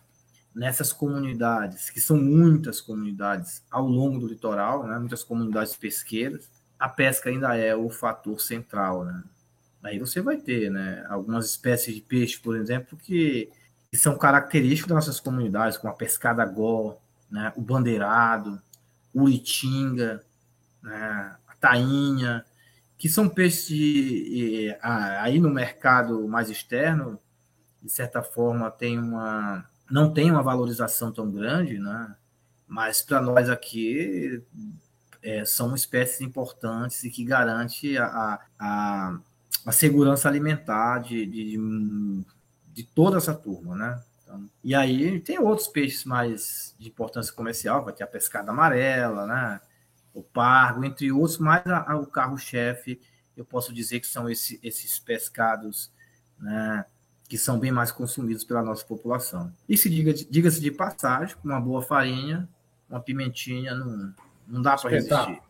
nessas 0.54 0.94
comunidades, 0.94 1.90
que 1.90 2.00
são 2.00 2.18
muitas 2.18 2.80
comunidades 2.80 3.64
ao 3.72 3.88
longo 3.88 4.20
do 4.20 4.28
litoral, 4.28 4.86
né? 4.86 5.00
muitas 5.00 5.24
comunidades 5.24 5.76
pesqueiras, 5.76 6.50
a 6.78 6.88
pesca 6.88 7.30
ainda 7.30 7.56
é 7.56 7.76
o 7.76 7.90
fator 7.90 8.40
central. 8.40 9.04
Né? 9.06 9.24
Aí 9.82 9.98
você 9.98 10.22
vai 10.22 10.38
ter 10.38 10.70
né, 10.70 11.06
algumas 11.10 11.50
espécies 11.50 11.96
de 11.96 12.02
peixe, 12.02 12.38
por 12.40 12.56
exemplo, 12.56 12.98
que, 12.98 13.50
que 13.90 13.98
são 13.98 14.18
características 14.18 14.90
das 14.90 15.08
nossas 15.08 15.20
comunidades, 15.20 15.78
como 15.78 15.92
a 15.92 15.96
pescada 15.96 16.46
gó, 16.46 17.00
né, 17.34 17.52
o 17.56 17.62
bandeirado, 17.62 18.62
o 19.12 19.28
itinga, 19.28 20.24
né, 20.84 21.36
a 21.48 21.56
tainha, 21.56 22.46
que 22.96 23.10
são 23.10 23.28
peixes 23.28 23.68
de, 23.68 24.78
aí 24.82 25.40
no 25.40 25.50
mercado 25.50 26.28
mais 26.28 26.52
externo, 26.52 27.20
de 27.82 27.90
certa 27.90 28.22
forma, 28.22 28.70
tem 28.70 29.00
uma, 29.00 29.66
não 29.90 30.14
tem 30.14 30.30
uma 30.30 30.44
valorização 30.44 31.12
tão 31.12 31.30
grande, 31.32 31.80
né? 31.80 32.16
mas 32.68 33.02
para 33.02 33.20
nós 33.20 33.50
aqui 33.50 34.44
é, 35.24 35.44
são 35.44 35.74
espécies 35.74 36.22
importantes 36.22 37.04
e 37.04 37.10
que 37.10 37.26
garante 37.26 37.98
a, 37.98 38.40
a, 38.60 39.20
a 39.66 39.72
segurança 39.72 40.30
alimentar 40.30 41.00
de, 41.00 41.26
de, 41.26 41.58
de 42.74 42.84
toda 42.84 43.18
essa 43.18 43.34
turma, 43.34 43.76
né? 43.76 44.02
E 44.64 44.74
aí 44.74 45.20
tem 45.20 45.40
outros 45.40 45.68
peixes 45.68 46.06
mais 46.06 46.76
de 46.80 46.88
importância 46.88 47.34
comercial, 47.34 47.84
vai 47.84 47.94
ter 47.94 48.04
a 48.04 48.08
pescada 48.08 48.52
amarela, 48.52 49.26
né? 49.26 49.62
o 50.14 50.22
pargo, 50.22 50.84
entre 50.86 51.12
outros, 51.12 51.40
mas 51.40 51.66
a, 51.66 51.92
a, 51.92 51.98
o 51.98 52.06
carro-chefe, 52.06 53.02
eu 53.36 53.44
posso 53.44 53.74
dizer 53.74 54.00
que 54.00 54.08
são 54.08 54.30
esse, 54.30 54.60
esses 54.62 55.00
pescados 55.00 55.92
né? 56.40 56.86
que 57.28 57.38
são 57.38 57.58
bem 57.58 57.72
mais 57.72 57.92
consumidos 57.92 58.44
pela 58.44 58.62
nossa 58.62 58.86
população. 58.86 59.52
E 59.68 59.76
se 59.76 59.90
diga-se 59.90 60.26
diga 60.30 60.50
de 60.52 60.72
passagem, 60.72 61.36
com 61.38 61.48
uma 61.48 61.60
boa 61.60 61.82
farinha, 61.82 62.48
uma 62.88 63.00
pimentinha, 63.00 63.74
não, 63.74 64.14
não 64.48 64.62
dá 64.62 64.78
para 64.78 64.92
resistir. 64.92 65.42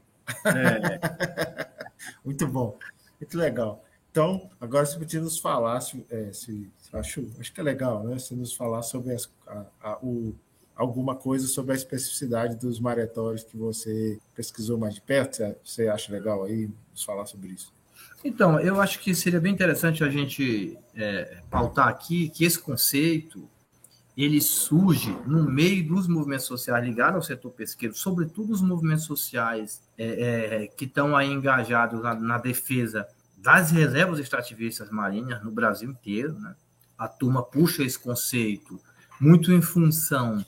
É. 0.46 1.74
Muito 2.24 2.48
bom, 2.48 2.78
muito 3.20 3.38
legal. 3.38 3.83
Então, 4.14 4.48
agora 4.62 4.86
você 4.86 4.96
podia 4.96 5.20
nos 5.20 5.40
falar, 5.40 5.82
se, 5.82 6.06
é, 6.08 6.32
se, 6.32 6.70
acho, 6.94 7.28
acho 7.40 7.52
que 7.52 7.60
é 7.60 7.64
legal, 7.64 8.04
né? 8.04 8.20
Você 8.20 8.36
nos 8.36 8.54
falar 8.54 8.84
sobre 8.84 9.12
as, 9.12 9.28
a, 9.48 9.66
a, 9.82 9.98
o, 10.04 10.36
alguma 10.76 11.16
coisa 11.16 11.48
sobre 11.48 11.72
a 11.72 11.76
especificidade 11.76 12.56
dos 12.56 12.80
maretórios 12.80 13.44
que 13.44 13.58
você 13.58 14.20
pesquisou 14.36 14.78
mais 14.78 14.94
de 14.94 15.02
perto. 15.02 15.56
Você 15.66 15.88
acha 15.88 16.12
legal 16.12 16.44
aí 16.44 16.70
nos 16.92 17.04
falar 17.04 17.26
sobre 17.26 17.54
isso? 17.54 17.74
Então, 18.24 18.60
eu 18.60 18.80
acho 18.80 19.00
que 19.00 19.16
seria 19.16 19.42
bem 19.42 19.52
interessante 19.52 20.04
a 20.04 20.10
gente 20.12 20.78
é, 20.96 21.42
pautar 21.50 21.88
aqui 21.88 22.30
que 22.30 22.46
esse 22.46 22.60
conceito 22.60 23.50
ele 24.16 24.40
surge 24.40 25.10
no 25.26 25.44
meio 25.44 25.88
dos 25.88 26.08
movimentos 26.08 26.46
sociais 26.46 26.86
ligados 26.86 27.16
ao 27.16 27.24
setor 27.24 27.50
pesqueiro, 27.50 27.96
sobretudo 27.96 28.54
os 28.54 28.62
movimentos 28.62 29.06
sociais 29.06 29.82
é, 29.98 30.06
é, 30.06 30.68
que 30.68 30.86
estão 30.86 31.16
aí 31.16 31.32
engajados 31.32 32.00
na, 32.00 32.14
na 32.14 32.38
defesa 32.38 33.08
das 33.44 33.72
reservas 33.72 34.20
extrativistas 34.20 34.90
marinhas 34.90 35.44
no 35.44 35.52
Brasil 35.52 35.92
inteiro. 35.92 36.40
Né? 36.40 36.56
A 36.98 37.10
turma 37.10 37.44
puxa 37.44 37.84
esse 37.84 38.00
conceito 38.00 38.80
muito 39.20 39.52
em 39.52 39.62
função 39.62 40.44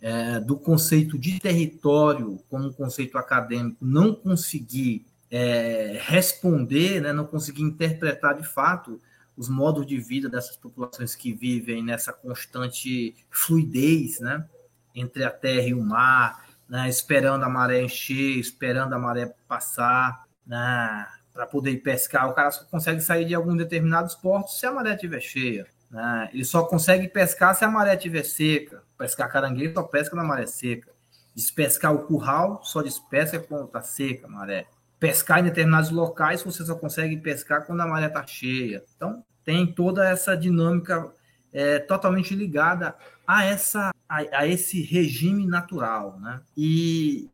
é, 0.00 0.40
do 0.40 0.56
conceito 0.56 1.18
de 1.18 1.38
território 1.38 2.42
como 2.48 2.68
um 2.68 2.72
conceito 2.72 3.18
acadêmico 3.18 3.84
não 3.84 4.14
conseguir 4.14 5.04
é, 5.30 6.00
responder, 6.02 7.02
né, 7.02 7.12
não 7.12 7.26
conseguir 7.26 7.62
interpretar 7.62 8.34
de 8.36 8.46
fato 8.46 9.00
os 9.36 9.48
modos 9.48 9.86
de 9.86 9.98
vida 9.98 10.28
dessas 10.28 10.56
populações 10.56 11.14
que 11.14 11.32
vivem 11.32 11.84
nessa 11.84 12.12
constante 12.12 13.14
fluidez 13.30 14.18
né, 14.20 14.44
entre 14.94 15.22
a 15.22 15.30
terra 15.30 15.68
e 15.68 15.74
o 15.74 15.82
mar, 15.82 16.46
né, 16.68 16.88
esperando 16.88 17.44
a 17.44 17.48
maré 17.48 17.82
encher, 17.82 18.38
esperando 18.38 18.94
a 18.94 18.98
maré 18.98 19.32
passar. 19.46 20.24
Né, 20.46 21.06
para 21.32 21.46
poder 21.46 21.70
ir 21.70 21.78
pescar, 21.78 22.28
o 22.28 22.34
cara 22.34 22.50
só 22.50 22.64
consegue 22.64 23.00
sair 23.00 23.24
de 23.24 23.34
alguns 23.34 23.56
determinados 23.56 24.14
portos 24.14 24.58
se 24.58 24.66
a 24.66 24.72
maré 24.72 24.94
estiver 24.94 25.20
cheia. 25.20 25.66
Né? 25.90 26.30
Ele 26.32 26.44
só 26.44 26.64
consegue 26.64 27.08
pescar 27.08 27.54
se 27.54 27.64
a 27.64 27.70
maré 27.70 27.94
estiver 27.94 28.24
seca. 28.24 28.82
Pescar 28.96 29.30
caranguejo 29.30 29.74
só 29.74 29.82
pesca 29.82 30.16
na 30.16 30.24
maré 30.24 30.46
seca. 30.46 30.90
Despescar 31.34 31.94
o 31.94 32.04
curral 32.06 32.60
só 32.64 32.82
despesca 32.82 33.38
quando 33.40 33.66
está 33.66 33.80
seca 33.80 34.26
a 34.26 34.30
maré. 34.30 34.66
Pescar 34.98 35.40
em 35.40 35.44
determinados 35.44 35.90
locais 35.90 36.42
você 36.42 36.64
só 36.64 36.74
consegue 36.74 37.16
pescar 37.16 37.64
quando 37.66 37.80
a 37.80 37.86
maré 37.86 38.06
está 38.06 38.26
cheia. 38.26 38.84
Então, 38.96 39.24
tem 39.44 39.72
toda 39.72 40.08
essa 40.08 40.36
dinâmica 40.36 41.10
é, 41.52 41.78
totalmente 41.78 42.34
ligada 42.34 42.94
a, 43.26 43.44
essa, 43.44 43.90
a, 44.08 44.16
a 44.32 44.46
esse 44.46 44.82
regime 44.82 45.46
natural. 45.46 46.18
Né? 46.20 46.40
E 46.56 47.30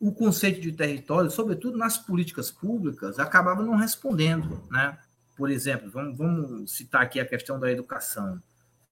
o 0.00 0.12
conceito 0.12 0.60
de 0.60 0.72
território, 0.72 1.30
sobretudo 1.30 1.78
nas 1.78 1.96
políticas 1.96 2.50
públicas, 2.50 3.18
acabava 3.18 3.62
não 3.62 3.76
respondendo. 3.76 4.62
Né? 4.70 4.96
Por 5.36 5.50
exemplo, 5.50 5.90
vamos, 5.90 6.16
vamos 6.16 6.72
citar 6.72 7.02
aqui 7.02 7.18
a 7.18 7.26
questão 7.26 7.58
da 7.58 7.70
educação. 7.70 8.40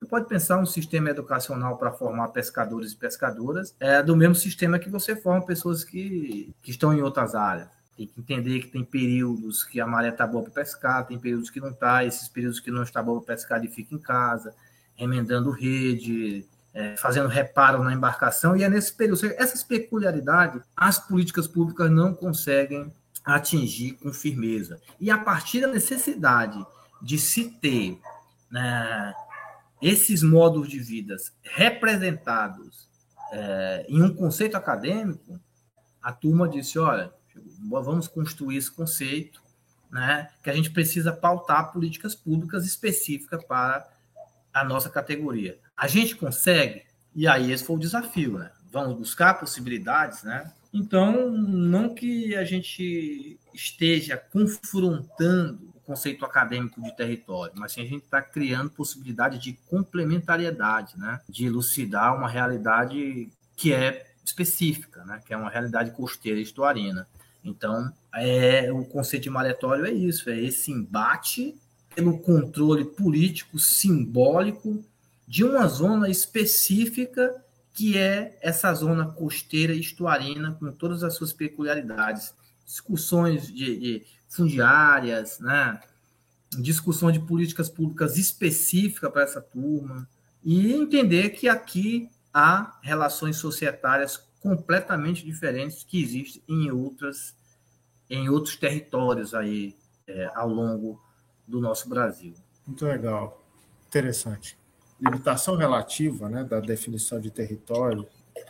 Você 0.00 0.08
pode 0.08 0.28
pensar 0.28 0.58
um 0.58 0.66
sistema 0.66 1.10
educacional 1.10 1.78
para 1.78 1.92
formar 1.92 2.28
pescadores 2.28 2.92
e 2.92 2.96
pescadoras 2.96 3.74
é 3.80 4.02
do 4.02 4.14
mesmo 4.16 4.34
sistema 4.34 4.78
que 4.78 4.90
você 4.90 5.16
forma 5.16 5.46
pessoas 5.46 5.82
que, 5.82 6.54
que 6.62 6.70
estão 6.70 6.92
em 6.92 7.00
outras 7.00 7.34
áreas. 7.34 7.68
Tem 7.96 8.06
que 8.06 8.20
entender 8.20 8.60
que 8.60 8.68
tem 8.68 8.84
períodos 8.84 9.62
que 9.62 9.80
a 9.80 9.86
maré 9.86 10.08
está 10.08 10.26
boa 10.26 10.42
para 10.42 10.52
pescar, 10.52 11.06
tem 11.06 11.18
períodos 11.18 11.48
que 11.48 11.60
não 11.60 11.70
está, 11.70 12.04
esses 12.04 12.28
períodos 12.28 12.60
que 12.60 12.70
não 12.70 12.82
está 12.82 13.02
boa 13.02 13.22
para 13.22 13.34
pescar, 13.34 13.58
ele 13.58 13.72
fica 13.72 13.94
em 13.94 13.98
casa, 13.98 14.54
remendando 14.94 15.50
rede, 15.50 16.44
é, 16.74 16.96
fazendo 16.96 17.28
reparo 17.28 17.84
na 17.84 17.92
embarcação, 17.92 18.56
e 18.56 18.64
é 18.64 18.68
nesse 18.68 18.92
período. 18.92 19.24
Essas 19.36 19.62
peculiaridades, 19.62 20.60
as 20.76 20.98
políticas 20.98 21.46
públicas 21.46 21.88
não 21.90 22.12
conseguem 22.12 22.92
atingir 23.24 23.92
com 23.92 24.12
firmeza. 24.12 24.80
E 25.00 25.10
a 25.10 25.16
partir 25.16 25.60
da 25.60 25.68
necessidade 25.68 26.58
de 27.00 27.16
se 27.16 27.50
ter 27.60 27.98
né, 28.50 29.14
esses 29.80 30.22
modos 30.22 30.68
de 30.68 30.78
vida 30.78 31.16
representados 31.42 32.88
é, 33.32 33.86
em 33.88 34.02
um 34.02 34.14
conceito 34.14 34.56
acadêmico, 34.56 35.40
a 36.02 36.12
turma 36.12 36.48
disse: 36.48 36.78
olha, 36.78 37.12
vamos 37.70 38.08
construir 38.08 38.56
esse 38.56 38.70
conceito, 38.70 39.40
né, 39.90 40.28
que 40.42 40.50
a 40.50 40.52
gente 40.52 40.70
precisa 40.70 41.12
pautar 41.12 41.72
políticas 41.72 42.14
públicas 42.14 42.66
específicas 42.66 43.44
para 43.44 43.88
a 44.52 44.64
nossa 44.64 44.90
categoria. 44.90 45.58
A 45.76 45.86
gente 45.88 46.14
consegue? 46.16 46.82
E 47.14 47.26
aí 47.26 47.52
esse 47.52 47.64
foi 47.64 47.76
o 47.76 47.80
desafio, 47.80 48.38
né? 48.38 48.50
Vamos 48.72 48.98
buscar 48.98 49.34
possibilidades, 49.34 50.22
né? 50.22 50.52
Então, 50.72 51.30
não 51.30 51.94
que 51.94 52.34
a 52.34 52.44
gente 52.44 53.38
esteja 53.52 54.16
confrontando 54.16 55.70
o 55.74 55.80
conceito 55.80 56.24
acadêmico 56.24 56.82
de 56.82 56.96
território, 56.96 57.54
mas 57.56 57.72
sim 57.72 57.82
a 57.82 57.84
gente 57.84 58.02
está 58.02 58.20
criando 58.20 58.70
possibilidade 58.70 59.38
de 59.38 59.52
complementariedade, 59.68 60.98
né? 60.98 61.20
De 61.28 61.46
elucidar 61.46 62.16
uma 62.16 62.28
realidade 62.28 63.30
que 63.56 63.72
é 63.72 64.04
específica, 64.24 65.04
né? 65.04 65.20
Que 65.24 65.32
é 65.32 65.36
uma 65.36 65.50
realidade 65.50 65.92
costeira 65.92 66.40
e 66.40 66.42
estuarina. 66.42 67.06
Então, 67.44 67.92
é, 68.12 68.72
o 68.72 68.84
conceito 68.84 69.24
de 69.24 69.30
maletório 69.30 69.86
é 69.86 69.92
isso, 69.92 70.28
é 70.30 70.40
esse 70.40 70.72
embate 70.72 71.54
pelo 71.94 72.18
controle 72.18 72.84
político 72.84 73.58
simbólico 73.58 74.84
de 75.26 75.44
uma 75.44 75.66
zona 75.66 76.08
específica 76.08 77.42
que 77.72 77.98
é 77.98 78.38
essa 78.40 78.72
zona 78.72 79.06
costeira 79.06 79.74
estuarina 79.74 80.52
com 80.54 80.70
todas 80.70 81.02
as 81.02 81.14
suas 81.14 81.32
peculiaridades, 81.32 82.32
discussões 82.64 83.48
de, 83.48 83.78
de 83.78 84.06
fundiárias, 84.28 85.40
né? 85.40 85.80
discussões 86.56 87.14
de 87.14 87.20
políticas 87.20 87.68
públicas 87.68 88.16
específicas 88.16 89.10
para 89.10 89.24
essa 89.24 89.40
turma 89.40 90.08
e 90.42 90.72
entender 90.72 91.30
que 91.30 91.48
aqui 91.48 92.08
há 92.32 92.78
relações 92.80 93.36
societárias 93.36 94.16
completamente 94.40 95.24
diferentes 95.24 95.82
que 95.82 96.00
existem 96.00 96.42
em 96.48 96.70
outras 96.70 97.34
em 98.08 98.28
outros 98.28 98.54
territórios 98.54 99.34
aí 99.34 99.74
é, 100.06 100.30
ao 100.34 100.48
longo 100.48 101.02
do 101.48 101.58
nosso 101.60 101.88
Brasil. 101.88 102.34
Muito 102.66 102.84
legal, 102.84 103.42
interessante. 103.88 104.56
Limitação 105.04 105.56
relativa, 105.56 106.28
né, 106.28 106.44
da 106.44 106.60
definição 106.60 107.20
de 107.20 107.30
território 107.30 108.06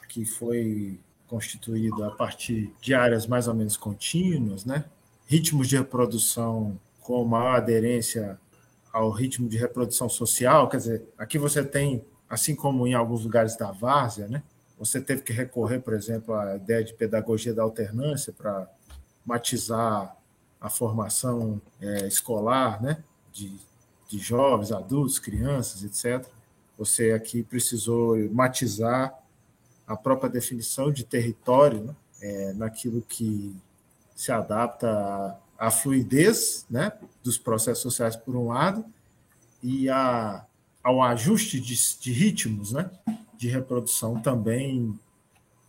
que 0.09 0.25
foi 0.25 0.99
constituída 1.27 2.07
a 2.07 2.11
partir 2.11 2.73
de 2.81 2.95
áreas 2.95 3.27
mais 3.27 3.49
ou 3.49 3.55
menos 3.55 3.77
contínuas, 3.77 4.65
né? 4.65 4.85
Ritmos 5.27 5.69
de 5.69 5.77
reprodução 5.77 6.79
com 7.01 7.25
maior 7.25 7.57
aderência 7.57 8.39
ao 8.93 9.11
ritmo 9.11 9.49
de 9.49 9.57
reprodução 9.57 10.09
social, 10.09 10.69
quer 10.69 10.77
dizer, 10.77 11.05
aqui 11.19 11.37
você 11.37 11.65
tem, 11.65 12.05
assim 12.31 12.55
como 12.55 12.87
em 12.87 12.95
alguns 12.95 13.25
lugares 13.25 13.57
da 13.57 13.73
várzea, 13.73 14.29
né? 14.29 14.43
Você 14.79 15.01
teve 15.01 15.23
que 15.23 15.33
recorrer, 15.33 15.81
por 15.81 15.95
exemplo, 15.95 16.35
à 16.35 16.57
ideia 16.57 16.85
de 16.85 16.95
pedagogia 16.95 17.53
da 17.53 17.63
alternância 17.63 18.33
para 18.33 18.69
matizar 19.25 20.17
a 20.61 20.71
formação 20.71 21.61
é, 21.81 22.07
escolar 22.07 22.83
né, 22.83 23.03
de, 23.33 23.55
de 24.09 24.19
jovens, 24.19 24.73
adultos, 24.73 25.19
crianças, 25.19 25.85
etc. 25.85 26.29
Você 26.79 27.13
aqui 27.13 27.43
precisou 27.43 28.17
matizar 28.31 29.17
a 29.87 29.97
própria 29.97 30.31
definição 30.31 30.91
de 30.91 31.05
território 31.05 31.85
né, 31.85 31.95
é, 32.21 32.53
naquilo 32.55 33.03
que 33.03 33.55
se 34.15 34.33
adapta 34.33 35.39
à, 35.59 35.71
fluidez 35.71 36.67
né, 36.71 36.93
dos 37.23 37.37
processos 37.37 37.83
sociais, 37.83 38.17
por 38.17 38.35
um 38.37 38.49
lado, 38.49 38.85
e 39.63 39.89
a, 39.89 40.45
ao 40.83 41.03
ajuste 41.03 41.61
de, 41.61 41.75
de 42.01 42.13
ritmos 42.13 42.73
né, 42.73 42.91
de 43.37 43.49
reprodução 43.49 44.21
também, 44.21 44.99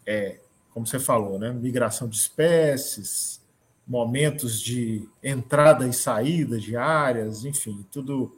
é, 0.05 0.39
como 0.71 0.85
você 0.85 0.99
falou, 0.99 1.39
né, 1.39 1.51
migração 1.51 2.07
de 2.07 2.17
espécies, 2.17 3.41
momentos 3.87 4.59
de 4.59 5.07
entrada 5.21 5.87
e 5.87 5.93
saída 5.93 6.59
de 6.59 6.75
áreas, 6.75 7.45
enfim, 7.45 7.85
tudo 7.91 8.35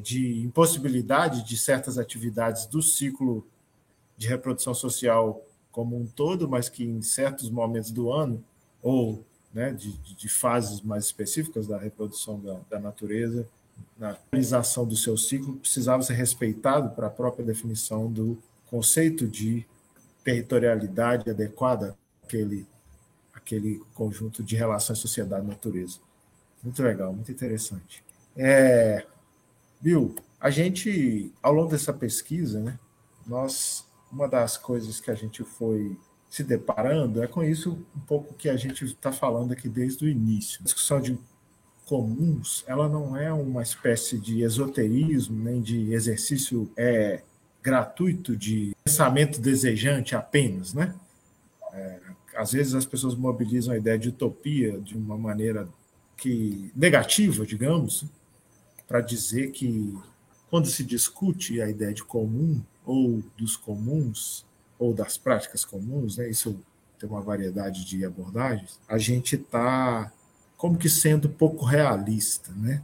de 0.00 0.40
impossibilidade 0.42 1.44
de 1.44 1.56
certas 1.56 1.98
atividades 1.98 2.66
do 2.66 2.80
ciclo 2.80 3.46
de 4.16 4.28
reprodução 4.28 4.74
social 4.74 5.44
como 5.72 5.98
um 5.98 6.06
todo, 6.06 6.48
mas 6.48 6.68
que 6.68 6.84
em 6.84 7.02
certos 7.02 7.50
momentos 7.50 7.90
do 7.90 8.12
ano, 8.12 8.44
ou 8.82 9.24
né, 9.52 9.72
de, 9.72 9.92
de, 10.14 10.28
fases 10.28 10.80
mais 10.82 11.06
específicas 11.06 11.66
da 11.66 11.78
reprodução 11.78 12.38
da, 12.38 12.60
da 12.70 12.78
natureza, 12.78 13.48
na 13.98 14.16
realização 14.30 14.86
do 14.86 14.96
seu 14.96 15.16
ciclo, 15.16 15.56
precisava 15.56 16.02
ser 16.02 16.14
respeitado 16.14 16.94
para 16.94 17.06
a 17.06 17.10
própria 17.10 17.44
definição 17.44 18.10
do 18.10 18.38
conceito 18.66 19.26
de 19.26 19.66
territorialidade 20.22 21.28
adequada 21.28 21.96
àquele 22.22 22.66
aquele 23.34 23.82
conjunto 23.92 24.42
de 24.42 24.54
relações 24.54 25.00
sociedade-natureza. 25.00 25.98
Muito 26.62 26.80
legal, 26.80 27.12
muito 27.12 27.32
interessante. 27.32 28.04
É, 28.36 29.04
Bill, 29.82 30.14
a 30.40 30.48
gente, 30.48 31.32
ao 31.42 31.52
longo 31.52 31.70
dessa 31.70 31.92
pesquisa, 31.92 32.60
né, 32.60 32.78
nós, 33.26 33.84
uma 34.12 34.28
das 34.28 34.56
coisas 34.56 35.00
que 35.00 35.10
a 35.10 35.14
gente 35.14 35.42
foi 35.42 35.96
se 36.30 36.44
deparando 36.44 37.22
é 37.22 37.26
com 37.26 37.42
isso 37.42 37.84
um 37.94 38.00
pouco 38.00 38.32
que 38.32 38.48
a 38.48 38.56
gente 38.56 38.84
está 38.84 39.12
falando 39.12 39.52
aqui 39.52 39.68
desde 39.68 40.04
o 40.04 40.08
início. 40.08 40.60
A 40.60 40.64
discussão 40.64 41.00
de 41.00 41.18
comuns, 41.84 42.64
ela 42.66 42.88
não 42.88 43.16
é 43.16 43.32
uma 43.32 43.62
espécie 43.62 44.18
de 44.18 44.42
esoterismo, 44.42 45.42
nem 45.42 45.60
de 45.60 45.92
exercício 45.92 46.70
é, 46.76 47.22
gratuito 47.60 48.36
de 48.36 48.74
pensamento 48.84 49.40
desejante 49.40 50.14
apenas, 50.14 50.72
né? 50.72 50.94
É, 51.72 52.00
às 52.36 52.52
vezes 52.52 52.74
as 52.74 52.86
pessoas 52.86 53.14
mobilizam 53.14 53.74
a 53.74 53.76
ideia 53.76 53.98
de 53.98 54.08
utopia 54.08 54.78
de 54.80 54.96
uma 54.96 55.18
maneira 55.18 55.68
que 56.16 56.70
negativa, 56.74 57.44
digamos, 57.44 58.06
para 58.92 59.00
dizer 59.00 59.52
que 59.52 59.98
quando 60.50 60.68
se 60.68 60.84
discute 60.84 61.62
a 61.62 61.70
ideia 61.70 61.94
de 61.94 62.04
comum 62.04 62.62
ou 62.84 63.22
dos 63.38 63.56
comuns 63.56 64.44
ou 64.78 64.92
das 64.92 65.16
práticas 65.16 65.64
comuns, 65.64 66.18
né, 66.18 66.28
isso 66.28 66.60
tem 66.98 67.08
uma 67.08 67.22
variedade 67.22 67.86
de 67.86 68.04
abordagens, 68.04 68.78
a 68.86 68.98
gente 68.98 69.36
está 69.36 70.12
como 70.58 70.76
que 70.76 70.90
sendo 70.90 71.26
pouco 71.26 71.64
realista, 71.64 72.52
né? 72.52 72.82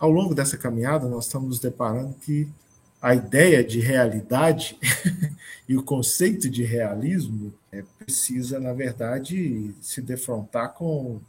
Ao 0.00 0.10
longo 0.10 0.34
dessa 0.34 0.56
caminhada, 0.56 1.06
nós 1.06 1.26
estamos 1.26 1.48
nos 1.48 1.60
deparando 1.60 2.14
que 2.14 2.48
a 2.98 3.14
ideia 3.14 3.62
de 3.62 3.80
realidade 3.80 4.78
e 5.68 5.76
o 5.76 5.82
conceito 5.82 6.48
de 6.48 6.64
realismo 6.64 7.52
é, 7.70 7.84
precisa, 7.98 8.58
na 8.58 8.72
verdade, 8.72 9.74
se 9.78 10.00
defrontar 10.00 10.72
com 10.72 11.20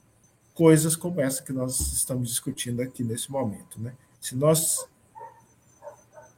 coisas 0.59 0.93
como 0.93 1.21
essa 1.21 1.41
que 1.41 1.53
nós 1.53 1.79
estamos 1.79 2.27
discutindo 2.27 2.81
aqui 2.81 3.01
nesse 3.01 3.31
momento. 3.31 3.79
Né? 3.79 3.93
Se 4.19 4.35
nós 4.35 4.85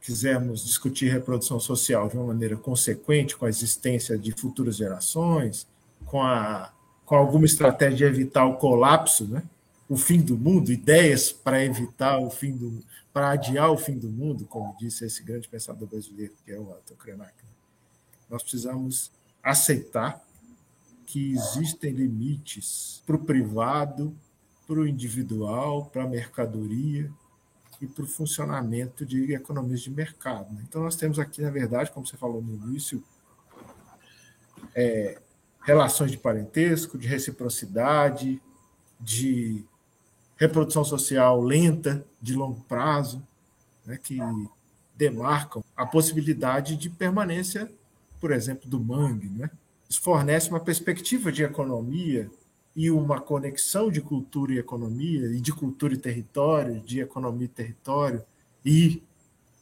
quisermos 0.00 0.64
discutir 0.64 1.10
reprodução 1.10 1.58
social 1.58 2.08
de 2.08 2.16
uma 2.16 2.28
maneira 2.28 2.56
consequente 2.56 3.36
com 3.36 3.46
a 3.46 3.48
existência 3.48 4.16
de 4.16 4.30
futuras 4.30 4.76
gerações, 4.76 5.66
com, 6.06 6.22
a, 6.22 6.72
com 7.04 7.16
alguma 7.16 7.46
estratégia 7.46 7.96
de 7.96 8.04
evitar 8.04 8.46
o 8.46 8.58
colapso, 8.58 9.26
né? 9.26 9.42
o 9.88 9.96
fim 9.96 10.20
do 10.20 10.38
mundo, 10.38 10.70
ideias 10.70 11.32
para 11.32 11.64
evitar 11.64 12.20
o 12.20 12.30
fim 12.30 12.52
do 12.52 12.80
para 13.12 13.32
adiar 13.32 13.72
o 13.72 13.76
fim 13.76 13.98
do 13.98 14.08
mundo, 14.08 14.46
como 14.46 14.74
disse 14.78 15.04
esse 15.04 15.22
grande 15.22 15.48
pensador 15.48 15.86
brasileiro, 15.86 16.32
que 16.44 16.52
é 16.52 16.58
o 16.58 16.72
Arthur 16.72 16.96
Krenak. 16.96 17.34
Nós 18.30 18.40
precisamos 18.40 19.10
aceitar 19.42 20.24
que 21.12 21.32
existem 21.32 21.92
limites 21.92 23.02
para 23.04 23.16
o 23.16 23.18
privado, 23.18 24.16
para 24.66 24.80
o 24.80 24.88
individual, 24.88 25.84
para 25.84 26.04
a 26.04 26.08
mercadoria 26.08 27.12
e 27.82 27.86
para 27.86 28.04
o 28.04 28.06
funcionamento 28.06 29.04
de 29.04 29.34
economias 29.34 29.82
de 29.82 29.90
mercado. 29.90 30.50
Né? 30.54 30.64
Então, 30.66 30.82
nós 30.82 30.96
temos 30.96 31.18
aqui, 31.18 31.42
na 31.42 31.50
verdade, 31.50 31.90
como 31.90 32.06
você 32.06 32.16
falou 32.16 32.40
no 32.40 32.54
início, 32.54 33.04
é, 34.74 35.20
relações 35.60 36.10
de 36.10 36.16
parentesco, 36.16 36.96
de 36.96 37.06
reciprocidade, 37.06 38.40
de 38.98 39.62
reprodução 40.38 40.82
social 40.82 41.42
lenta, 41.42 42.06
de 42.22 42.32
longo 42.32 42.62
prazo, 42.62 43.22
né, 43.84 43.98
que 44.02 44.18
demarcam 44.96 45.62
a 45.76 45.84
possibilidade 45.84 46.74
de 46.74 46.88
permanência, 46.88 47.70
por 48.18 48.32
exemplo, 48.32 48.66
do 48.66 48.80
mangue. 48.80 49.28
Né? 49.28 49.50
Fornece 50.00 50.48
uma 50.48 50.60
perspectiva 50.60 51.30
de 51.30 51.42
economia 51.42 52.30
e 52.74 52.90
uma 52.90 53.20
conexão 53.20 53.90
de 53.90 54.00
cultura 54.00 54.52
e 54.52 54.58
economia, 54.58 55.26
e 55.26 55.40
de 55.40 55.52
cultura 55.52 55.94
e 55.94 55.98
território, 55.98 56.80
de 56.80 57.00
economia 57.00 57.44
e 57.44 57.48
território, 57.48 58.24
e 58.64 59.02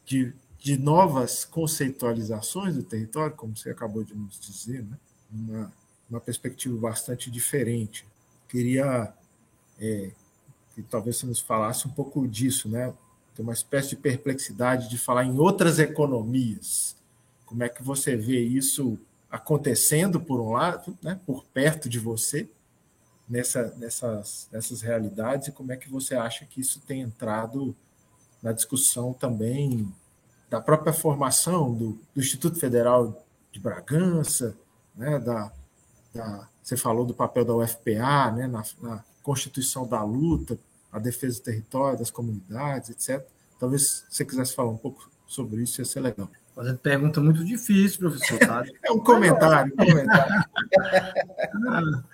de, 0.04 0.32
de 0.58 0.78
novas 0.78 1.44
conceitualizações 1.44 2.76
do 2.76 2.82
território, 2.82 3.34
como 3.34 3.56
você 3.56 3.70
acabou 3.70 4.04
de 4.04 4.14
nos 4.14 4.38
dizer, 4.38 4.84
né? 4.84 4.96
uma, 5.32 5.72
uma 6.08 6.20
perspectiva 6.20 6.76
bastante 6.78 7.30
diferente 7.30 8.06
queria 8.50 9.12
é, 9.80 10.10
que 10.74 10.82
talvez 10.82 11.16
você 11.16 11.26
nos 11.26 11.40
falasse 11.40 11.86
um 11.86 11.90
pouco 11.90 12.26
disso, 12.26 12.68
né? 12.68 12.92
Tem 13.34 13.44
uma 13.44 13.52
espécie 13.52 13.90
de 13.90 13.96
perplexidade 13.96 14.90
de 14.90 14.98
falar 14.98 15.24
em 15.24 15.38
outras 15.38 15.78
economias. 15.78 16.96
Como 17.46 17.62
é 17.62 17.68
que 17.68 17.82
você 17.82 18.16
vê 18.16 18.40
isso 18.40 18.98
acontecendo 19.30 20.20
por 20.20 20.40
um 20.40 20.52
lado, 20.52 20.98
né, 21.02 21.20
por 21.24 21.44
perto 21.44 21.88
de 21.88 21.98
você, 21.98 22.48
nessa, 23.28 23.72
nessas, 23.76 24.48
nessas 24.50 24.82
realidades, 24.82 25.48
e 25.48 25.52
como 25.52 25.70
é 25.72 25.76
que 25.76 25.88
você 25.88 26.16
acha 26.16 26.44
que 26.44 26.60
isso 26.60 26.80
tem 26.80 27.00
entrado 27.00 27.76
na 28.42 28.52
discussão 28.52 29.12
também 29.12 29.92
da 30.48 30.60
própria 30.60 30.92
formação 30.92 31.72
do, 31.72 31.98
do 32.12 32.20
Instituto 32.20 32.58
Federal 32.58 33.24
de 33.52 33.60
Bragança, 33.60 34.56
né, 34.96 35.18
da, 35.20 35.52
da, 36.12 36.48
você 36.60 36.76
falou 36.76 37.04
do 37.04 37.14
papel 37.14 37.44
da 37.44 37.54
UFPA 37.54 38.32
né, 38.32 38.48
na, 38.48 38.64
na 38.80 39.04
constituição 39.22 39.86
da 39.86 40.02
luta, 40.02 40.58
a 40.90 40.98
defesa 40.98 41.38
do 41.38 41.44
território, 41.44 41.98
das 41.98 42.10
comunidades, 42.10 42.90
etc. 42.90 43.24
Talvez 43.60 44.04
você 44.08 44.24
quisesse 44.24 44.54
falar 44.54 44.70
um 44.70 44.76
pouco 44.76 45.08
sobre 45.26 45.62
isso, 45.62 45.80
ia 45.80 45.84
ser 45.84 46.00
legal. 46.00 46.28
Fazendo 46.54 46.78
pergunta 46.78 47.20
muito 47.20 47.44
difícil, 47.44 48.00
professor, 48.00 48.38
sabe? 48.44 48.72
é 48.82 48.90
um 48.90 48.98
comentário, 48.98 49.72
um 49.72 49.76
comentário. 49.76 50.44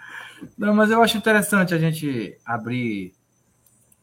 Não, 0.56 0.74
mas 0.74 0.90
eu 0.90 1.02
acho 1.02 1.16
interessante 1.16 1.74
a 1.74 1.78
gente 1.78 2.38
abrir 2.44 3.14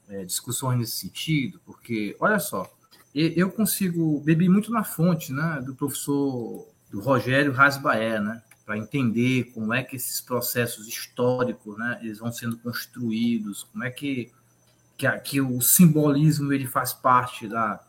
é, 0.10 0.24
discussões 0.26 0.80
nesse 0.80 0.98
sentido, 0.98 1.60
porque, 1.66 2.16
olha 2.20 2.40
só, 2.40 2.72
eu 3.14 3.52
consigo 3.52 4.20
beber 4.22 4.50
muito 4.50 4.72
na 4.72 4.84
fonte 4.84 5.32
né, 5.32 5.62
do 5.64 5.76
professor 5.76 6.68
do 6.90 7.00
Rogério 7.00 7.52
Rasbaé, 7.52 8.20
né, 8.20 8.42
para 8.66 8.78
entender 8.78 9.52
como 9.54 9.74
é 9.74 9.84
que 9.84 9.96
esses 9.96 10.20
processos 10.20 10.88
históricos 10.88 11.78
né, 11.78 12.00
eles 12.02 12.18
vão 12.18 12.32
sendo 12.32 12.58
construídos, 12.58 13.64
como 13.72 13.84
é 13.84 13.92
que, 13.92 14.32
que, 14.98 15.10
que 15.20 15.42
o 15.42 15.62
simbolismo 15.62 16.52
ele 16.52 16.66
faz 16.66 16.92
parte 16.94 17.48
da, 17.48 17.80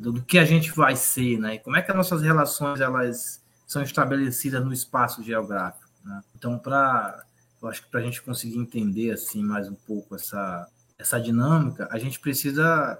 do, 0.00 0.12
do, 0.12 0.22
que 0.22 0.38
a 0.38 0.44
gente 0.44 0.72
vai 0.72 0.96
ser, 0.96 1.38
né, 1.38 1.58
como 1.58 1.76
é 1.76 1.82
que 1.82 1.90
as 1.90 1.96
nossas 1.96 2.22
relações 2.22 2.80
elas 2.80 3.42
são 3.66 3.82
estabelecidas 3.82 4.64
no 4.64 4.72
espaço 4.72 5.22
geográfico. 5.22 5.88
Né? 6.04 6.22
Então, 6.34 6.58
para 6.58 7.24
eu 7.62 7.68
acho 7.68 7.82
que 7.82 7.90
para 7.90 8.00
a 8.00 8.02
gente 8.02 8.22
conseguir 8.22 8.58
entender 8.58 9.10
assim 9.10 9.42
mais 9.42 9.68
um 9.68 9.74
pouco 9.74 10.14
essa, 10.14 10.66
essa 10.98 11.20
dinâmica, 11.20 11.86
a 11.90 11.98
gente 11.98 12.18
precisa 12.18 12.98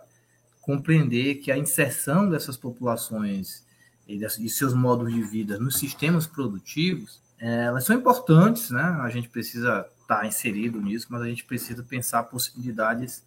compreender 0.61 1.37
que 1.37 1.51
a 1.51 1.57
inserção 1.57 2.29
dessas 2.29 2.57
populações 2.57 3.65
e 4.07 4.19
de 4.19 4.49
seus 4.51 4.75
modos 4.75 5.13
de 5.13 5.23
vida 5.23 5.59
nos 5.59 5.79
sistemas 5.79 6.27
produtivos, 6.27 7.23
é, 7.39 7.65
elas 7.65 7.85
são 7.85 7.97
importantes, 7.97 8.71
né? 8.71 8.83
A 8.83 9.09
gente 9.09 9.29
precisa 9.29 9.87
estar 10.03 10.21
tá 10.21 10.27
inserido 10.27 10.81
nisso, 10.81 11.07
mas 11.09 11.23
a 11.23 11.27
gente 11.27 11.45
precisa 11.45 11.83
pensar 11.83 12.25
possibilidades 12.25 13.25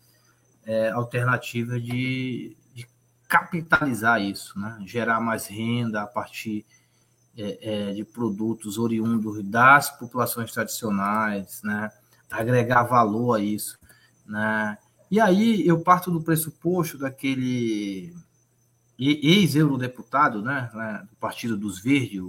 é, 0.66 0.90
alternativas 0.92 1.82
de, 1.82 2.56
capitalizar 3.34 4.22
isso, 4.22 4.60
né? 4.60 4.78
Gerar 4.86 5.20
mais 5.20 5.48
renda 5.48 6.04
a 6.04 6.06
partir 6.06 6.64
é, 7.36 7.90
é, 7.90 7.94
de 7.94 8.06
produtos 8.06 8.78
oriundos 8.78 9.44
das 9.44 9.90
populações 9.98 10.52
tradicionais, 10.52 11.60
né? 11.64 11.92
Agregar 12.30 12.84
valor 12.84 13.34
a 13.34 13.40
isso, 13.40 13.80
né? 14.24 14.78
E 15.10 15.20
aí 15.20 15.68
eu 15.68 15.80
parto 15.80 16.12
do 16.12 16.22
pressuposto 16.22 16.96
daquele 16.96 18.14
ex-eurodeputado 19.00 20.44
né, 20.44 20.70
né, 20.74 21.08
do 21.10 21.16
Partido 21.16 21.58
dos 21.58 21.80
Verdes, 21.80 22.22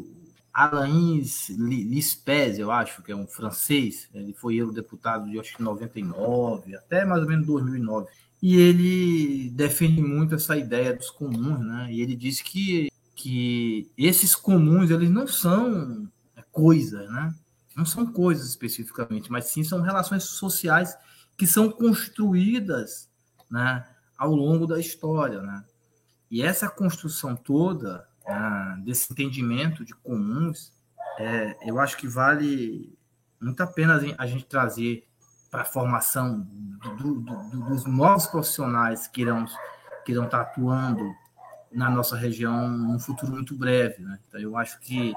Alain 0.52 1.22
Lispes, 1.50 2.58
eu 2.58 2.70
acho, 2.70 3.02
que 3.02 3.12
é 3.12 3.16
um 3.16 3.26
francês, 3.26 4.08
ele 4.14 4.32
foi 4.32 4.56
eurodeputado 4.56 5.30
de 5.30 5.38
acho 5.38 5.56
que 5.56 5.62
99, 5.62 6.74
até 6.76 7.04
mais 7.04 7.22
ou 7.22 7.28
menos 7.28 7.46
2009. 7.46 8.08
E 8.46 8.56
ele 8.56 9.48
defende 9.52 10.02
muito 10.02 10.34
essa 10.34 10.54
ideia 10.54 10.94
dos 10.94 11.08
comuns, 11.08 11.60
né? 11.60 11.90
E 11.90 12.02
ele 12.02 12.14
diz 12.14 12.42
que, 12.42 12.92
que 13.14 13.90
esses 13.96 14.36
comuns, 14.36 14.90
eles 14.90 15.08
não 15.08 15.26
são 15.26 16.06
coisas, 16.52 17.10
né? 17.10 17.34
Não 17.74 17.86
são 17.86 18.04
coisas 18.04 18.46
especificamente, 18.46 19.32
mas 19.32 19.46
sim 19.46 19.64
são 19.64 19.80
relações 19.80 20.24
sociais 20.24 20.94
que 21.38 21.46
são 21.46 21.70
construídas 21.70 23.08
né, 23.50 23.82
ao 24.18 24.34
longo 24.34 24.66
da 24.66 24.78
história. 24.78 25.40
Né? 25.40 25.64
E 26.30 26.42
essa 26.42 26.68
construção 26.68 27.34
toda, 27.34 28.06
ah, 28.26 28.76
desse 28.84 29.10
entendimento 29.10 29.86
de 29.86 29.94
comuns, 29.94 30.70
é, 31.18 31.56
eu 31.66 31.80
acho 31.80 31.96
que 31.96 32.06
vale 32.06 32.94
muito 33.40 33.62
a 33.62 33.66
pena 33.66 33.98
a 34.18 34.26
gente 34.26 34.44
trazer 34.44 35.08
para 35.54 35.62
a 35.62 35.64
formação 35.64 36.40
do, 36.82 36.96
do, 36.96 37.20
do, 37.20 37.60
dos 37.68 37.84
novos 37.84 38.26
profissionais 38.26 39.06
que 39.06 39.22
irão, 39.22 39.44
que 40.04 40.10
irão 40.10 40.24
estar 40.24 40.40
atuando 40.40 41.14
na 41.70 41.88
nossa 41.88 42.16
região 42.16 42.68
num 42.68 42.98
futuro 42.98 43.30
muito 43.30 43.56
breve. 43.56 44.02
Né? 44.02 44.18
Então, 44.26 44.40
eu 44.40 44.56
acho 44.56 44.80
que 44.80 45.14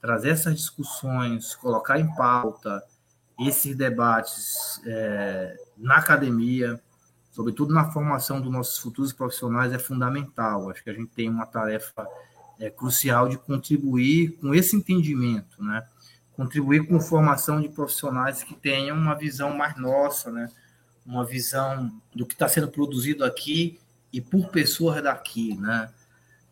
trazer 0.00 0.30
essas 0.30 0.54
discussões, 0.54 1.56
colocar 1.56 1.98
em 1.98 2.14
pauta, 2.14 2.80
esses 3.40 3.76
debates 3.76 4.80
é, 4.86 5.56
na 5.76 5.96
academia, 5.96 6.80
sobretudo 7.32 7.74
na 7.74 7.90
formação 7.90 8.40
dos 8.40 8.52
nossos 8.52 8.78
futuros 8.78 9.12
profissionais, 9.12 9.72
é 9.72 9.80
fundamental. 9.80 10.70
Acho 10.70 10.84
que 10.84 10.90
a 10.90 10.94
gente 10.94 11.10
tem 11.10 11.28
uma 11.28 11.44
tarefa 11.44 12.06
é, 12.60 12.70
crucial 12.70 13.28
de 13.28 13.36
contribuir 13.36 14.38
com 14.40 14.54
esse 14.54 14.76
entendimento, 14.76 15.60
né? 15.60 15.84
Contribuir 16.42 16.86
com 16.86 17.00
formação 17.00 17.60
de 17.60 17.68
profissionais 17.68 18.42
que 18.42 18.54
tenham 18.54 18.96
uma 18.96 19.14
visão 19.14 19.56
mais 19.56 19.76
nossa, 19.76 20.30
né? 20.30 20.50
uma 21.06 21.24
visão 21.24 21.90
do 22.14 22.26
que 22.26 22.34
está 22.34 22.48
sendo 22.48 22.68
produzido 22.68 23.24
aqui 23.24 23.78
e 24.12 24.20
por 24.20 24.48
pessoas 24.48 25.02
daqui, 25.02 25.56
né? 25.56 25.88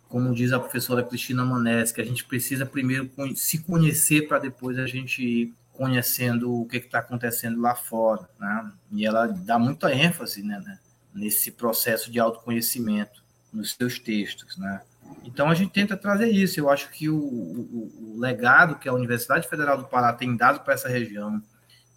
Como 0.08 0.34
diz 0.34 0.52
a 0.52 0.58
professora 0.58 1.04
Cristina 1.04 1.44
Manés, 1.44 1.92
que 1.92 2.00
a 2.00 2.04
gente 2.04 2.24
precisa 2.24 2.66
primeiro 2.66 3.08
se 3.36 3.58
conhecer 3.58 4.26
para 4.26 4.40
depois 4.40 4.76
a 4.78 4.86
gente 4.86 5.22
ir 5.22 5.54
conhecendo 5.72 6.52
o 6.52 6.66
que 6.66 6.78
está 6.78 6.98
acontecendo 6.98 7.60
lá 7.60 7.74
fora, 7.74 8.28
né? 8.38 8.72
E 8.92 9.06
ela 9.06 9.26
dá 9.26 9.58
muita 9.58 9.94
ênfase 9.94 10.42
né, 10.42 10.60
né, 10.64 10.78
nesse 11.14 11.52
processo 11.52 12.10
de 12.10 12.18
autoconhecimento 12.18 13.22
nos 13.52 13.74
seus 13.74 13.98
textos, 13.98 14.56
né? 14.56 14.82
Então 15.24 15.48
a 15.48 15.54
gente 15.54 15.72
tenta 15.72 15.96
trazer 15.96 16.28
isso. 16.28 16.58
Eu 16.58 16.70
acho 16.70 16.90
que 16.90 17.08
o, 17.08 17.18
o, 17.18 18.14
o 18.14 18.18
legado 18.18 18.78
que 18.78 18.88
a 18.88 18.92
Universidade 18.92 19.48
Federal 19.48 19.76
do 19.78 19.84
Pará 19.84 20.12
tem 20.12 20.36
dado 20.36 20.60
para 20.60 20.74
essa 20.74 20.88
região, 20.88 21.42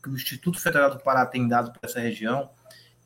que 0.01 0.09
o 0.09 0.16
Instituto 0.16 0.59
Federal 0.59 0.89
do 0.89 0.99
Pará 0.99 1.26
tem 1.26 1.47
dado 1.47 1.72
para 1.72 1.89
essa 1.89 1.99
região, 1.99 2.49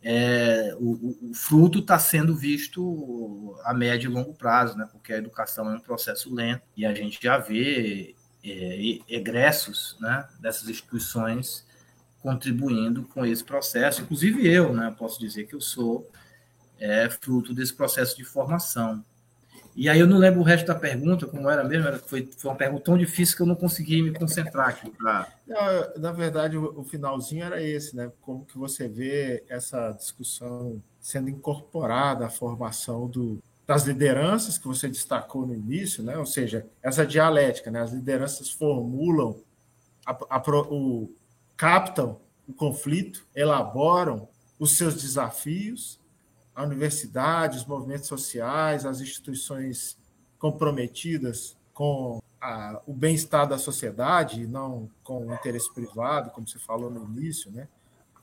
é, 0.01 0.75
o, 0.79 1.29
o, 1.29 1.33
fruto 1.33 1.79
está 1.79 1.97
sendo 1.97 2.35
visto 2.35 3.55
a 3.63 3.73
médio 3.73 4.09
e 4.09 4.13
longo 4.13 4.33
prazo, 4.33 4.77
né? 4.77 4.87
Porque 4.91 5.11
a 5.11 5.17
educação 5.17 5.69
é 5.71 5.75
um 5.75 5.79
processo 5.79 6.33
lento 6.33 6.63
e 6.75 6.85
a 6.85 6.93
gente 6.93 7.19
já 7.21 7.37
vê 7.37 8.15
é, 8.43 8.99
egressos 9.09 9.97
né, 9.99 10.27
dessas 10.39 10.69
instituições 10.69 11.65
contribuindo 12.21 13.03
com 13.03 13.25
esse 13.25 13.43
processo. 13.43 14.01
Inclusive 14.01 14.47
eu, 14.47 14.73
né, 14.73 14.93
posso 14.97 15.19
dizer 15.19 15.45
que 15.45 15.55
eu 15.55 15.61
sou 15.61 16.09
é, 16.79 17.09
fruto 17.09 17.53
desse 17.53 17.73
processo 17.73 18.15
de 18.15 18.23
formação. 18.23 19.03
E 19.77 19.87
aí 19.87 19.99
eu 19.99 20.07
não 20.07 20.17
lembro 20.17 20.39
o 20.39 20.43
resto 20.43 20.65
da 20.65 20.73
pergunta, 20.73 21.27
como 21.27 21.47
era 21.47 21.63
mesmo, 21.63 21.87
era, 21.87 21.99
foi, 21.99 22.27
foi 22.35 22.49
uma 22.49 22.57
pergunta 22.57 22.85
tão 22.85 22.97
difícil 22.97 23.37
que 23.37 23.43
eu 23.43 23.45
não 23.45 23.55
consegui 23.55 24.01
me 24.01 24.11
concentrar 24.11 24.69
aqui. 24.69 24.89
Pra... 24.89 25.27
Na 25.97 26.11
verdade, 26.11 26.57
o, 26.57 26.79
o 26.79 26.83
finalzinho 26.83 27.45
era 27.45 27.61
esse, 27.61 27.95
né? 27.95 28.11
Como 28.21 28.43
que 28.43 28.57
você 28.57 28.87
vê 28.87 29.43
essa 29.47 29.91
discussão 29.91 30.81
sendo 30.99 31.29
incorporada 31.29 32.25
à 32.25 32.29
formação 32.29 33.07
do, 33.07 33.39
das 33.67 33.83
lideranças 33.83 34.57
que 34.57 34.65
você 34.65 34.87
destacou 34.87 35.45
no 35.45 35.53
início, 35.53 36.01
né? 36.01 36.17
ou 36.17 36.25
seja, 36.25 36.65
essa 36.81 37.05
dialética, 37.05 37.69
né? 37.69 37.81
as 37.81 37.91
lideranças 37.91 38.49
formulam, 38.49 39.39
a, 40.05 40.17
a, 40.29 40.43
o, 40.71 41.13
captam 41.55 42.17
o 42.47 42.53
conflito, 42.53 43.27
elaboram 43.35 44.27
os 44.57 44.77
seus 44.77 44.95
desafios, 44.95 45.99
a 46.57 46.63
universidade, 46.63 47.59
os 47.59 47.65
movimentos 47.65 48.07
sociais, 48.07 48.83
as 48.83 48.99
instituições 48.99 49.95
comprometidas 50.39 51.55
com 51.71 52.19
a, 52.41 52.81
o 52.87 52.93
bem-estar 52.93 53.47
da 53.47 53.59
sociedade, 53.59 54.47
não 54.47 54.89
com 55.03 55.27
o 55.27 55.33
interesse 55.35 55.71
privado, 55.71 56.31
como 56.31 56.47
você 56.47 56.57
falou 56.57 56.89
no 56.89 57.05
início, 57.05 57.51
né? 57.51 57.67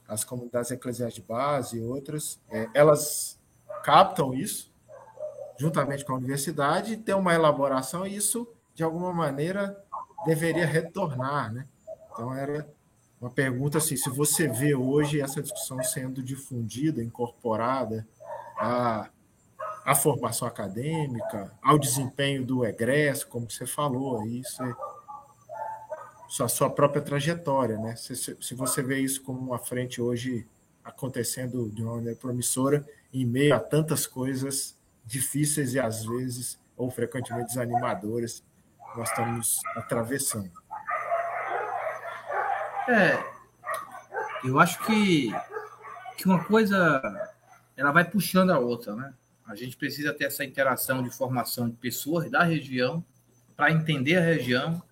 as 0.08 0.24
comunidades 0.24 0.72
eclesiais 0.72 1.14
de 1.14 1.22
base 1.22 1.78
e 1.78 1.80
outras, 1.80 2.40
é, 2.50 2.68
elas 2.74 3.38
captam 3.84 4.34
isso 4.34 4.74
juntamente 5.56 6.04
com 6.04 6.14
a 6.14 6.16
universidade, 6.16 6.96
ter 6.96 7.14
uma 7.14 7.34
elaboração 7.34 8.04
e 8.04 8.16
isso, 8.16 8.48
de 8.74 8.82
alguma 8.82 9.12
maneira, 9.12 9.80
deveria 10.26 10.66
retornar. 10.66 11.52
Né? 11.52 11.68
Então, 12.10 12.34
era 12.34 12.68
uma 13.20 13.30
pergunta 13.30 13.78
assim: 13.78 13.96
se 13.96 14.10
você 14.10 14.48
vê 14.48 14.74
hoje 14.74 15.20
essa 15.20 15.40
discussão 15.40 15.80
sendo 15.84 16.20
difundida, 16.20 17.00
incorporada 17.00 18.04
à, 18.64 19.10
à 19.84 19.94
formação 19.94 20.48
acadêmica, 20.48 21.52
ao 21.62 21.78
desempenho 21.78 22.44
do 22.44 22.64
egresso, 22.64 23.28
como 23.28 23.50
você 23.50 23.66
falou, 23.66 24.22
aí 24.22 24.42
você, 24.42 26.42
a 26.42 26.48
sua 26.48 26.70
própria 26.70 27.02
trajetória, 27.02 27.76
né? 27.76 27.94
Se, 27.94 28.16
se 28.16 28.54
você 28.54 28.82
vê 28.82 29.00
isso 29.00 29.22
como 29.22 29.38
uma 29.38 29.58
frente 29.58 30.00
hoje 30.00 30.46
acontecendo 30.82 31.70
de 31.70 31.82
uma 31.82 31.96
maneira 31.96 32.18
promissora, 32.18 32.86
em 33.12 33.26
meio 33.26 33.54
a 33.54 33.60
tantas 33.60 34.06
coisas 34.06 34.76
difíceis 35.04 35.74
e 35.74 35.80
às 35.80 36.04
vezes 36.04 36.58
ou 36.76 36.90
frequentemente 36.90 37.48
desanimadoras 37.48 38.42
nós 38.96 39.08
estamos 39.08 39.60
atravessando. 39.76 40.50
É, 42.88 43.22
eu 44.44 44.58
acho 44.58 44.78
que, 44.84 45.32
que 46.16 46.26
uma 46.26 46.42
coisa 46.44 47.33
ela 47.76 47.92
vai 47.92 48.04
puxando 48.04 48.50
a 48.50 48.58
outra, 48.58 48.94
né? 48.94 49.12
A 49.46 49.54
gente 49.54 49.76
precisa 49.76 50.12
ter 50.12 50.24
essa 50.24 50.44
interação 50.44 51.02
de 51.02 51.10
formação 51.10 51.68
de 51.68 51.76
pessoas 51.76 52.30
da 52.30 52.42
região 52.42 53.04
para 53.54 53.70
entender 53.70 54.16
a 54.16 54.22
região 54.22 54.82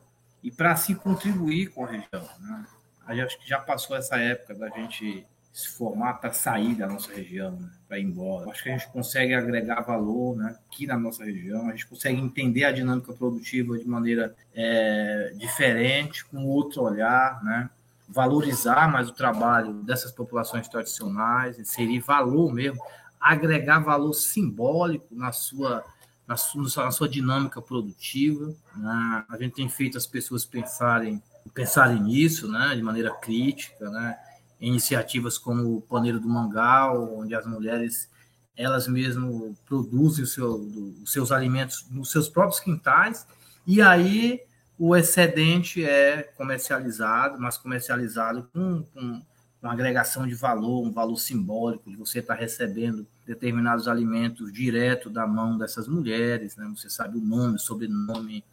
e 0.42 0.50
para 0.50 0.72
assim 0.72 0.94
contribuir 0.94 1.70
com 1.70 1.84
a 1.84 1.88
região. 1.88 2.28
Né? 2.40 2.66
Acho 3.06 3.38
que 3.38 3.48
já 3.48 3.58
passou 3.58 3.96
essa 3.96 4.16
época 4.16 4.54
da 4.54 4.68
gente 4.68 5.26
se 5.52 5.68
formar 5.68 6.14
para 6.14 6.32
sair 6.32 6.74
da 6.74 6.86
nossa 6.86 7.12
região, 7.12 7.52
né? 7.52 7.70
para 7.86 7.98
ir 7.98 8.04
embora. 8.04 8.50
Acho 8.50 8.62
que 8.62 8.70
a 8.70 8.76
gente 8.76 8.90
consegue 8.90 9.34
agregar 9.34 9.82
valor 9.82 10.36
né? 10.36 10.56
aqui 10.66 10.86
na 10.86 10.98
nossa 10.98 11.24
região, 11.24 11.68
a 11.68 11.72
gente 11.72 11.86
consegue 11.86 12.20
entender 12.20 12.64
a 12.64 12.72
dinâmica 12.72 13.12
produtiva 13.12 13.78
de 13.78 13.86
maneira 13.86 14.34
é, 14.54 15.32
diferente, 15.36 16.24
com 16.24 16.44
outro 16.46 16.82
olhar, 16.82 17.42
né? 17.44 17.68
Valorizar 18.12 18.90
mais 18.92 19.08
o 19.08 19.12
trabalho 19.12 19.72
dessas 19.82 20.12
populações 20.12 20.68
tradicionais, 20.68 21.58
inserir 21.58 22.00
valor 22.00 22.52
mesmo, 22.52 22.78
agregar 23.18 23.78
valor 23.78 24.12
simbólico 24.12 25.06
na 25.10 25.32
sua, 25.32 25.82
na 26.26 26.36
sua, 26.36 26.84
na 26.84 26.90
sua 26.90 27.08
dinâmica 27.08 27.62
produtiva. 27.62 28.54
Né? 28.76 29.24
A 29.28 29.36
gente 29.38 29.54
tem 29.54 29.68
feito 29.68 29.96
as 29.96 30.06
pessoas 30.06 30.44
pensarem, 30.44 31.22
pensarem 31.54 32.02
nisso 32.02 32.50
né? 32.50 32.74
de 32.76 32.82
maneira 32.82 33.10
crítica, 33.14 33.88
né? 33.88 34.18
iniciativas 34.60 35.38
como 35.38 35.76
o 35.76 35.80
Paneiro 35.80 36.20
do 36.20 36.28
Mangal, 36.28 37.18
onde 37.18 37.34
as 37.34 37.46
mulheres 37.46 38.10
elas 38.54 38.86
mesmas 38.86 39.56
produzem 39.64 40.26
seu, 40.26 40.56
os 41.02 41.10
seus 41.10 41.32
alimentos 41.32 41.86
nos 41.90 42.10
seus 42.10 42.28
próprios 42.28 42.60
quintais, 42.60 43.26
e 43.66 43.80
aí 43.80 44.42
o 44.78 44.96
excedente 44.96 45.84
é 45.84 46.22
comercializado, 46.22 47.40
mas 47.40 47.56
comercializado 47.56 48.48
com, 48.52 48.82
com 48.94 49.22
uma 49.62 49.72
agregação 49.72 50.26
de 50.26 50.34
valor, 50.34 50.82
um 50.82 50.90
valor 50.90 51.16
simbólico, 51.16 51.88
de 51.88 51.96
você 51.96 52.18
estar 52.18 52.34
recebendo 52.34 53.06
determinados 53.24 53.86
alimentos 53.86 54.52
direto 54.52 55.08
da 55.08 55.26
mão 55.26 55.56
dessas 55.56 55.86
mulheres, 55.86 56.56
né? 56.56 56.70
você 56.74 56.90
sabe 56.90 57.16
o 57.16 57.20
nome, 57.20 57.58
sobrenome, 57.58 58.44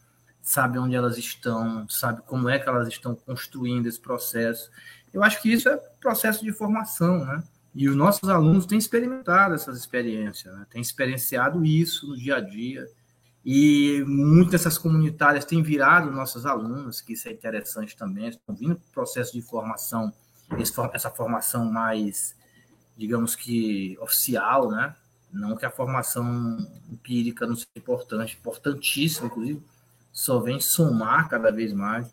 sabe 0.42 0.78
onde 0.78 0.96
elas 0.96 1.18
estão, 1.18 1.88
sabe 1.90 2.22
como 2.24 2.48
é 2.48 2.60
que 2.60 2.70
elas 2.70 2.88
estão 2.88 3.16
construindo 3.16 3.88
esse 3.88 4.00
processo. 4.00 4.70
Eu 5.12 5.24
acho 5.24 5.42
que 5.42 5.52
isso 5.52 5.68
é 5.68 5.78
processo 6.00 6.46
de 6.46 6.52
formação, 6.52 7.26
né? 7.26 7.44
E 7.74 7.88
os 7.88 7.96
nossos 7.96 8.28
alunos 8.30 8.66
têm 8.66 8.78
experimentado 8.78 9.54
essas 9.54 9.78
experiências, 9.78 10.54
né? 10.54 10.66
têm 10.70 10.82
experienciado 10.82 11.64
isso 11.64 12.08
no 12.08 12.18
dia 12.18 12.38
a 12.38 12.42
dia. 12.42 12.88
E 13.46 14.04
muitas 14.06 14.52
dessas 14.52 14.78
comunitárias 14.78 15.46
têm 15.46 15.64
virado 15.64 16.12
nossos 16.12 16.46
alunos, 16.46 17.02
que 17.02 17.14
isso 17.14 17.28
é 17.30 17.32
interessante 17.32 17.96
também, 17.96 18.28
estão 18.28 18.54
vindo 18.54 18.76
para 18.76 18.90
o 18.90 18.94
processo 18.94 19.34
de 19.34 19.42
formação, 19.42 20.14
essa 20.94 21.10
formação 21.10 21.72
mais, 21.72 22.36
digamos 22.98 23.36
que, 23.36 23.98
oficial, 24.02 24.70
né? 24.70 24.96
Não 25.32 25.56
que 25.56 25.66
a 25.66 25.72
formação 25.72 26.58
empírica 26.92 27.46
não 27.46 27.56
seja 27.56 27.70
importante, 27.78 28.38
importantíssima, 28.40 29.28
inclusive, 29.28 29.64
só 30.12 30.40
vem 30.40 30.60
somar 30.60 31.30
cada 31.30 31.52
vez 31.52 31.72
mais. 31.72 32.12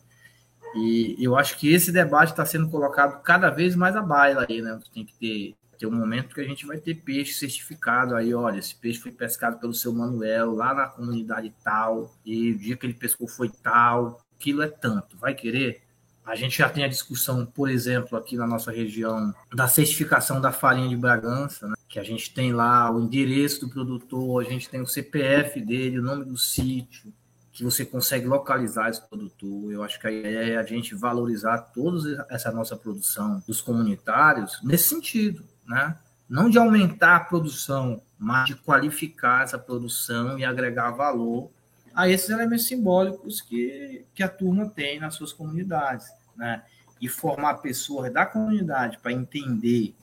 E 0.74 1.16
eu 1.18 1.36
acho 1.36 1.58
que 1.58 1.72
esse 1.72 1.90
debate 1.90 2.30
está 2.30 2.44
sendo 2.44 2.68
colocado 2.68 3.22
cada 3.22 3.48
vez 3.50 3.74
mais 3.74 3.96
à 3.96 4.02
baila 4.02 4.46
aí, 4.48 4.60
né? 4.60 4.78
Tem 4.92 5.04
que 5.04 5.14
ter, 5.14 5.56
ter 5.76 5.86
um 5.86 5.92
momento 5.92 6.34
que 6.34 6.40
a 6.40 6.44
gente 6.44 6.66
vai 6.66 6.78
ter 6.78 6.94
peixe 6.94 7.34
certificado 7.34 8.14
aí, 8.14 8.34
olha, 8.34 8.58
esse 8.58 8.74
peixe 8.74 9.00
foi 9.00 9.12
pescado 9.12 9.58
pelo 9.58 9.74
seu 9.74 9.92
Manuel 9.92 10.54
lá 10.54 10.74
na 10.74 10.86
comunidade 10.86 11.52
tal, 11.62 12.14
e 12.24 12.52
o 12.52 12.58
dia 12.58 12.76
que 12.76 12.86
ele 12.86 12.94
pescou 12.94 13.28
foi 13.28 13.48
tal, 13.48 14.20
aquilo 14.38 14.62
é 14.62 14.68
tanto. 14.68 15.16
Vai 15.16 15.34
querer? 15.34 15.82
A 16.24 16.34
gente 16.34 16.58
já 16.58 16.68
tem 16.68 16.82
a 16.82 16.88
discussão, 16.88 17.46
por 17.46 17.70
exemplo, 17.70 18.18
aqui 18.18 18.36
na 18.36 18.46
nossa 18.46 18.72
região, 18.72 19.32
da 19.54 19.68
certificação 19.68 20.40
da 20.40 20.50
farinha 20.50 20.88
de 20.88 20.96
Bragança, 20.96 21.68
né? 21.68 21.74
que 21.88 22.00
a 22.00 22.02
gente 22.02 22.34
tem 22.34 22.52
lá 22.52 22.90
o 22.90 23.00
endereço 23.00 23.60
do 23.60 23.68
produtor, 23.68 24.44
a 24.44 24.48
gente 24.48 24.68
tem 24.68 24.80
o 24.80 24.86
CPF 24.86 25.60
dele, 25.60 26.00
o 26.00 26.02
nome 26.02 26.24
do 26.24 26.36
sítio, 26.36 27.12
que 27.52 27.64
você 27.64 27.86
consegue 27.86 28.26
localizar 28.26 28.90
esse 28.90 29.00
produtor. 29.08 29.72
Eu 29.72 29.82
acho 29.82 29.98
que 29.98 30.06
a 30.06 30.12
ideia 30.12 30.54
é 30.54 30.56
a 30.58 30.62
gente 30.62 30.94
valorizar 30.94 31.58
toda 31.58 32.26
essa 32.28 32.52
nossa 32.52 32.76
produção 32.76 33.42
dos 33.46 33.62
comunitários 33.62 34.60
nesse 34.62 34.88
sentido, 34.88 35.42
né? 35.66 35.96
Não 36.28 36.50
de 36.50 36.58
aumentar 36.58 37.16
a 37.16 37.20
produção, 37.20 38.02
mas 38.18 38.46
de 38.46 38.54
qualificar 38.54 39.44
essa 39.44 39.58
produção 39.58 40.38
e 40.38 40.44
agregar 40.44 40.90
valor 40.90 41.50
a 41.94 42.08
esses 42.08 42.28
elementos 42.28 42.66
simbólicos 42.66 43.40
que, 43.40 44.04
que 44.14 44.22
a 44.22 44.28
turma 44.28 44.68
tem 44.68 44.98
nas 45.00 45.14
suas 45.14 45.32
comunidades, 45.32 46.06
né? 46.36 46.62
E 47.00 47.08
formar 47.08 47.54
pessoas 47.56 48.12
da 48.12 48.24
comunidade 48.24 48.98
para 48.98 49.12
entender, 49.12 49.94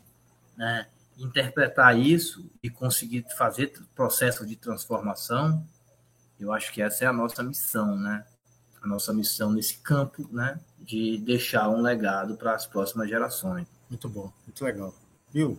né? 0.55 0.88
interpretar 1.18 1.97
isso 1.97 2.49
e 2.61 2.70
conseguir 2.70 3.26
fazer 3.36 3.72
processo 3.95 4.45
de 4.45 4.55
transformação 4.55 5.64
eu 6.43 6.51
acho 6.51 6.74
que 6.74 6.82
essa 6.82 7.05
é 7.05 7.07
a 7.07 7.14
nossa 7.14 7.41
missão, 7.41 7.97
né? 7.97 8.26
A 8.82 8.88
nossa 8.88 9.14
missão 9.14 9.51
nesse 9.51 9.78
campo, 9.78 10.28
né? 10.32 10.59
De 10.78 11.18
deixar 11.18 11.70
um 11.70 11.82
legado 11.82 12.36
para 12.36 12.53
as 12.53 12.66
próximas 12.66 13.07
gerações. 13.07 13.66
Muito 13.89 14.09
bom, 14.09 14.32
muito 14.45 14.66
legal. 14.66 14.93
Viu? 15.34 15.58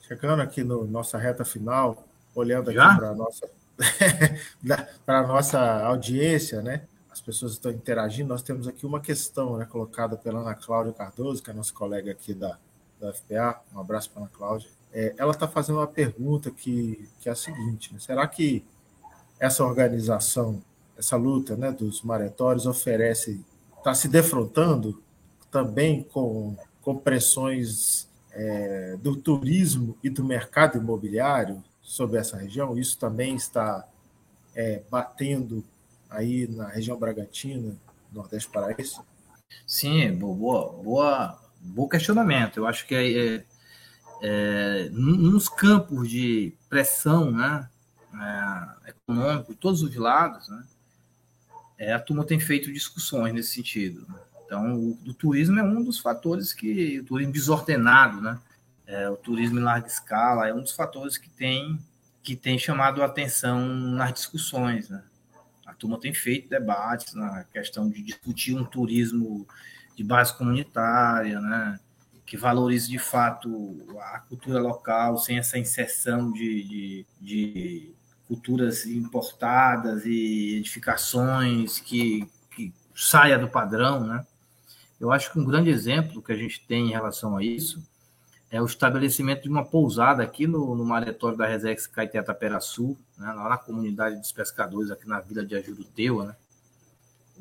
Chegando 0.00 0.40
aqui 0.40 0.64
no 0.64 0.86
nossa 0.86 1.18
reta 1.18 1.44
final, 1.44 2.06
olhando 2.34 2.70
aqui 2.70 2.78
para 2.78 3.10
a 3.10 3.14
nossa 3.14 3.48
nossa 5.26 5.60
audiência, 5.84 6.62
né? 6.62 6.82
As 7.10 7.20
pessoas 7.20 7.52
estão 7.52 7.70
interagindo. 7.70 8.28
Nós 8.28 8.42
temos 8.42 8.66
aqui 8.66 8.86
uma 8.86 9.00
questão, 9.00 9.56
né, 9.56 9.66
colocada 9.66 10.16
pela 10.16 10.40
Ana 10.40 10.54
Cláudia 10.54 10.92
Cardoso, 10.92 11.42
que 11.42 11.50
é 11.50 11.52
a 11.52 11.56
nossa 11.56 11.72
colega 11.72 12.10
aqui 12.10 12.32
da, 12.32 12.58
da 13.00 13.12
FPA. 13.12 13.60
Um 13.74 13.80
abraço 13.80 14.10
para 14.10 14.22
a 14.22 14.24
Ana 14.24 14.32
Cláudia. 14.32 14.68
É, 14.92 15.14
ela 15.18 15.32
está 15.32 15.46
fazendo 15.46 15.78
uma 15.78 15.86
pergunta 15.86 16.50
que, 16.50 17.08
que 17.20 17.28
é 17.28 17.32
a 17.32 17.36
seguinte: 17.36 17.92
né? 17.92 18.00
será 18.00 18.26
que 18.26 18.64
essa 19.38 19.64
organização, 19.64 20.62
essa 20.96 21.16
luta 21.16 21.56
né, 21.56 21.70
dos 21.70 22.02
maretórios 22.02 22.66
oferece, 22.66 23.44
está 23.76 23.94
se 23.94 24.08
defrontando 24.08 25.02
também 25.50 26.02
com, 26.04 26.56
com 26.80 26.96
pressões 26.96 28.08
é, 28.34 28.96
do 29.00 29.16
turismo 29.16 29.96
e 30.02 30.10
do 30.10 30.24
mercado 30.24 30.76
imobiliário 30.76 31.62
sobre 31.80 32.18
essa 32.18 32.36
região. 32.36 32.76
Isso 32.76 32.98
também 32.98 33.36
está 33.36 33.86
é, 34.54 34.82
batendo 34.90 35.64
aí 36.10 36.46
na 36.48 36.68
região 36.68 36.98
Bragantina, 36.98 37.76
Nordeste 38.12 38.50
Paraense? 38.50 39.00
Sim, 39.66 40.12
boa, 40.12 40.72
boa, 40.82 41.40
bom 41.60 41.88
questionamento. 41.88 42.58
Eu 42.58 42.66
acho 42.66 42.86
que 42.86 42.94
é, 42.94 43.36
é, 43.36 43.44
é, 44.22 44.88
nos 44.90 45.48
campos 45.48 46.08
de 46.08 46.52
pressão, 46.68 47.30
né, 47.30 47.68
é, 48.14 48.90
econômico 48.90 49.52
de 49.52 49.58
todos 49.58 49.82
os 49.82 49.94
lados, 49.94 50.48
né, 50.48 50.64
é, 51.78 51.92
a 51.92 52.00
turma 52.00 52.24
tem 52.24 52.40
feito 52.40 52.72
discussões 52.72 53.32
nesse 53.32 53.54
sentido. 53.54 54.06
Então, 54.54 54.76
o, 54.76 54.98
o, 55.04 55.12
turismo 55.12 55.58
é 55.58 55.64
um 55.64 55.82
dos 55.82 55.98
fatores 55.98 56.52
que, 56.52 57.00
o 57.00 57.04
turismo 57.04 57.32
desordenado, 57.32 58.20
né, 58.20 58.38
é, 58.86 59.10
o 59.10 59.16
turismo 59.16 59.58
em 59.58 59.62
larga 59.62 59.88
escala, 59.88 60.46
é 60.46 60.54
um 60.54 60.60
dos 60.60 60.70
fatores 60.70 61.18
que 61.18 61.28
tem, 61.28 61.76
que 62.22 62.36
tem 62.36 62.56
chamado 62.56 63.02
a 63.02 63.06
atenção 63.06 63.66
nas 63.68 64.12
discussões. 64.12 64.88
Né? 64.88 65.02
A 65.66 65.74
turma 65.74 65.98
tem 65.98 66.14
feito 66.14 66.48
debates 66.48 67.14
na 67.14 67.42
questão 67.52 67.90
de 67.90 68.00
discutir 68.00 68.56
um 68.56 68.64
turismo 68.64 69.44
de 69.96 70.04
base 70.04 70.32
comunitária, 70.38 71.40
né? 71.40 71.80
que 72.24 72.36
valorize 72.36 72.88
de 72.88 72.98
fato 73.00 73.84
a 73.98 74.20
cultura 74.20 74.60
local, 74.60 75.18
sem 75.18 75.36
essa 75.36 75.58
inserção 75.58 76.30
de, 76.30 76.62
de, 76.62 77.06
de 77.20 77.94
culturas 78.28 78.86
importadas 78.86 80.06
e 80.06 80.58
edificações 80.58 81.80
que, 81.80 82.28
que 82.52 82.72
saia 82.94 83.36
do 83.36 83.48
padrão, 83.48 84.06
né? 84.06 84.24
Eu 85.04 85.12
acho 85.12 85.30
que 85.30 85.38
um 85.38 85.44
grande 85.44 85.68
exemplo 85.68 86.22
que 86.22 86.32
a 86.32 86.36
gente 86.36 86.66
tem 86.66 86.86
em 86.86 86.90
relação 86.90 87.36
a 87.36 87.44
isso 87.44 87.86
é 88.50 88.60
o 88.62 88.64
estabelecimento 88.64 89.42
de 89.42 89.50
uma 89.50 89.62
pousada 89.62 90.22
aqui 90.22 90.46
no, 90.46 90.74
no 90.74 90.82
maretório 90.82 91.36
da 91.36 91.46
Resex 91.46 91.86
Caeté 91.86 92.22
Taperaçu, 92.22 92.96
né, 93.18 93.30
lá 93.32 93.50
na 93.50 93.58
comunidade 93.58 94.16
dos 94.16 94.32
pescadores, 94.32 94.90
aqui 94.90 95.06
na 95.06 95.20
vila 95.20 95.44
de 95.44 95.54
Ajuruteua, 95.56 96.24
né, 96.24 96.36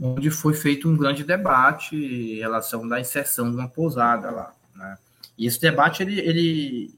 onde 0.01 0.29
foi 0.29 0.53
feito 0.53 0.89
um 0.89 0.97
grande 0.97 1.23
debate 1.23 1.95
em 1.95 2.39
relação 2.39 2.85
da 2.85 2.99
inserção 2.99 3.49
de 3.49 3.55
uma 3.55 3.69
pousada 3.69 4.29
lá. 4.29 4.53
Né. 4.75 4.97
E 5.37 5.47
esse 5.47 5.61
debate 5.61 6.03
ele, 6.03 6.19
ele 6.19 6.93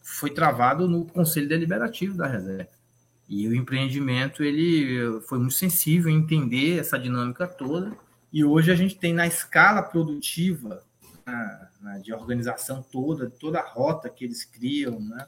foi 0.00 0.30
travado 0.30 0.88
no 0.88 1.04
Conselho 1.04 1.48
Deliberativo 1.48 2.16
da 2.16 2.26
Resex. 2.26 2.70
E 3.28 3.46
o 3.46 3.54
empreendimento 3.54 4.42
ele 4.42 5.20
foi 5.28 5.38
muito 5.38 5.54
sensível 5.54 6.10
em 6.10 6.16
entender 6.16 6.78
essa 6.78 6.98
dinâmica 6.98 7.46
toda 7.46 7.94
E 8.32 8.44
hoje 8.44 8.70
a 8.70 8.74
gente 8.74 8.96
tem 8.96 9.12
na 9.12 9.26
escala 9.26 9.82
produtiva 9.82 10.82
na, 11.26 11.68
na, 11.80 11.98
de 11.98 12.12
organização 12.12 12.82
toda, 12.82 13.30
toda 13.30 13.58
a 13.58 13.68
rota 13.68 14.08
que 14.08 14.24
eles 14.24 14.44
criam, 14.44 15.00
né? 15.00 15.26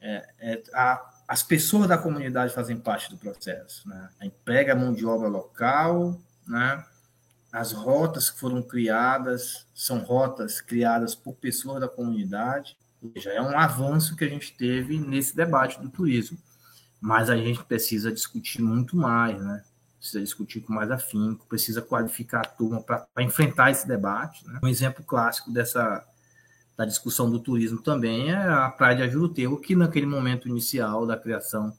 É, 0.00 0.28
é, 0.38 0.62
a, 0.74 1.10
as 1.26 1.42
pessoas 1.42 1.88
da 1.88 1.98
comunidade 1.98 2.52
fazem 2.52 2.76
parte 2.76 3.10
do 3.10 3.16
processo, 3.16 3.88
né? 3.88 4.08
Emprega 4.22 4.74
mão 4.74 4.92
de 4.92 5.06
obra 5.06 5.28
local, 5.28 6.20
né? 6.46 6.84
As 7.52 7.72
rotas 7.72 8.28
que 8.28 8.38
foram 8.38 8.62
criadas 8.62 9.66
são 9.74 10.00
rotas 10.00 10.60
criadas 10.60 11.14
por 11.14 11.34
pessoas 11.34 11.80
da 11.80 11.88
comunidade. 11.88 12.76
Já 13.16 13.32
é 13.32 13.40
um 13.40 13.58
avanço 13.58 14.16
que 14.16 14.24
a 14.24 14.28
gente 14.28 14.56
teve 14.56 14.98
nesse 14.98 15.34
debate 15.34 15.80
do 15.80 15.88
turismo. 15.88 16.38
Mas 17.00 17.30
a 17.30 17.36
gente 17.36 17.64
precisa 17.64 18.12
discutir 18.12 18.60
muito 18.62 18.96
mais, 18.96 19.40
né? 19.42 19.62
Precisa 20.06 20.22
discutir 20.22 20.60
com 20.60 20.72
mais 20.72 20.90
afinco, 20.90 21.46
precisa 21.48 21.82
qualificar 21.82 22.40
a 22.40 22.48
turma 22.48 22.80
para 22.80 23.06
enfrentar 23.18 23.72
esse 23.72 23.88
debate. 23.88 24.46
Né? 24.46 24.60
Um 24.62 24.68
exemplo 24.68 25.04
clássico 25.04 25.50
dessa 25.50 26.06
da 26.76 26.84
discussão 26.84 27.30
do 27.30 27.40
turismo 27.40 27.80
também 27.80 28.30
é 28.30 28.36
a 28.36 28.68
Praia 28.68 28.96
de 28.96 29.02
Ajuruteu, 29.02 29.56
que 29.56 29.74
naquele 29.74 30.04
momento 30.04 30.46
inicial 30.46 31.06
da 31.06 31.16
criação 31.16 31.76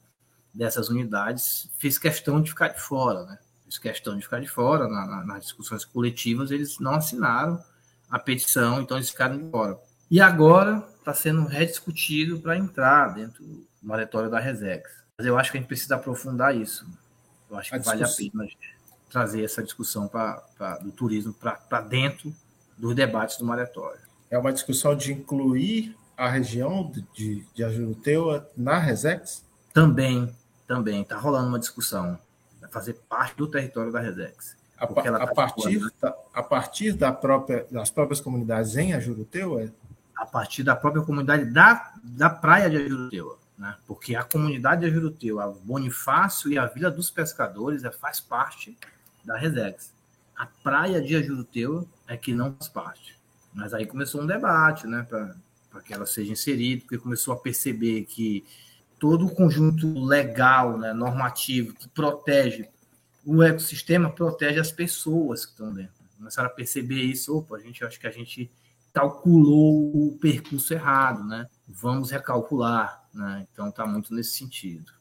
dessas 0.52 0.88
unidades 0.88 1.70
fez 1.78 1.96
questão 1.96 2.42
de 2.42 2.50
ficar 2.50 2.68
de 2.68 2.80
fora, 2.80 3.24
né? 3.24 3.38
Fez 3.62 3.78
questão 3.78 4.16
de 4.16 4.22
ficar 4.22 4.40
de 4.40 4.48
fora 4.48 4.88
na, 4.88 5.06
na, 5.06 5.24
nas 5.24 5.44
discussões 5.44 5.84
coletivas, 5.84 6.50
eles 6.50 6.80
não 6.80 6.94
assinaram 6.94 7.62
a 8.10 8.18
petição, 8.18 8.80
então 8.80 8.96
eles 8.96 9.10
ficaram 9.10 9.38
de 9.38 9.48
fora. 9.50 9.78
E 10.10 10.20
agora 10.20 10.84
está 10.98 11.14
sendo 11.14 11.46
rediscutido 11.46 12.40
para 12.40 12.56
entrar 12.56 13.14
dentro 13.14 13.44
do 13.44 13.66
moratório 13.80 14.28
da 14.28 14.40
Resex. 14.40 14.90
Mas 15.16 15.26
eu 15.26 15.38
acho 15.38 15.52
que 15.52 15.58
a 15.58 15.60
gente 15.60 15.68
precisa 15.68 15.94
aprofundar 15.94 16.56
isso. 16.56 16.86
Eu 17.50 17.56
acho 17.56 17.70
que 17.70 17.76
a 17.76 17.80
vale 17.80 18.04
a 18.04 18.08
pena 18.08 18.48
trazer 19.10 19.42
essa 19.42 19.62
discussão 19.62 20.06
pra, 20.06 20.42
pra 20.56 20.78
do 20.78 20.92
turismo 20.92 21.32
para 21.32 21.80
dentro 21.80 22.34
dos 22.76 22.94
debates 22.94 23.38
do 23.38 23.44
moratório 23.44 24.08
é 24.30 24.38
uma 24.38 24.52
discussão 24.52 24.94
de 24.94 25.12
incluir 25.12 25.96
a 26.16 26.28
região 26.28 26.90
de, 27.14 27.46
de 27.54 27.64
Ajuruteua 27.64 28.48
na 28.56 28.78
Resex? 28.78 29.44
Também, 29.72 30.34
também. 30.66 31.02
Está 31.02 31.16
rolando 31.16 31.48
uma 31.48 31.58
discussão. 31.58 32.18
Vai 32.60 32.70
fazer 32.70 32.94
parte 33.08 33.36
do 33.36 33.46
território 33.46 33.92
da 33.92 34.00
Resex. 34.00 34.56
A, 34.76 34.84
a, 34.84 34.86
tá 34.86 35.26
partir, 35.34 35.92
da, 36.00 36.14
a 36.34 36.42
partir 36.42 36.92
da 36.92 37.12
própria, 37.12 37.66
das 37.70 37.90
próprias 37.90 38.20
comunidades 38.20 38.76
em 38.76 38.92
Ajuruteua? 38.92 39.72
A 40.16 40.26
partir 40.26 40.62
da 40.62 40.76
própria 40.76 41.02
comunidade 41.02 41.46
da, 41.46 41.92
da 42.02 42.30
praia 42.30 42.68
de 42.68 42.76
Ajuruteua. 42.76 43.38
Né? 43.58 43.76
Porque 43.86 44.14
a 44.14 44.22
comunidade 44.22 44.82
de 44.82 44.86
Ajuruteua, 44.86 45.44
a 45.44 45.48
Bonifácio 45.48 46.50
e 46.50 46.56
a 46.56 46.66
Vila 46.66 46.90
dos 46.90 47.10
Pescadores 47.10 47.82
é, 47.82 47.90
faz 47.90 48.20
parte 48.20 48.78
da 49.24 49.36
Resex. 49.36 49.92
A 50.36 50.46
praia 50.46 51.02
de 51.02 51.16
Ajuruteua 51.16 51.84
é 52.06 52.16
que 52.16 52.32
não 52.32 52.54
faz 52.54 52.68
parte. 52.68 53.18
Mas 53.52 53.74
aí 53.74 53.84
começou 53.84 54.22
um 54.22 54.26
debate, 54.26 54.86
né, 54.86 55.04
para 55.08 55.82
que 55.82 55.92
ela 55.92 56.06
seja 56.06 56.30
inserida, 56.30 56.82
porque 56.82 56.98
começou 56.98 57.34
a 57.34 57.36
perceber 57.36 58.04
que 58.04 58.44
todo 58.98 59.26
o 59.26 59.34
conjunto 59.34 60.04
legal, 60.04 60.78
né, 60.78 60.92
normativo, 60.92 61.74
que 61.74 61.88
protege 61.88 62.68
o 63.24 63.42
ecossistema, 63.42 64.10
protege 64.10 64.60
as 64.60 64.70
pessoas 64.70 65.44
que 65.44 65.52
estão 65.52 65.72
dentro. 65.72 65.92
Começaram 66.16 66.48
a 66.48 66.52
perceber 66.52 67.02
isso, 67.02 67.36
opa, 67.36 67.56
a 67.56 67.60
gente 67.60 67.84
acho 67.84 67.98
que 67.98 68.06
a 68.06 68.10
gente 68.10 68.50
calculou 68.92 70.08
o 70.08 70.18
percurso 70.20 70.72
errado, 70.72 71.24
né? 71.24 71.46
Vamos 71.66 72.10
recalcular, 72.10 73.07
né? 73.18 73.46
Então 73.52 73.68
está 73.68 73.86
muito 73.86 74.14
nesse 74.14 74.30
sentido. 74.30 74.92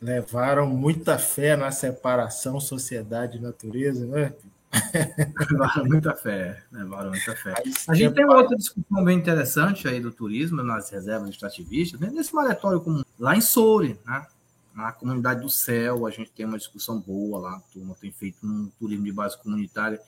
Levaram 0.00 0.68
muita 0.68 1.18
fé 1.18 1.56
na 1.56 1.72
separação 1.72 2.60
sociedade 2.60 3.38
e 3.38 3.40
natureza, 3.40 4.06
né? 4.06 4.32
levaram 5.50 5.84
muita 5.86 6.14
fé, 6.14 6.62
levaram 6.70 7.10
muita 7.10 7.34
fé. 7.34 7.54
A 7.88 7.94
gente 7.94 8.14
tem 8.14 8.24
uma 8.24 8.36
outra 8.36 8.56
discussão 8.56 9.02
bem 9.02 9.18
interessante 9.18 9.88
aí 9.88 9.98
do 9.98 10.12
turismo 10.12 10.62
nas 10.62 10.90
reservas 10.90 11.30
extrativistas, 11.30 11.98
né? 11.98 12.10
nesse 12.10 12.34
maletório 12.34 12.80
comum, 12.80 13.02
lá 13.18 13.34
em 13.34 13.40
Soure, 13.40 13.98
né? 14.06 14.26
na 14.74 14.92
comunidade 14.92 15.40
do 15.40 15.50
céu, 15.50 16.06
a 16.06 16.10
gente 16.10 16.30
tem 16.30 16.46
uma 16.46 16.58
discussão 16.58 17.00
boa 17.00 17.40
lá, 17.40 17.56
a 17.56 17.60
turma 17.72 17.96
tem 18.00 18.12
feito 18.12 18.46
um 18.46 18.70
turismo 18.78 19.04
de 19.04 19.12
base 19.12 19.36
comunitária, 19.42 20.00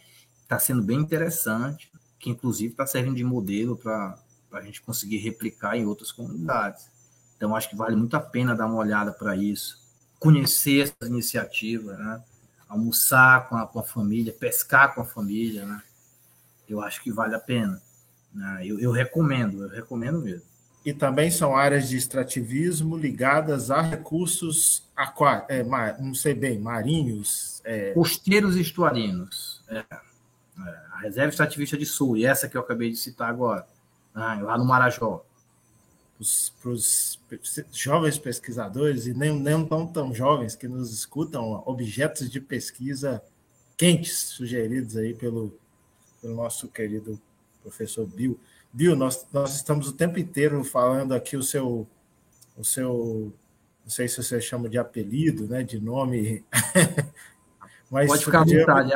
está 0.43 0.59
sendo 0.59 0.83
bem 0.83 0.99
interessante, 0.99 1.91
que 2.19 2.31
inclusive 2.31 2.73
está 2.73 2.87
servindo 2.87 3.17
de 3.17 3.25
modelo 3.25 3.77
para 3.77 4.17
a 4.53 4.61
gente 4.61 4.83
conseguir 4.83 5.19
replicar 5.19 5.77
em 5.77 5.87
outras 5.87 6.11
comunidades. 6.13 6.89
Então, 7.37 7.55
acho 7.57 7.71
que 7.71 7.77
vale 7.77 7.97
muito 7.97 8.17
a 8.17 8.21
pena 8.21 8.55
dar 8.55 8.67
uma 8.67 8.77
olhada 8.77 9.13
para 9.13 9.35
isso, 9.37 9.79
conhecer 10.19 10.83
essas 10.83 11.09
iniciativas, 11.09 11.99
né? 11.99 12.23
almoçar 12.69 13.49
com 13.49 13.57
a, 13.57 13.67
com 13.67 13.81
a 13.81 13.83
família, 13.83 14.33
pescar 14.33 14.95
com 14.95 15.01
a 15.01 15.05
família, 15.05 15.67
né? 15.67 15.83
Eu 16.69 16.81
acho 16.81 17.03
que 17.03 17.11
vale 17.11 17.35
a 17.35 17.41
pena. 17.41 17.83
Né? 18.33 18.61
Eu, 18.65 18.79
eu 18.79 18.93
recomendo, 18.93 19.65
eu 19.65 19.69
recomendo 19.69 20.21
mesmo. 20.21 20.49
E 20.85 20.95
também 20.95 21.31
são 21.31 21.57
áreas 21.57 21.89
de 21.89 21.97
extrativismo 21.97 22.97
ligadas 22.97 23.71
a 23.71 23.83
recursos 23.83 24.89
aquáticos, 24.97 25.57
é, 25.57 25.65
não 26.01 26.15
sei 26.15 26.33
bem, 26.33 26.59
marinhos. 26.59 27.61
É... 27.65 27.93
Costeiros 27.93 28.57
e 28.57 28.61
estuarinos. 28.61 29.63
É. 29.69 29.79
é. 29.79 30.11
A 30.93 30.99
reserva 31.01 31.31
extrativista 31.31 31.77
de 31.77 31.85
sul, 31.85 32.17
e 32.17 32.25
essa 32.25 32.49
que 32.49 32.57
eu 32.57 32.61
acabei 32.61 32.91
de 32.91 32.97
citar 32.97 33.29
agora, 33.29 33.67
né? 34.15 34.41
lá 34.43 34.59
no 34.59 34.65
Marajó 34.65 35.25
para 36.61 36.71
os 36.71 37.19
jovens 37.73 38.19
pesquisadores 38.19 39.07
e 39.07 39.15
nem, 39.15 39.39
nem 39.41 39.65
tão, 39.65 39.87
tão 39.87 40.15
jovens 40.15 40.55
que 40.55 40.69
nos 40.69 40.93
escutam, 40.93 41.63
objetos 41.65 42.31
de 42.31 42.41
pesquisa 42.41 43.23
quentes 43.77 44.19
sugeridos 44.19 44.99
aí 44.99 45.15
pelo, 45.15 45.59
pelo 46.21 46.35
nosso 46.37 46.69
querido 46.69 47.19
professor 47.63 48.07
Bill. 48.07 48.39
Bill, 48.71 48.95
nós, 48.95 49.27
nós 49.33 49.57
estamos 49.57 49.89
o 49.89 49.95
tempo 49.95 50.19
inteiro 50.19 50.63
falando 50.63 51.15
aqui 51.15 51.37
o 51.37 51.43
seu, 51.43 51.89
o 52.57 52.65
seu, 52.65 53.33
não 53.83 53.91
sei 53.91 54.07
se 54.07 54.23
você 54.23 54.41
chama 54.41 54.69
de 54.69 54.77
apelido, 54.77 55.49
né, 55.49 55.63
de 55.63 55.81
nome. 55.81 56.45
Mas 57.91 58.09
Pode 58.09 58.25
ficar 58.25 58.43
à 58.43 58.45
vontade. 58.45 58.93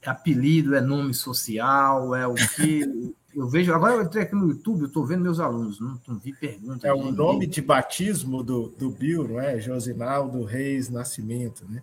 É 0.00 0.08
apelido, 0.08 0.76
é 0.76 0.80
nome 0.80 1.12
social, 1.12 2.14
é 2.14 2.26
o 2.26 2.34
que 2.34 3.12
eu 3.38 3.48
vejo, 3.48 3.72
agora 3.72 3.94
eu 3.94 4.02
entrei 4.02 4.24
aqui 4.24 4.34
no 4.34 4.48
YouTube, 4.48 4.80
eu 4.80 4.86
estou 4.88 5.06
vendo 5.06 5.22
meus 5.22 5.38
alunos, 5.38 5.78
não, 5.78 6.00
não 6.08 6.18
vi 6.18 6.32
pergunta. 6.32 6.86
É 6.86 6.92
o 6.92 7.12
nome 7.12 7.46
de 7.46 7.62
batismo 7.62 8.42
do, 8.42 8.70
do 8.70 8.90
Bill, 8.90 9.28
não 9.28 9.40
é? 9.40 9.60
Josinaldo 9.60 10.42
Reis 10.42 10.88
Nascimento, 10.88 11.64
né? 11.68 11.80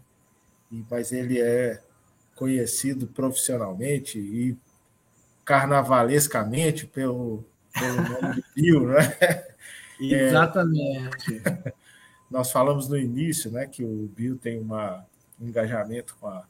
E, 0.70 0.84
mas 0.92 1.14
ele 1.14 1.40
é 1.40 1.82
conhecido 2.36 3.08
profissionalmente 3.08 4.20
e 4.20 4.58
carnavalescamente 5.46 6.86
pelo, 6.86 7.46
pelo 7.74 8.02
nome 8.02 8.36
de 8.36 8.44
Bill, 8.54 8.88
não 8.88 8.98
é? 8.98 9.48
Exatamente. 9.98 11.42
É, 11.46 11.74
nós 12.30 12.52
falamos 12.52 12.90
no 12.90 12.98
início, 12.98 13.50
né, 13.50 13.66
que 13.66 13.82
o 13.82 14.12
Bill 14.14 14.38
tem 14.38 14.60
uma, 14.60 15.06
um 15.40 15.48
engajamento 15.48 16.18
com 16.20 16.28
a 16.28 16.44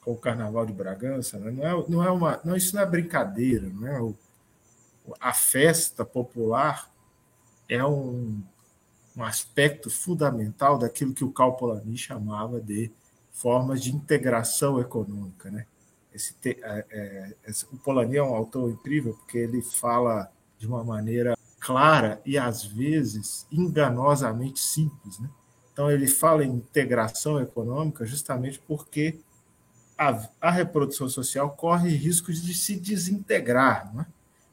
com 0.00 0.10
o 0.10 0.16
Carnaval 0.16 0.66
de 0.66 0.72
Bragança, 0.72 1.38
né? 1.38 1.52
não, 1.52 1.64
é, 1.64 1.84
não 1.88 2.04
é 2.04 2.10
uma, 2.10 2.40
não, 2.44 2.56
isso 2.56 2.74
não 2.74 2.82
é 2.82 2.86
brincadeira, 2.86 3.68
não 3.68 3.86
é 3.86 4.00
o, 4.00 4.16
a 5.20 5.32
festa 5.32 6.04
popular 6.04 6.90
é 7.68 7.84
um, 7.84 8.42
um 9.16 9.24
aspecto 9.24 9.90
fundamental 9.90 10.78
daquilo 10.78 11.14
que 11.14 11.24
o 11.24 11.32
Cal 11.32 11.56
Polanyi 11.56 11.96
chamava 11.96 12.60
de 12.60 12.90
formas 13.30 13.82
de 13.82 13.94
integração 13.94 14.80
econômica, 14.80 15.50
né? 15.50 15.66
Esse, 16.14 16.34
é, 16.44 16.86
é, 16.90 17.34
esse, 17.46 17.64
o 17.72 17.78
Polanyi 17.78 18.18
é 18.18 18.22
um 18.22 18.34
autor 18.34 18.70
incrível 18.70 19.14
porque 19.14 19.38
ele 19.38 19.62
fala 19.62 20.30
de 20.58 20.66
uma 20.66 20.84
maneira 20.84 21.36
clara 21.58 22.20
e 22.26 22.36
às 22.36 22.64
vezes 22.64 23.46
enganosamente 23.50 24.60
simples, 24.60 25.18
né? 25.18 25.30
Então 25.72 25.90
ele 25.90 26.06
fala 26.06 26.44
em 26.44 26.50
integração 26.50 27.40
econômica 27.40 28.04
justamente 28.04 28.58
porque 28.66 29.18
a, 29.96 30.28
a 30.40 30.50
reprodução 30.50 31.08
social 31.08 31.50
corre 31.50 31.88
risco 31.90 32.32
de 32.32 32.54
se 32.54 32.78
desintegrar. 32.78 33.94
Né? 33.94 34.06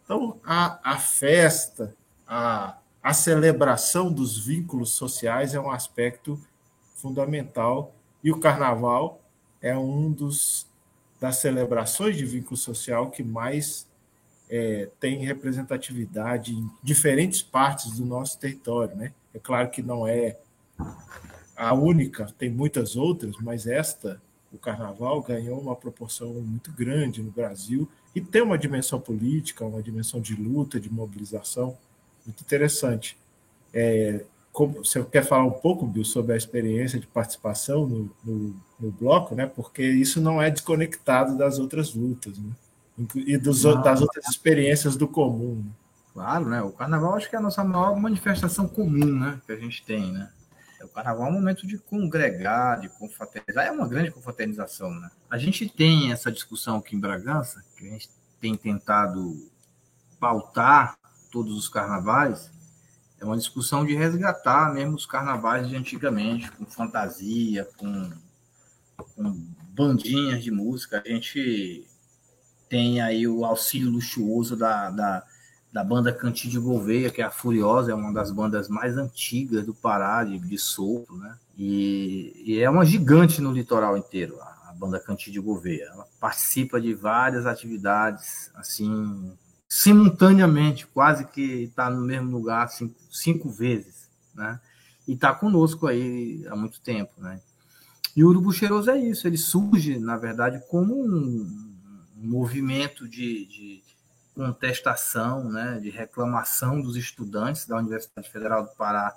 Então, 0.10 0.40
a, 0.44 0.94
a 0.94 0.98
festa, 0.98 1.96
a, 2.28 2.80
a 3.04 3.14
celebração 3.14 4.12
dos 4.12 4.44
vínculos 4.44 4.90
sociais 4.90 5.54
é 5.54 5.60
um 5.60 5.70
aspecto 5.70 6.42
fundamental 6.96 7.94
e 8.24 8.32
o 8.32 8.40
carnaval 8.40 9.22
é 9.62 9.78
um 9.78 10.12
dos 10.12 10.68
das 11.22 11.36
celebrações 11.36 12.18
de 12.18 12.26
vínculo 12.26 12.58
social 12.58 13.12
que 13.12 13.22
mais 13.22 13.88
é, 14.50 14.90
tem 15.00 15.20
representatividade 15.20 16.56
em 16.56 16.72
diferentes 16.82 17.44
partes 17.44 17.92
do 17.92 18.04
nosso 18.04 18.40
território, 18.40 18.96
né? 18.96 19.14
É 19.32 19.38
claro 19.38 19.70
que 19.70 19.84
não 19.84 20.08
é 20.08 20.40
a 21.56 21.76
única, 21.76 22.26
tem 22.36 22.50
muitas 22.50 22.96
outras, 22.96 23.36
mas 23.40 23.68
esta 23.68 24.20
o 24.52 24.58
carnaval 24.58 25.22
ganhou 25.22 25.60
uma 25.60 25.76
proporção 25.76 26.34
muito 26.34 26.72
grande 26.72 27.22
no 27.22 27.30
Brasil 27.30 27.88
e 28.16 28.22
tem 28.22 28.42
uma 28.42 28.58
dimensão 28.58 29.00
política, 29.00 29.66
uma 29.66 29.82
dimensão 29.82 30.20
de 30.20 30.36
luta, 30.36 30.80
de 30.80 30.92
mobilização 30.92 31.78
muito 32.26 32.42
interessante. 32.42 33.18
É, 33.74 34.26
você 34.54 35.04
quer 35.06 35.24
falar 35.24 35.46
um 35.46 35.52
pouco, 35.52 35.86
Bill, 35.86 36.04
sobre 36.04 36.34
a 36.34 36.38
experiência 36.38 37.00
de 37.00 37.08
participação 37.08 37.88
no, 37.88 38.12
no, 38.24 38.56
no 38.80 38.92
bloco, 38.92 39.36
né? 39.36 39.46
Porque 39.46 39.84
isso 39.84 40.20
não 40.20 40.42
é 40.42 40.50
desconectado 40.50 41.38
das 41.38 41.60
outras 41.60 41.94
lutas, 41.94 42.38
né? 42.38 42.52
E 43.16 43.38
dos, 43.38 43.64
não, 43.64 43.82
das 43.82 44.02
outras 44.02 44.28
experiências 44.28 44.98
do 44.98 45.08
comum. 45.08 45.56
Né? 45.56 45.72
Claro, 46.14 46.50
né? 46.50 46.62
O 46.62 46.72
carnaval 46.72 47.16
acho 47.16 47.30
que 47.30 47.36
é 47.36 47.40
a 47.40 47.42
nossa 47.42 47.64
maior 47.64 47.96
manifestação 47.98 48.68
comum, 48.68 49.06
né? 49.06 49.40
Que 49.46 49.54
a 49.54 49.56
gente 49.56 49.84
tem, 49.86 50.12
né? 50.12 50.30
O 50.84 50.90
carnaval 50.90 51.28
é 51.28 51.30
um 51.30 51.34
momento 51.34 51.68
de 51.68 51.78
congregar, 51.78 52.80
de 52.80 52.90
confraternizar. 52.90 53.66
É 53.66 53.72
uma 53.72 53.88
grande 53.88 54.12
confraternização, 54.12 54.92
né? 54.92 55.10
A 55.30 55.38
gente 55.38 55.68
tem 55.70 56.12
essa 56.12 56.32
discussão 56.32 56.78
aqui 56.78 56.96
em 56.96 57.00
Bragança, 57.00 57.64
que 57.78 57.88
a 57.88 57.92
gente 57.92 58.10
tem 58.40 58.56
tentado 58.56 59.50
pautar 60.20 60.98
todos 61.32 61.56
os 61.58 61.70
carnavais, 61.70 62.52
é 63.20 63.26
uma 63.26 63.38
discussão 63.38 63.86
de 63.86 63.96
resgatar 63.96 64.74
mesmo 64.74 64.96
os 64.96 65.06
carnavais 65.06 65.68
de 65.68 65.76
antigamente, 65.76 66.50
com 66.52 66.66
fantasia, 66.66 67.68
com, 67.78 68.12
com 69.16 69.32
bandinhas 69.74 70.42
de 70.42 70.52
música. 70.52 71.04
A 71.06 71.10
gente 71.10 71.86
tem 72.70 73.02
aí 73.02 73.28
o 73.28 73.44
auxílio 73.44 73.90
luxuoso 73.90 74.56
da, 74.56 74.90
da, 74.90 75.26
da 75.72 75.84
banda 75.84 76.12
Cantinho 76.12 76.62
Gouveia, 76.62 77.12
que 77.12 77.22
é 77.22 77.26
a 77.26 77.30
Furiosa, 77.30 77.92
é 77.92 77.96
uma 77.96 78.12
das 78.12 78.32
bandas 78.32 78.68
mais 78.68 78.98
antigas 78.98 79.66
do 79.66 79.74
Pará, 79.74 80.24
de, 80.24 80.40
de 80.40 80.58
sopro, 80.58 81.16
né? 81.18 81.38
E, 81.58 82.34
e, 82.46 82.60
é 82.60 82.70
uma 82.70 82.86
gigante 82.86 83.42
no 83.42 83.52
litoral 83.52 83.96
inteiro, 83.98 84.40
a, 84.42 84.70
a 84.70 84.74
banda 84.74 85.00
Cantinho 85.00 85.44
Gouveia. 85.44 85.90
Ela 85.92 86.08
participa 86.20 86.82
de 86.82 86.94
várias 86.94 87.46
atividades, 87.46 88.50
assim, 88.56 89.32
simultaneamente, 89.68 90.88
quase 90.88 91.26
que 91.26 91.64
está 91.64 91.90
no 91.90 92.02
mesmo 92.02 92.32
lugar 92.32 92.68
cinco, 92.70 92.96
cinco 93.12 93.50
vezes, 93.50 94.10
né? 94.34 94.60
E 95.08 95.14
está 95.14 95.34
conosco 95.34 95.86
aí 95.86 96.46
há 96.50 96.56
muito 96.56 96.82
tempo, 96.82 97.12
né? 97.18 97.40
E 98.16 98.24
o 98.24 98.30
Urubu 98.30 98.52
Cheiroso 98.52 98.90
é 98.90 98.98
isso, 98.98 99.28
ele 99.28 99.38
surge, 99.38 100.00
na 100.00 100.18
verdade, 100.18 100.62
como 100.68 100.96
um, 100.96 101.76
um 102.18 102.28
movimento 102.28 103.08
de, 103.08 103.46
de, 103.46 103.84
contestação, 104.40 105.44
né, 105.44 105.78
de 105.82 105.90
reclamação 105.90 106.80
dos 106.80 106.96
estudantes 106.96 107.66
da 107.66 107.76
Universidade 107.76 108.32
Federal 108.32 108.64
do 108.64 108.70
Pará 108.70 109.14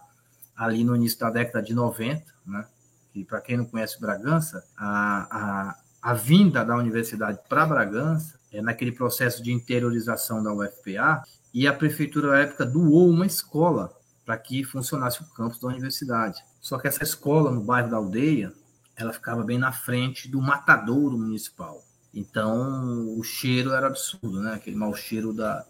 ali 0.57 0.83
no 0.83 0.97
início 0.97 1.20
da 1.20 1.31
década 1.31 1.64
de 1.64 1.73
90, 1.73 2.25
né? 2.45 2.66
E 3.14 3.25
para 3.25 3.41
quem 3.41 3.57
não 3.57 3.64
conhece 3.64 4.01
Bragança, 4.01 4.64
a, 4.77 5.29
a, 5.31 6.11
a 6.11 6.14
vinda 6.14 6.64
da 6.64 6.77
universidade 6.77 7.39
para 7.49 7.64
Bragança 7.64 8.37
é, 8.51 8.61
naquele 8.61 8.91
processo 8.91 9.43
de 9.45 9.53
interiorização 9.53 10.43
da 10.43 10.53
UFPA, 10.53 11.23
e 11.55 11.68
a 11.68 11.73
prefeitura, 11.73 12.33
na 12.33 12.39
época, 12.41 12.66
doou 12.66 13.09
uma 13.09 13.27
escola 13.27 13.95
para 14.25 14.37
que 14.37 14.64
funcionasse 14.64 15.23
o 15.23 15.27
campus 15.35 15.61
da 15.61 15.68
universidade. 15.68 16.43
Só 16.61 16.79
que 16.79 16.89
essa 16.89 17.05
escola, 17.05 17.51
no 17.51 17.61
bairro 17.61 17.91
da 17.91 17.99
Aldeia, 17.99 18.53
ela 18.97 19.12
ficava 19.12 19.45
bem 19.45 19.59
na 19.59 19.70
frente 19.70 20.29
do 20.29 20.41
matadouro 20.41 21.16
municipal. 21.16 21.81
Então, 22.15 23.19
o 23.19 23.23
cheiro 23.23 23.73
era 23.73 23.87
absurdo, 23.87 24.41
né? 24.41 24.55
Aquele 24.55 24.77
mau 24.77 24.95
cheiro 24.95 25.33
da 25.33 25.65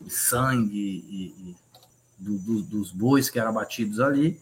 de 0.00 0.10
sangue 0.10 0.76
e, 0.78 1.50
e 1.50 1.56
do, 2.18 2.38
do, 2.38 2.62
dos 2.62 2.90
bois 2.90 3.30
que 3.30 3.38
eram 3.38 3.50
abatidos 3.50 4.00
ali, 4.00 4.40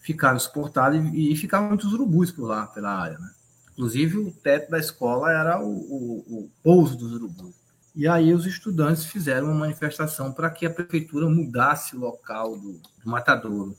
ficava 0.00 0.38
suportado 0.38 0.96
e, 0.96 1.32
e 1.32 1.36
ficavam 1.36 1.68
muitos 1.68 1.92
urubus 1.92 2.30
por 2.30 2.46
lá, 2.46 2.66
pela 2.66 2.90
área, 2.90 3.18
né? 3.18 3.30
Inclusive, 3.72 4.18
o 4.18 4.30
teto 4.30 4.70
da 4.70 4.78
escola 4.78 5.32
era 5.32 5.60
o, 5.60 5.68
o, 5.68 6.24
o 6.28 6.50
pouso 6.62 6.96
dos 6.96 7.12
urubus. 7.12 7.54
E 7.94 8.06
aí 8.06 8.32
os 8.32 8.46
estudantes 8.46 9.04
fizeram 9.04 9.48
uma 9.48 9.60
manifestação 9.60 10.32
para 10.32 10.50
que 10.50 10.66
a 10.66 10.70
prefeitura 10.70 11.28
mudasse 11.28 11.96
o 11.96 12.00
local 12.00 12.56
do, 12.56 12.72
do 12.72 13.10
matadouro. 13.10 13.76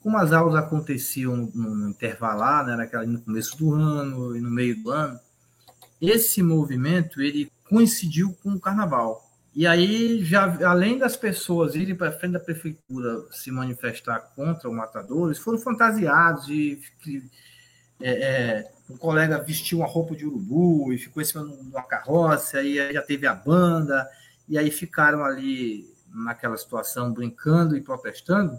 Como 0.00 0.16
as 0.16 0.32
aulas 0.32 0.54
aconteciam 0.56 1.36
no, 1.36 1.74
no 1.74 1.88
intervalar, 1.88 2.66
né, 2.66 2.76
naquela, 2.76 3.04
no 3.04 3.20
começo 3.20 3.56
do 3.56 3.72
ano 3.72 4.36
e 4.36 4.40
no 4.40 4.50
meio 4.50 4.80
do 4.80 4.90
ano, 4.90 5.18
esse 6.02 6.42
movimento 6.42 7.22
ele 7.22 7.50
coincidiu 7.68 8.36
com 8.42 8.50
o 8.50 8.60
carnaval. 8.60 9.30
E 9.54 9.66
aí, 9.66 10.24
já 10.24 10.44
além 10.66 10.98
das 10.98 11.16
pessoas 11.16 11.74
irem 11.74 11.94
para 11.94 12.10
frente 12.10 12.32
da 12.32 12.40
prefeitura 12.40 13.24
se 13.30 13.50
manifestar 13.50 14.18
contra 14.34 14.68
o 14.68 14.74
matador, 14.74 15.28
eles 15.28 15.38
foram 15.38 15.58
fantasiados 15.58 16.48
e 16.48 16.80
é, 18.00 18.10
é, 18.10 18.72
um 18.90 18.96
colega 18.96 19.38
vestiu 19.38 19.78
uma 19.78 19.86
roupa 19.86 20.16
de 20.16 20.26
urubu 20.26 20.92
e 20.92 20.98
ficou 20.98 21.22
em 21.22 21.26
cima 21.26 21.46
de 21.46 21.52
uma 21.52 21.82
carroça, 21.82 22.62
e 22.62 22.80
aí 22.80 22.92
já 22.92 23.02
teve 23.02 23.26
a 23.26 23.34
banda, 23.34 24.08
e 24.48 24.58
aí 24.58 24.70
ficaram 24.70 25.24
ali 25.24 25.86
naquela 26.12 26.56
situação 26.56 27.12
brincando 27.12 27.76
e 27.76 27.80
protestando, 27.80 28.58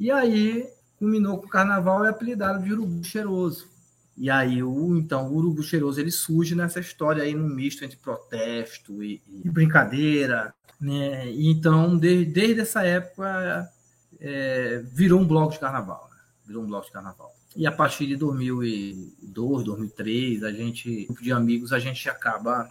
e 0.00 0.10
aí 0.10 0.68
culminou 0.98 1.38
com 1.38 1.46
o 1.46 1.50
carnaval 1.50 2.04
e 2.04 2.08
apelidaram 2.08 2.60
de 2.60 2.72
urubu 2.72 3.04
cheiroso. 3.04 3.71
E 4.16 4.30
aí 4.30 4.62
o 4.62 4.96
então 4.96 5.28
o 5.28 5.34
urubu 5.34 5.62
cheiroso 5.62 6.00
ele 6.00 6.10
surge 6.10 6.54
nessa 6.54 6.80
história 6.80 7.22
aí 7.22 7.34
no 7.34 7.48
misto 7.48 7.84
entre 7.84 7.96
protesto 7.96 9.02
e, 9.02 9.22
e 9.44 9.50
brincadeira, 9.50 10.54
né? 10.80 11.30
E 11.30 11.50
então 11.50 11.96
de, 11.96 12.24
desde 12.24 12.60
essa 12.60 12.84
época 12.84 13.68
é, 14.20 14.82
virou 14.92 15.20
um 15.20 15.26
bloco 15.26 15.52
de 15.52 15.58
carnaval, 15.58 16.08
né? 16.10 16.18
virou 16.46 16.62
um 16.62 16.66
bloco 16.66 16.86
de 16.86 16.92
carnaval. 16.92 17.32
E 17.54 17.66
a 17.66 17.72
partir 17.72 18.06
de 18.06 18.16
2002, 18.16 19.64
2003, 19.64 20.44
a 20.44 20.52
gente, 20.52 21.04
grupo 21.06 21.22
de 21.22 21.32
amigos, 21.32 21.72
a 21.72 21.78
gente 21.78 22.08
acaba 22.08 22.68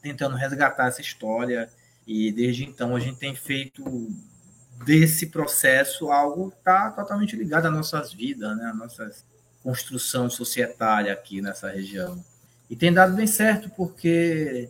tentando 0.00 0.36
resgatar 0.36 0.88
essa 0.88 1.00
história 1.00 1.68
e 2.06 2.32
desde 2.32 2.64
então 2.64 2.96
a 2.96 3.00
gente 3.00 3.18
tem 3.18 3.34
feito 3.34 3.84
desse 4.84 5.26
processo 5.26 6.10
algo 6.10 6.50
que 6.50 6.56
está 6.56 6.90
totalmente 6.90 7.34
ligado 7.36 7.66
às 7.66 7.72
nossas 7.72 8.12
vidas, 8.12 8.56
né? 8.56 8.66
à 8.66 8.74
nossa 8.74 9.10
construção 9.66 10.30
societária 10.30 11.12
aqui 11.12 11.42
nessa 11.42 11.68
região. 11.68 12.24
E 12.70 12.76
tem 12.76 12.92
dado 12.92 13.16
bem 13.16 13.26
certo 13.26 13.68
porque 13.70 14.68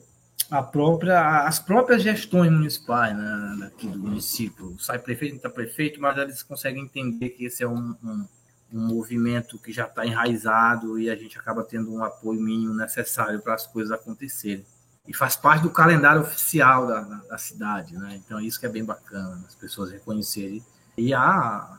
a 0.50 0.62
própria, 0.62 1.42
as 1.42 1.58
próprias 1.58 2.02
gestões 2.02 2.50
municipais 2.50 3.14
né, 3.14 3.66
aqui 3.66 3.86
do 3.86 3.98
município, 3.98 4.74
sai 4.78 4.98
prefeito, 4.98 5.32
não 5.32 5.36
está 5.36 5.50
prefeito, 5.50 6.00
mas 6.00 6.16
eles 6.16 6.42
conseguem 6.42 6.84
entender 6.84 7.28
que 7.30 7.44
esse 7.44 7.62
é 7.62 7.68
um, 7.68 7.94
um 8.02 8.26
um 8.72 8.80
movimento 8.88 9.60
que 9.60 9.72
já 9.72 9.84
está 9.84 10.04
enraizado 10.04 10.98
e 10.98 11.08
a 11.08 11.14
gente 11.14 11.38
acaba 11.38 11.62
tendo 11.62 11.92
um 11.94 12.02
apoio 12.02 12.40
mínimo 12.40 12.74
necessário 12.74 13.40
para 13.40 13.54
as 13.54 13.64
coisas 13.64 13.92
acontecerem. 13.92 14.66
E 15.06 15.14
faz 15.14 15.36
parte 15.36 15.62
do 15.62 15.70
calendário 15.70 16.20
oficial 16.20 16.84
da, 16.84 17.00
da 17.00 17.38
cidade, 17.38 17.96
né? 17.96 18.16
Então, 18.16 18.40
isso 18.40 18.58
que 18.58 18.66
é 18.66 18.68
bem 18.68 18.84
bacana, 18.84 19.44
as 19.46 19.54
pessoas 19.54 19.92
reconhecerem. 19.92 20.64
E 20.98 21.14
a, 21.14 21.78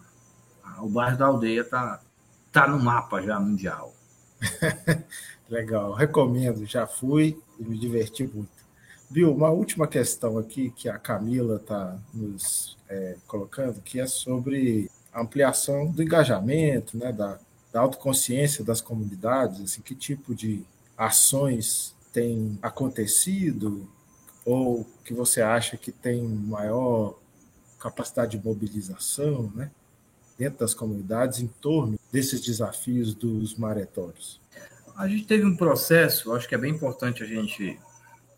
a 0.64 0.82
o 0.82 0.88
bairro 0.88 1.18
da 1.18 1.26
aldeia 1.26 1.60
está 1.60 2.00
tá 2.58 2.68
no 2.68 2.80
mapa 2.80 3.22
já 3.22 3.40
mundial. 3.40 3.94
Legal, 5.48 5.94
recomendo, 5.94 6.66
já 6.66 6.88
fui 6.88 7.40
e 7.60 7.64
me 7.64 7.78
diverti 7.78 8.24
muito. 8.24 8.50
Bill, 9.12 9.32
uma 9.32 9.52
última 9.52 9.88
questão 9.88 10.40
aqui 10.40 10.72
que 10.72 10.90
a 10.90 10.98
Camila 10.98 11.58
está 11.58 11.96
nos 12.12 12.76
é, 12.90 13.16
colocando, 13.28 13.80
que 13.82 14.00
é 14.00 14.08
sobre 14.08 14.90
ampliação 15.14 15.92
do 15.92 16.02
engajamento, 16.02 16.98
né, 16.98 17.12
da, 17.12 17.38
da 17.72 17.80
autoconsciência 17.80 18.64
das 18.64 18.82
comunidades, 18.82 19.62
assim, 19.62 19.82
que 19.82 19.94
tipo 19.94 20.34
de 20.34 20.66
ações 20.98 21.96
tem 22.12 22.58
acontecido 22.62 23.88
ou 24.44 24.84
que 25.06 25.14
você 25.14 25.44
acha 25.44 25.78
que 25.78 25.92
tem 25.92 26.24
maior 26.24 27.20
capacidade 27.80 28.36
de 28.36 28.44
mobilização, 28.44 29.52
né, 29.54 29.70
dentro 30.38 30.60
das 30.60 30.74
comunidades 30.74 31.40
em 31.40 31.48
torno 31.48 32.00
desses 32.12 32.42
desafios 32.42 33.14
dos 33.14 33.56
maretórios? 33.56 34.40
A 34.96 35.08
gente 35.08 35.26
teve 35.26 35.46
um 35.46 35.56
processo, 35.56 36.34
acho 36.34 36.48
que 36.48 36.56
é 36.56 36.58
bem 36.58 36.74
importante 36.74 37.24
a 37.24 37.26
gente 37.26 37.80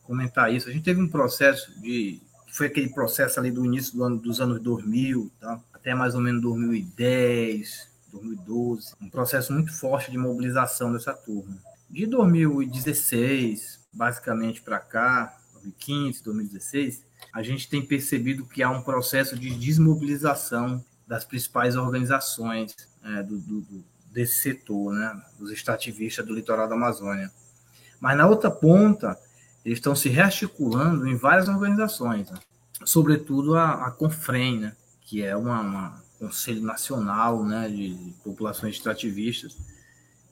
comentar 0.04 0.54
isso. 0.54 0.68
A 0.68 0.72
gente 0.72 0.84
teve 0.84 1.02
um 1.02 1.08
processo 1.08 1.72
de 1.80 2.22
foi 2.52 2.68
aquele 2.68 2.90
processo 2.90 3.40
ali 3.40 3.52
do 3.52 3.64
início 3.64 3.96
do 3.96 4.04
ano, 4.04 4.18
dos 4.18 4.42
anos 4.42 4.60
2000, 4.60 5.32
tá? 5.40 5.62
até 5.72 5.94
mais 5.94 6.16
ou 6.16 6.22
menos 6.22 6.42
2010, 6.42 7.88
2012, 8.12 8.94
um 9.02 9.10
processo 9.10 9.54
muito 9.54 9.72
forte 9.72 10.12
de 10.12 10.18
mobilização 10.18 10.92
dessa 10.92 11.14
turma. 11.14 11.56
De 11.90 12.06
2016, 12.06 13.88
basicamente 13.94 14.62
para 14.62 14.80
cá, 14.80 15.38
2015, 15.54 16.24
2016, 16.24 17.06
a 17.34 17.44
gente 17.44 17.70
tem 17.70 17.86
percebido 17.86 18.46
que 18.46 18.64
há 18.64 18.70
um 18.70 18.82
processo 18.82 19.38
de 19.38 19.52
desmobilização 19.52 20.84
das 21.10 21.26
principais 21.26 21.76
organizações 21.76 22.76
é, 23.04 23.24
do, 23.24 23.40
do, 23.40 23.84
desse 24.12 24.44
setor, 24.44 24.94
né, 24.94 25.20
dos 25.40 25.50
extrativistas 25.50 26.24
do 26.24 26.36
litoral 26.36 26.68
da 26.68 26.76
Amazônia. 26.76 27.32
Mas 28.00 28.16
na 28.16 28.28
outra 28.28 28.52
ponta, 28.52 29.20
eles 29.66 29.80
estão 29.80 29.96
se 29.96 30.08
rearticulando 30.08 31.08
em 31.08 31.16
várias 31.16 31.50
organizações, 31.50 32.30
né? 32.30 32.38
sobretudo 32.86 33.56
a, 33.56 33.88
a 33.88 33.92
Confrem, 33.92 34.60
né? 34.60 34.76
que 35.02 35.24
é 35.24 35.36
uma 35.36 36.00
conselho 36.20 36.62
nacional 36.62 37.44
né, 37.44 37.68
de, 37.70 37.96
de 37.96 38.12
populações 38.24 38.76
extrativistas, 38.76 39.58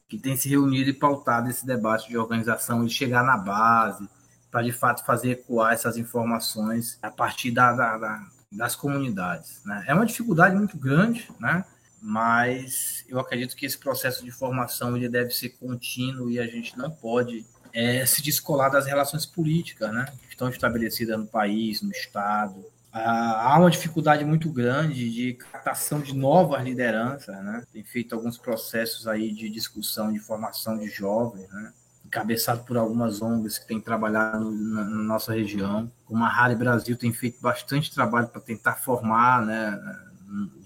que 0.08 0.18
tem 0.18 0.36
se 0.36 0.48
reunido 0.48 0.90
e 0.90 0.94
pautado 0.94 1.50
esse 1.50 1.66
debate 1.66 2.10
de 2.10 2.18
organização 2.18 2.86
e 2.86 2.90
chegar 2.90 3.24
na 3.24 3.38
base, 3.38 4.08
para 4.52 4.62
de 4.62 4.72
fato 4.72 5.06
fazer 5.06 5.32
ecoar 5.32 5.74
essas 5.74 5.98
informações 5.98 7.00
a 7.02 7.10
partir 7.10 7.52
da, 7.52 7.72
da, 7.72 7.98
da, 7.98 8.28
das 8.52 8.76
comunidades. 8.76 9.62
Né? 9.66 9.84
É 9.88 9.93
uma 9.93 10.06
dificuldade 10.06 10.56
muito 10.56 10.78
grande, 10.78 11.30
né? 11.39 11.66
mas 12.02 13.04
eu 13.08 13.20
acredito 13.20 13.56
que 13.56 13.66
esse 13.66 13.78
processo 13.78 14.24
de 14.24 14.32
formação 14.32 14.95
ele 14.95 15.10
deve 15.10 15.32
ser 15.32 15.50
contínuo 15.50 16.30
e 16.30 16.39
a 16.39 16.45
gente 16.45 16.78
não 16.78 16.89
pode 16.89 17.45
é, 17.74 18.06
se 18.06 18.22
descolar 18.22 18.70
das 18.70 18.86
relações 18.86 19.26
políticas 19.26 19.91
né? 19.93 20.06
que 20.22 20.34
estão 20.34 20.50
estabelecidas 20.50 21.18
no 21.18 21.28
país, 21.28 21.82
no 21.82 21.91
Estado. 21.91 22.64
Ah, 22.91 23.54
há 23.54 23.60
uma 23.60 23.70
dificuldade 23.70 24.24
muito 24.26 24.50
grande 24.52 25.12
de 25.12 25.34
captação 25.34 26.00
de 26.00 26.16
novas 26.16 26.64
lideranças, 26.64 27.36
né? 27.43 27.64
Tem 27.72 27.84
feito 27.84 28.16
alguns 28.16 28.38
processos 28.38 29.08
aí 29.08 29.32
de 29.32 29.50
discussão, 29.50 30.12
de 30.12 30.20
formação 30.20 30.78
de 30.78 30.88
jovens, 30.88 31.48
né? 31.50 31.74
Encabeçado 32.08 32.64
por 32.64 32.78
algumas 32.78 33.22
ONGs 33.22 33.60
que 33.60 33.68
têm 33.68 33.82
trabalhado 33.82 34.49
na, 34.49 34.84
na, 34.86 35.03
nossa 35.03 35.34
região. 35.34 35.91
Como 36.05 36.24
a 36.24 36.55
Brasil 36.55 36.97
tem 36.97 37.12
feito 37.12 37.41
bastante 37.41 37.93
trabalho 37.93 38.30
para 38.30 38.41
tentar 38.41 38.76
formar 38.76 39.45
né, 39.45 39.80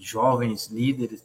jovens 0.00 0.68
líderes, 0.68 1.22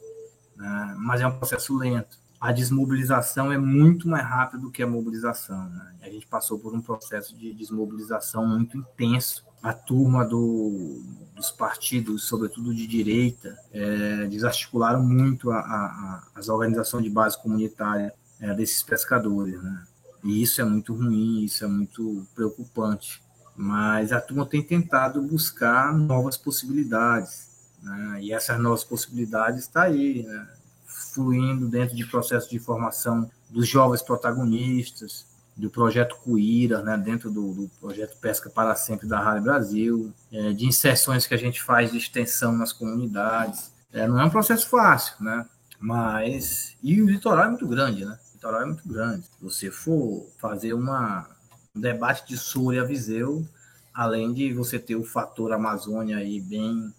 né, 0.56 0.94
mas 0.98 1.20
é 1.20 1.26
um 1.26 1.38
processo 1.38 1.76
lento. 1.76 2.18
A 2.40 2.52
desmobilização 2.52 3.50
é 3.50 3.58
muito 3.58 4.08
mais 4.08 4.24
rápida 4.24 4.62
do 4.62 4.70
que 4.70 4.82
a 4.82 4.86
mobilização. 4.86 5.68
Né? 5.70 5.94
A 6.02 6.08
gente 6.08 6.26
passou 6.26 6.58
por 6.58 6.74
um 6.74 6.80
processo 6.80 7.36
de 7.36 7.52
desmobilização 7.52 8.46
muito 8.46 8.76
intenso. 8.76 9.46
A 9.60 9.72
turma 9.72 10.24
do, 10.24 11.02
dos 11.34 11.50
partidos, 11.50 12.28
sobretudo 12.28 12.72
de 12.72 12.86
direita, 12.86 13.58
é, 13.72 14.26
desarticularam 14.26 15.02
muito 15.02 15.50
a, 15.50 15.58
a, 15.58 15.62
a, 15.62 16.28
as 16.36 16.48
organizações 16.48 17.02
de 17.02 17.10
base 17.10 17.40
comunitária 17.42 18.14
é, 18.40 18.54
desses 18.54 18.84
pescadores. 18.84 19.60
Né? 19.60 19.82
E 20.22 20.42
isso 20.42 20.60
é 20.60 20.64
muito 20.64 20.94
ruim, 20.94 21.44
isso 21.44 21.64
é 21.64 21.68
muito 21.68 22.26
preocupante. 22.34 23.22
Mas 23.56 24.12
a 24.12 24.20
turma 24.20 24.46
tem 24.46 24.62
tentado 24.62 25.20
buscar 25.22 25.92
novas 25.92 26.36
possibilidades. 26.36 27.48
Né? 27.82 28.18
E 28.22 28.32
essas 28.32 28.58
novas 28.60 28.84
possibilidades 28.84 29.60
estão 29.60 29.82
tá 29.82 29.88
aí, 29.88 30.22
né? 30.22 30.48
fluindo 30.86 31.68
dentro 31.68 31.96
de 31.96 32.06
processos 32.06 32.48
de 32.48 32.58
formação 32.58 33.30
dos 33.50 33.66
jovens 33.66 34.02
protagonistas, 34.02 35.26
do 35.56 35.68
projeto 35.68 36.16
Cuíra, 36.22 36.82
né, 36.82 36.96
dentro 36.96 37.30
do, 37.30 37.52
do, 37.52 37.70
projeto 37.80 38.16
Pesca 38.20 38.48
para 38.48 38.76
Sempre 38.76 39.08
da 39.08 39.18
Rádio 39.18 39.42
Brasil, 39.42 40.12
é, 40.30 40.52
de 40.52 40.64
inserções 40.66 41.26
que 41.26 41.34
a 41.34 41.38
gente 41.38 41.60
faz 41.60 41.90
de 41.90 41.98
extensão 41.98 42.52
nas 42.52 42.72
comunidades. 42.72 43.72
É, 43.92 44.06
não 44.06 44.20
é 44.20 44.24
um 44.24 44.30
processo 44.30 44.68
fácil, 44.68 45.14
né? 45.20 45.46
Mas. 45.80 46.76
E 46.82 47.00
o 47.00 47.08
litoral 47.08 47.46
é 47.46 47.48
muito 47.48 47.66
grande, 47.66 48.04
né? 48.04 48.18
É 48.62 48.64
muito 48.64 48.88
grande. 48.88 49.24
Se 49.24 49.42
você 49.42 49.70
for 49.70 50.26
fazer 50.38 50.72
uma, 50.72 51.28
um 51.74 51.80
debate 51.80 52.26
de 52.26 52.36
Sul 52.36 52.72
e 52.72 52.84
Viseu, 52.84 53.46
além 53.92 54.32
de 54.32 54.52
você 54.52 54.78
ter 54.78 54.96
o 54.96 55.04
fator 55.04 55.52
Amazônia 55.52 56.18
aí 56.18 56.40
bem 56.40 56.92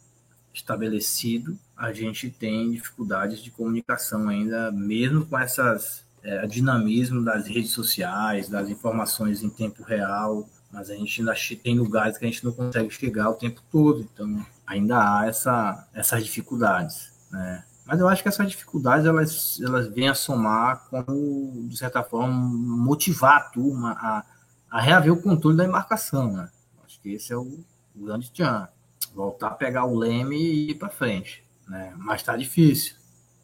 estabelecido, 0.53 1.57
a 1.77 1.93
gente 1.93 2.29
tem 2.29 2.71
dificuldades 2.71 3.41
de 3.41 3.51
comunicação 3.51 4.27
ainda, 4.27 4.71
mesmo 4.71 5.25
com 5.25 5.37
essas 5.37 6.03
é, 6.23 6.45
dinamismo 6.45 7.23
das 7.23 7.47
redes 7.47 7.71
sociais, 7.71 8.49
das 8.49 8.69
informações 8.69 9.41
em 9.41 9.49
tempo 9.49 9.83
real, 9.83 10.47
mas 10.71 10.89
a 10.89 10.95
gente 10.95 11.21
ainda 11.21 11.33
tem 11.63 11.77
lugares 11.77 12.17
que 12.17 12.25
a 12.25 12.27
gente 12.27 12.43
não 12.43 12.51
consegue 12.51 12.89
chegar 12.89 13.29
o 13.29 13.35
tempo 13.35 13.61
todo, 13.71 14.01
então 14.01 14.45
ainda 14.67 14.97
há 14.97 15.27
essa, 15.27 15.87
essas 15.93 16.23
dificuldades, 16.23 17.11
né? 17.31 17.63
Mas 17.89 17.99
eu 17.99 18.07
acho 18.07 18.21
que 18.21 18.29
essas 18.29 18.47
dificuldades 18.47 19.07
elas, 19.07 19.59
elas 19.59 19.87
vêm 19.87 20.09
a 20.09 20.13
somar 20.13 20.87
como, 20.91 21.67
de 21.67 21.75
certa 21.75 22.03
forma, 22.03 22.31
motivar 22.31 23.37
a 23.37 23.49
turma 23.49 23.93
a, 23.93 24.23
a 24.69 24.79
reaver 24.79 25.11
o 25.11 25.19
controle 25.19 25.57
da 25.57 25.65
embarcação. 25.65 26.31
Né? 26.31 26.47
Acho 26.85 27.01
que 27.01 27.13
esse 27.13 27.33
é 27.33 27.35
o, 27.35 27.65
grande 27.95 28.29
tchan. 28.29 28.69
Voltar 29.11 29.47
a 29.47 29.55
pegar 29.55 29.85
o 29.85 29.97
leme 29.97 30.37
e 30.37 30.69
ir 30.69 30.75
para 30.75 30.89
frente. 30.89 31.43
Né? 31.67 31.91
Mas 31.97 32.21
está 32.21 32.37
difícil. 32.37 32.93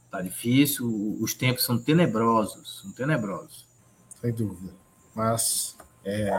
Está 0.05 0.21
difícil, 0.21 1.17
os 1.19 1.33
tempos 1.33 1.65
são 1.65 1.79
tenebrosos. 1.79 2.81
São 2.83 2.91
tenebrosos. 2.91 3.67
Sem 4.21 4.31
dúvida. 4.31 4.73
Mas 5.15 5.75
é, 6.03 6.29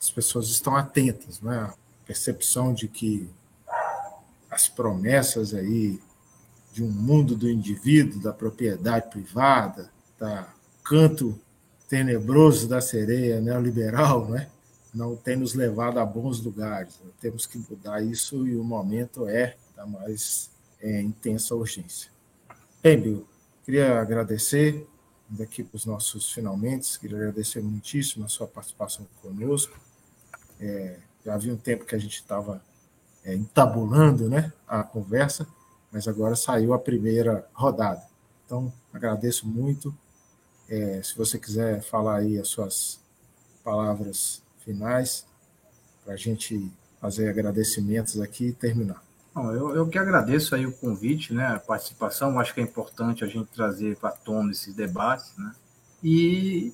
as 0.00 0.10
pessoas 0.10 0.48
estão 0.48 0.74
atentas, 0.74 1.42
né? 1.42 1.58
A 1.58 1.74
percepção 2.06 2.72
de 2.72 2.88
que 2.88 3.28
as 4.50 4.68
promessas 4.68 5.52
aí 5.52 6.00
de 6.72 6.82
um 6.82 6.90
mundo 6.90 7.36
do 7.36 7.48
indivíduo, 7.48 8.22
da 8.22 8.32
propriedade 8.32 9.10
privada, 9.10 9.90
da 10.18 10.48
canto 10.82 11.38
tenebroso 11.88 12.66
da 12.66 12.80
sereia 12.80 13.40
neoliberal, 13.40 14.28
né? 14.28 14.48
não 14.94 15.16
tem 15.16 15.36
nos 15.36 15.54
levado 15.54 15.98
a 15.98 16.04
bons 16.04 16.40
lugares. 16.40 17.00
Temos 17.20 17.46
que 17.46 17.58
mudar 17.58 18.02
isso 18.02 18.46
e 18.46 18.56
o 18.56 18.64
momento 18.64 19.26
é 19.26 19.56
da 19.76 19.86
mais 19.86 20.50
é, 20.80 21.00
intensa 21.00 21.54
urgência. 21.54 22.10
Bem, 22.82 23.00
Bill, 23.00 23.26
queria 23.64 24.00
agradecer 24.00 24.86
daqui 25.28 25.62
para 25.62 25.76
os 25.76 25.86
nossos 25.86 26.30
finalmente, 26.32 26.98
queria 26.98 27.16
agradecer 27.16 27.62
muitíssimo 27.62 28.24
a 28.24 28.28
sua 28.28 28.46
participação 28.46 29.06
conosco. 29.22 29.78
É, 30.60 30.98
já 31.24 31.34
havia 31.34 31.54
um 31.54 31.56
tempo 31.56 31.84
que 31.84 31.94
a 31.94 31.98
gente 31.98 32.16
estava 32.16 32.62
é, 33.24 33.34
entabulando 33.34 34.28
né, 34.28 34.52
a 34.66 34.82
conversa, 34.82 35.46
mas 35.92 36.08
agora 36.08 36.34
saiu 36.34 36.72
a 36.72 36.78
primeira 36.78 37.46
rodada. 37.52 38.02
Então, 38.46 38.72
agradeço 38.92 39.46
muito. 39.46 39.94
É, 40.68 41.02
se 41.02 41.16
você 41.16 41.38
quiser 41.38 41.82
falar 41.82 42.18
aí 42.18 42.38
as 42.38 42.48
suas 42.48 43.00
palavras 43.62 44.42
finais, 44.64 45.26
para 46.04 46.14
a 46.14 46.16
gente 46.16 46.72
fazer 47.00 47.28
agradecimentos 47.28 48.20
aqui 48.20 48.48
e 48.48 48.52
terminar. 48.52 49.02
Bom, 49.34 49.50
eu, 49.52 49.74
eu 49.74 49.88
que 49.88 49.98
agradeço 49.98 50.54
aí 50.54 50.66
o 50.66 50.72
convite, 50.72 51.32
né, 51.32 51.46
a 51.46 51.58
participação, 51.58 52.38
acho 52.38 52.52
que 52.52 52.60
é 52.60 52.62
importante 52.62 53.24
a 53.24 53.26
gente 53.26 53.48
trazer 53.48 53.96
para 53.96 54.10
tona 54.10 54.52
esses 54.52 54.74
debates, 54.74 55.32
né, 55.38 55.52
e 56.04 56.72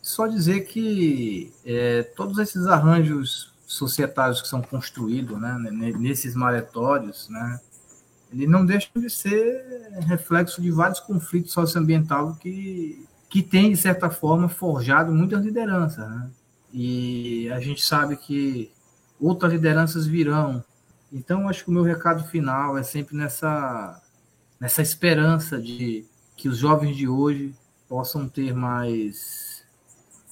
só 0.00 0.26
dizer 0.26 0.60
que 0.60 1.52
é, 1.64 2.02
todos 2.02 2.38
esses 2.38 2.66
arranjos 2.66 3.52
societários 3.66 4.40
que 4.40 4.48
são 4.48 4.62
construídos, 4.62 5.38
né, 5.40 5.58
nesses 5.98 6.34
maletórios, 6.34 7.28
né, 7.28 7.60
ele 8.32 8.46
não 8.46 8.64
deixa 8.64 8.88
de 8.94 9.08
ser 9.08 9.90
reflexo 10.06 10.60
de 10.60 10.70
vários 10.70 11.00
conflitos 11.00 11.52
socioambientais 11.52 12.36
que, 12.38 13.06
que 13.28 13.42
tem, 13.42 13.70
de 13.70 13.76
certa 13.76 14.10
forma, 14.10 14.48
forjado 14.48 15.12
muitas 15.12 15.44
lideranças. 15.44 16.08
Né? 16.08 16.30
E 16.72 17.50
a 17.50 17.60
gente 17.60 17.82
sabe 17.82 18.16
que 18.16 18.70
outras 19.18 19.52
lideranças 19.52 20.06
virão. 20.06 20.62
Então, 21.12 21.48
acho 21.48 21.64
que 21.64 21.70
o 21.70 21.72
meu 21.72 21.82
recado 21.82 22.24
final 22.24 22.76
é 22.76 22.82
sempre 22.82 23.16
nessa, 23.16 24.00
nessa 24.60 24.82
esperança 24.82 25.58
de 25.58 26.04
que 26.36 26.48
os 26.48 26.58
jovens 26.58 26.96
de 26.96 27.08
hoje 27.08 27.54
possam 27.88 28.28
ter 28.28 28.54
mais 28.54 29.64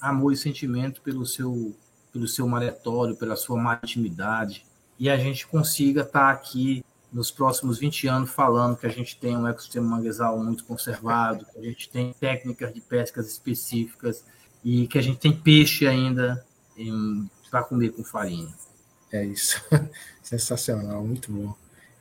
amor 0.01 0.33
e 0.33 0.37
sentimento 0.37 1.01
pelo 1.01 1.25
seu, 1.25 1.75
pelo 2.13 2.29
seu 2.29 2.47
maletório, 2.47 3.17
pela 3.17 3.35
sua 3.35 3.57
maritimidade, 3.57 4.67
e 4.99 5.09
a 5.09 5.17
gente 5.17 5.47
consiga 5.47 6.03
estar 6.03 6.31
aqui 6.31 6.85
nos 7.17 7.31
próximos 7.31 7.79
20 7.79 8.09
anos 8.09 8.31
falando 8.31 8.77
que 8.77 8.85
a 8.85 8.91
gente 8.91 9.19
tem 9.19 9.35
um 9.35 9.49
ecossistema 9.49 9.89
manguezal 9.89 10.39
muito 10.39 10.65
conservado, 10.65 11.47
que 11.47 11.59
a 11.59 11.63
gente 11.63 11.89
tem 11.89 12.13
técnicas 12.13 12.75
de 12.75 12.81
pescas 12.83 13.27
específicas 13.27 14.23
e 14.63 14.87
que 14.87 14.99
a 14.99 15.03
gente 15.03 15.19
tem 15.19 15.33
peixe 15.33 15.87
ainda 15.87 16.45
para 17.51 17.63
comer 17.63 17.93
com 17.93 18.05
farinha. 18.05 18.53
É 19.11 19.25
isso. 19.25 19.65
Sensacional, 20.23 21.03
muito 21.07 21.33
bom. 21.33 21.55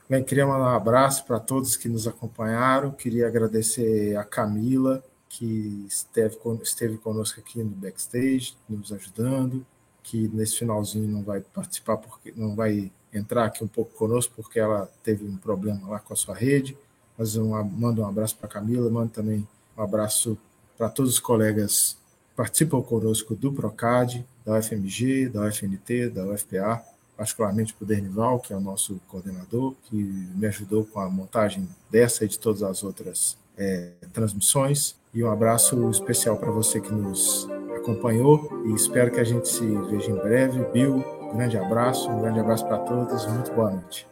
Bem, 0.06 0.22
queria 0.22 0.46
mandar 0.46 0.72
um 0.72 0.76
abraço 0.76 1.24
para 1.24 1.40
todos 1.40 1.76
que 1.76 1.88
nos 1.88 2.06
acompanharam. 2.06 2.90
Queria 2.90 3.26
agradecer 3.26 4.18
a 4.18 4.22
Camila, 4.22 5.02
que 5.30 5.86
esteve, 5.88 6.36
esteve 6.62 6.98
conosco 6.98 7.40
aqui 7.40 7.62
no 7.62 7.70
backstage, 7.70 8.54
nos 8.68 8.92
ajudando, 8.92 9.64
que 10.02 10.28
nesse 10.28 10.58
finalzinho 10.58 11.08
não 11.08 11.22
vai 11.22 11.40
participar 11.40 11.96
porque 11.96 12.34
não 12.36 12.54
vai 12.54 12.92
entrar 13.16 13.46
aqui 13.46 13.62
um 13.62 13.68
pouco 13.68 13.94
conosco, 13.96 14.32
porque 14.36 14.58
ela 14.58 14.90
teve 15.02 15.24
um 15.24 15.36
problema 15.36 15.88
lá 15.88 15.98
com 15.98 16.12
a 16.12 16.16
sua 16.16 16.34
rede. 16.34 16.76
Mas 17.16 17.34
eu 17.34 17.46
mando 17.46 18.02
um 18.02 18.06
abraço 18.06 18.36
para 18.36 18.46
a 18.46 18.50
Camila, 18.50 18.90
mando 18.90 19.10
também 19.10 19.46
um 19.76 19.82
abraço 19.82 20.36
para 20.76 20.88
todos 20.88 21.12
os 21.12 21.18
colegas 21.18 21.96
que 22.28 22.36
participam 22.36 22.82
conosco 22.82 23.34
do 23.34 23.52
PROCAD, 23.52 24.24
da 24.44 24.58
UFMG, 24.58 25.28
da 25.28 25.46
UFNT, 25.46 26.10
da 26.10 26.24
UFPA, 26.26 26.84
particularmente 27.16 27.72
para 27.72 27.84
o 27.84 27.86
Dernival, 27.86 28.40
que 28.40 28.52
é 28.52 28.56
o 28.56 28.60
nosso 28.60 29.00
coordenador, 29.08 29.74
que 29.84 29.96
me 29.96 30.46
ajudou 30.46 30.84
com 30.84 31.00
a 31.00 31.08
montagem 31.08 31.66
dessa 31.90 32.24
e 32.24 32.28
de 32.28 32.38
todas 32.38 32.62
as 32.62 32.84
outras 32.84 33.38
é, 33.56 33.92
transmissões. 34.12 34.94
E 35.14 35.24
um 35.24 35.30
abraço 35.30 35.88
especial 35.88 36.36
para 36.36 36.50
você 36.50 36.78
que 36.78 36.92
nos 36.92 37.48
acompanhou 37.74 38.64
e 38.66 38.74
espero 38.74 39.10
que 39.10 39.20
a 39.20 39.24
gente 39.24 39.48
se 39.48 39.64
veja 39.64 40.10
em 40.10 40.16
breve. 40.16 40.62
Bill, 40.72 41.15
grande 41.36 41.58
abraço, 41.58 42.10
um 42.10 42.20
grande 42.20 42.40
abraço 42.40 42.66
para 42.66 42.78
todos, 42.78 43.26
muito 43.26 43.52
boa 43.52 43.70
noite. 43.70 44.08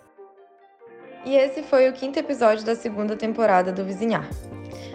E 1.25 1.35
esse 1.37 1.63
foi 1.63 1.89
o 1.89 1.93
quinto 1.93 2.19
episódio 2.19 2.65
da 2.65 2.77
segunda 2.77 3.17
temporada 3.17 3.73
do 3.73 3.85
Vizinhar. 3.85 4.29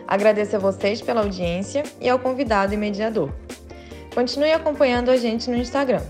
Agradeço 0.08 0.56
a 0.56 0.60
vocês 0.60 1.02
pela 1.02 1.22
audiência 1.22 1.84
e 2.00 2.08
ao 2.08 2.20
convidado 2.20 2.74
e 2.74 2.78
mediador. 2.78 3.32
Continue 4.14 4.52
acompanhando 4.52 5.10
a 5.10 5.18
gente 5.18 5.50
no 5.50 5.58
Instagram. 5.58 6.02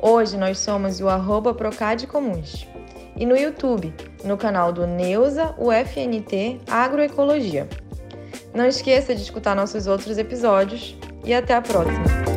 Hoje 0.00 0.36
nós 0.36 0.58
somos 0.58 1.00
o 1.00 1.08
arroba 1.08 1.54
Comuns. 2.08 2.66
e 3.16 3.24
no 3.24 3.36
YouTube, 3.36 3.94
no 4.24 4.36
canal 4.36 4.72
do 4.72 4.86
Neuza 4.86 5.54
UFNT 5.58 6.60
Agroecologia. 6.68 7.68
Não 8.52 8.66
esqueça 8.66 9.14
de 9.14 9.22
escutar 9.22 9.54
nossos 9.54 9.86
outros 9.86 10.18
episódios 10.18 10.96
e 11.24 11.32
até 11.32 11.54
a 11.54 11.62
próxima! 11.62 12.33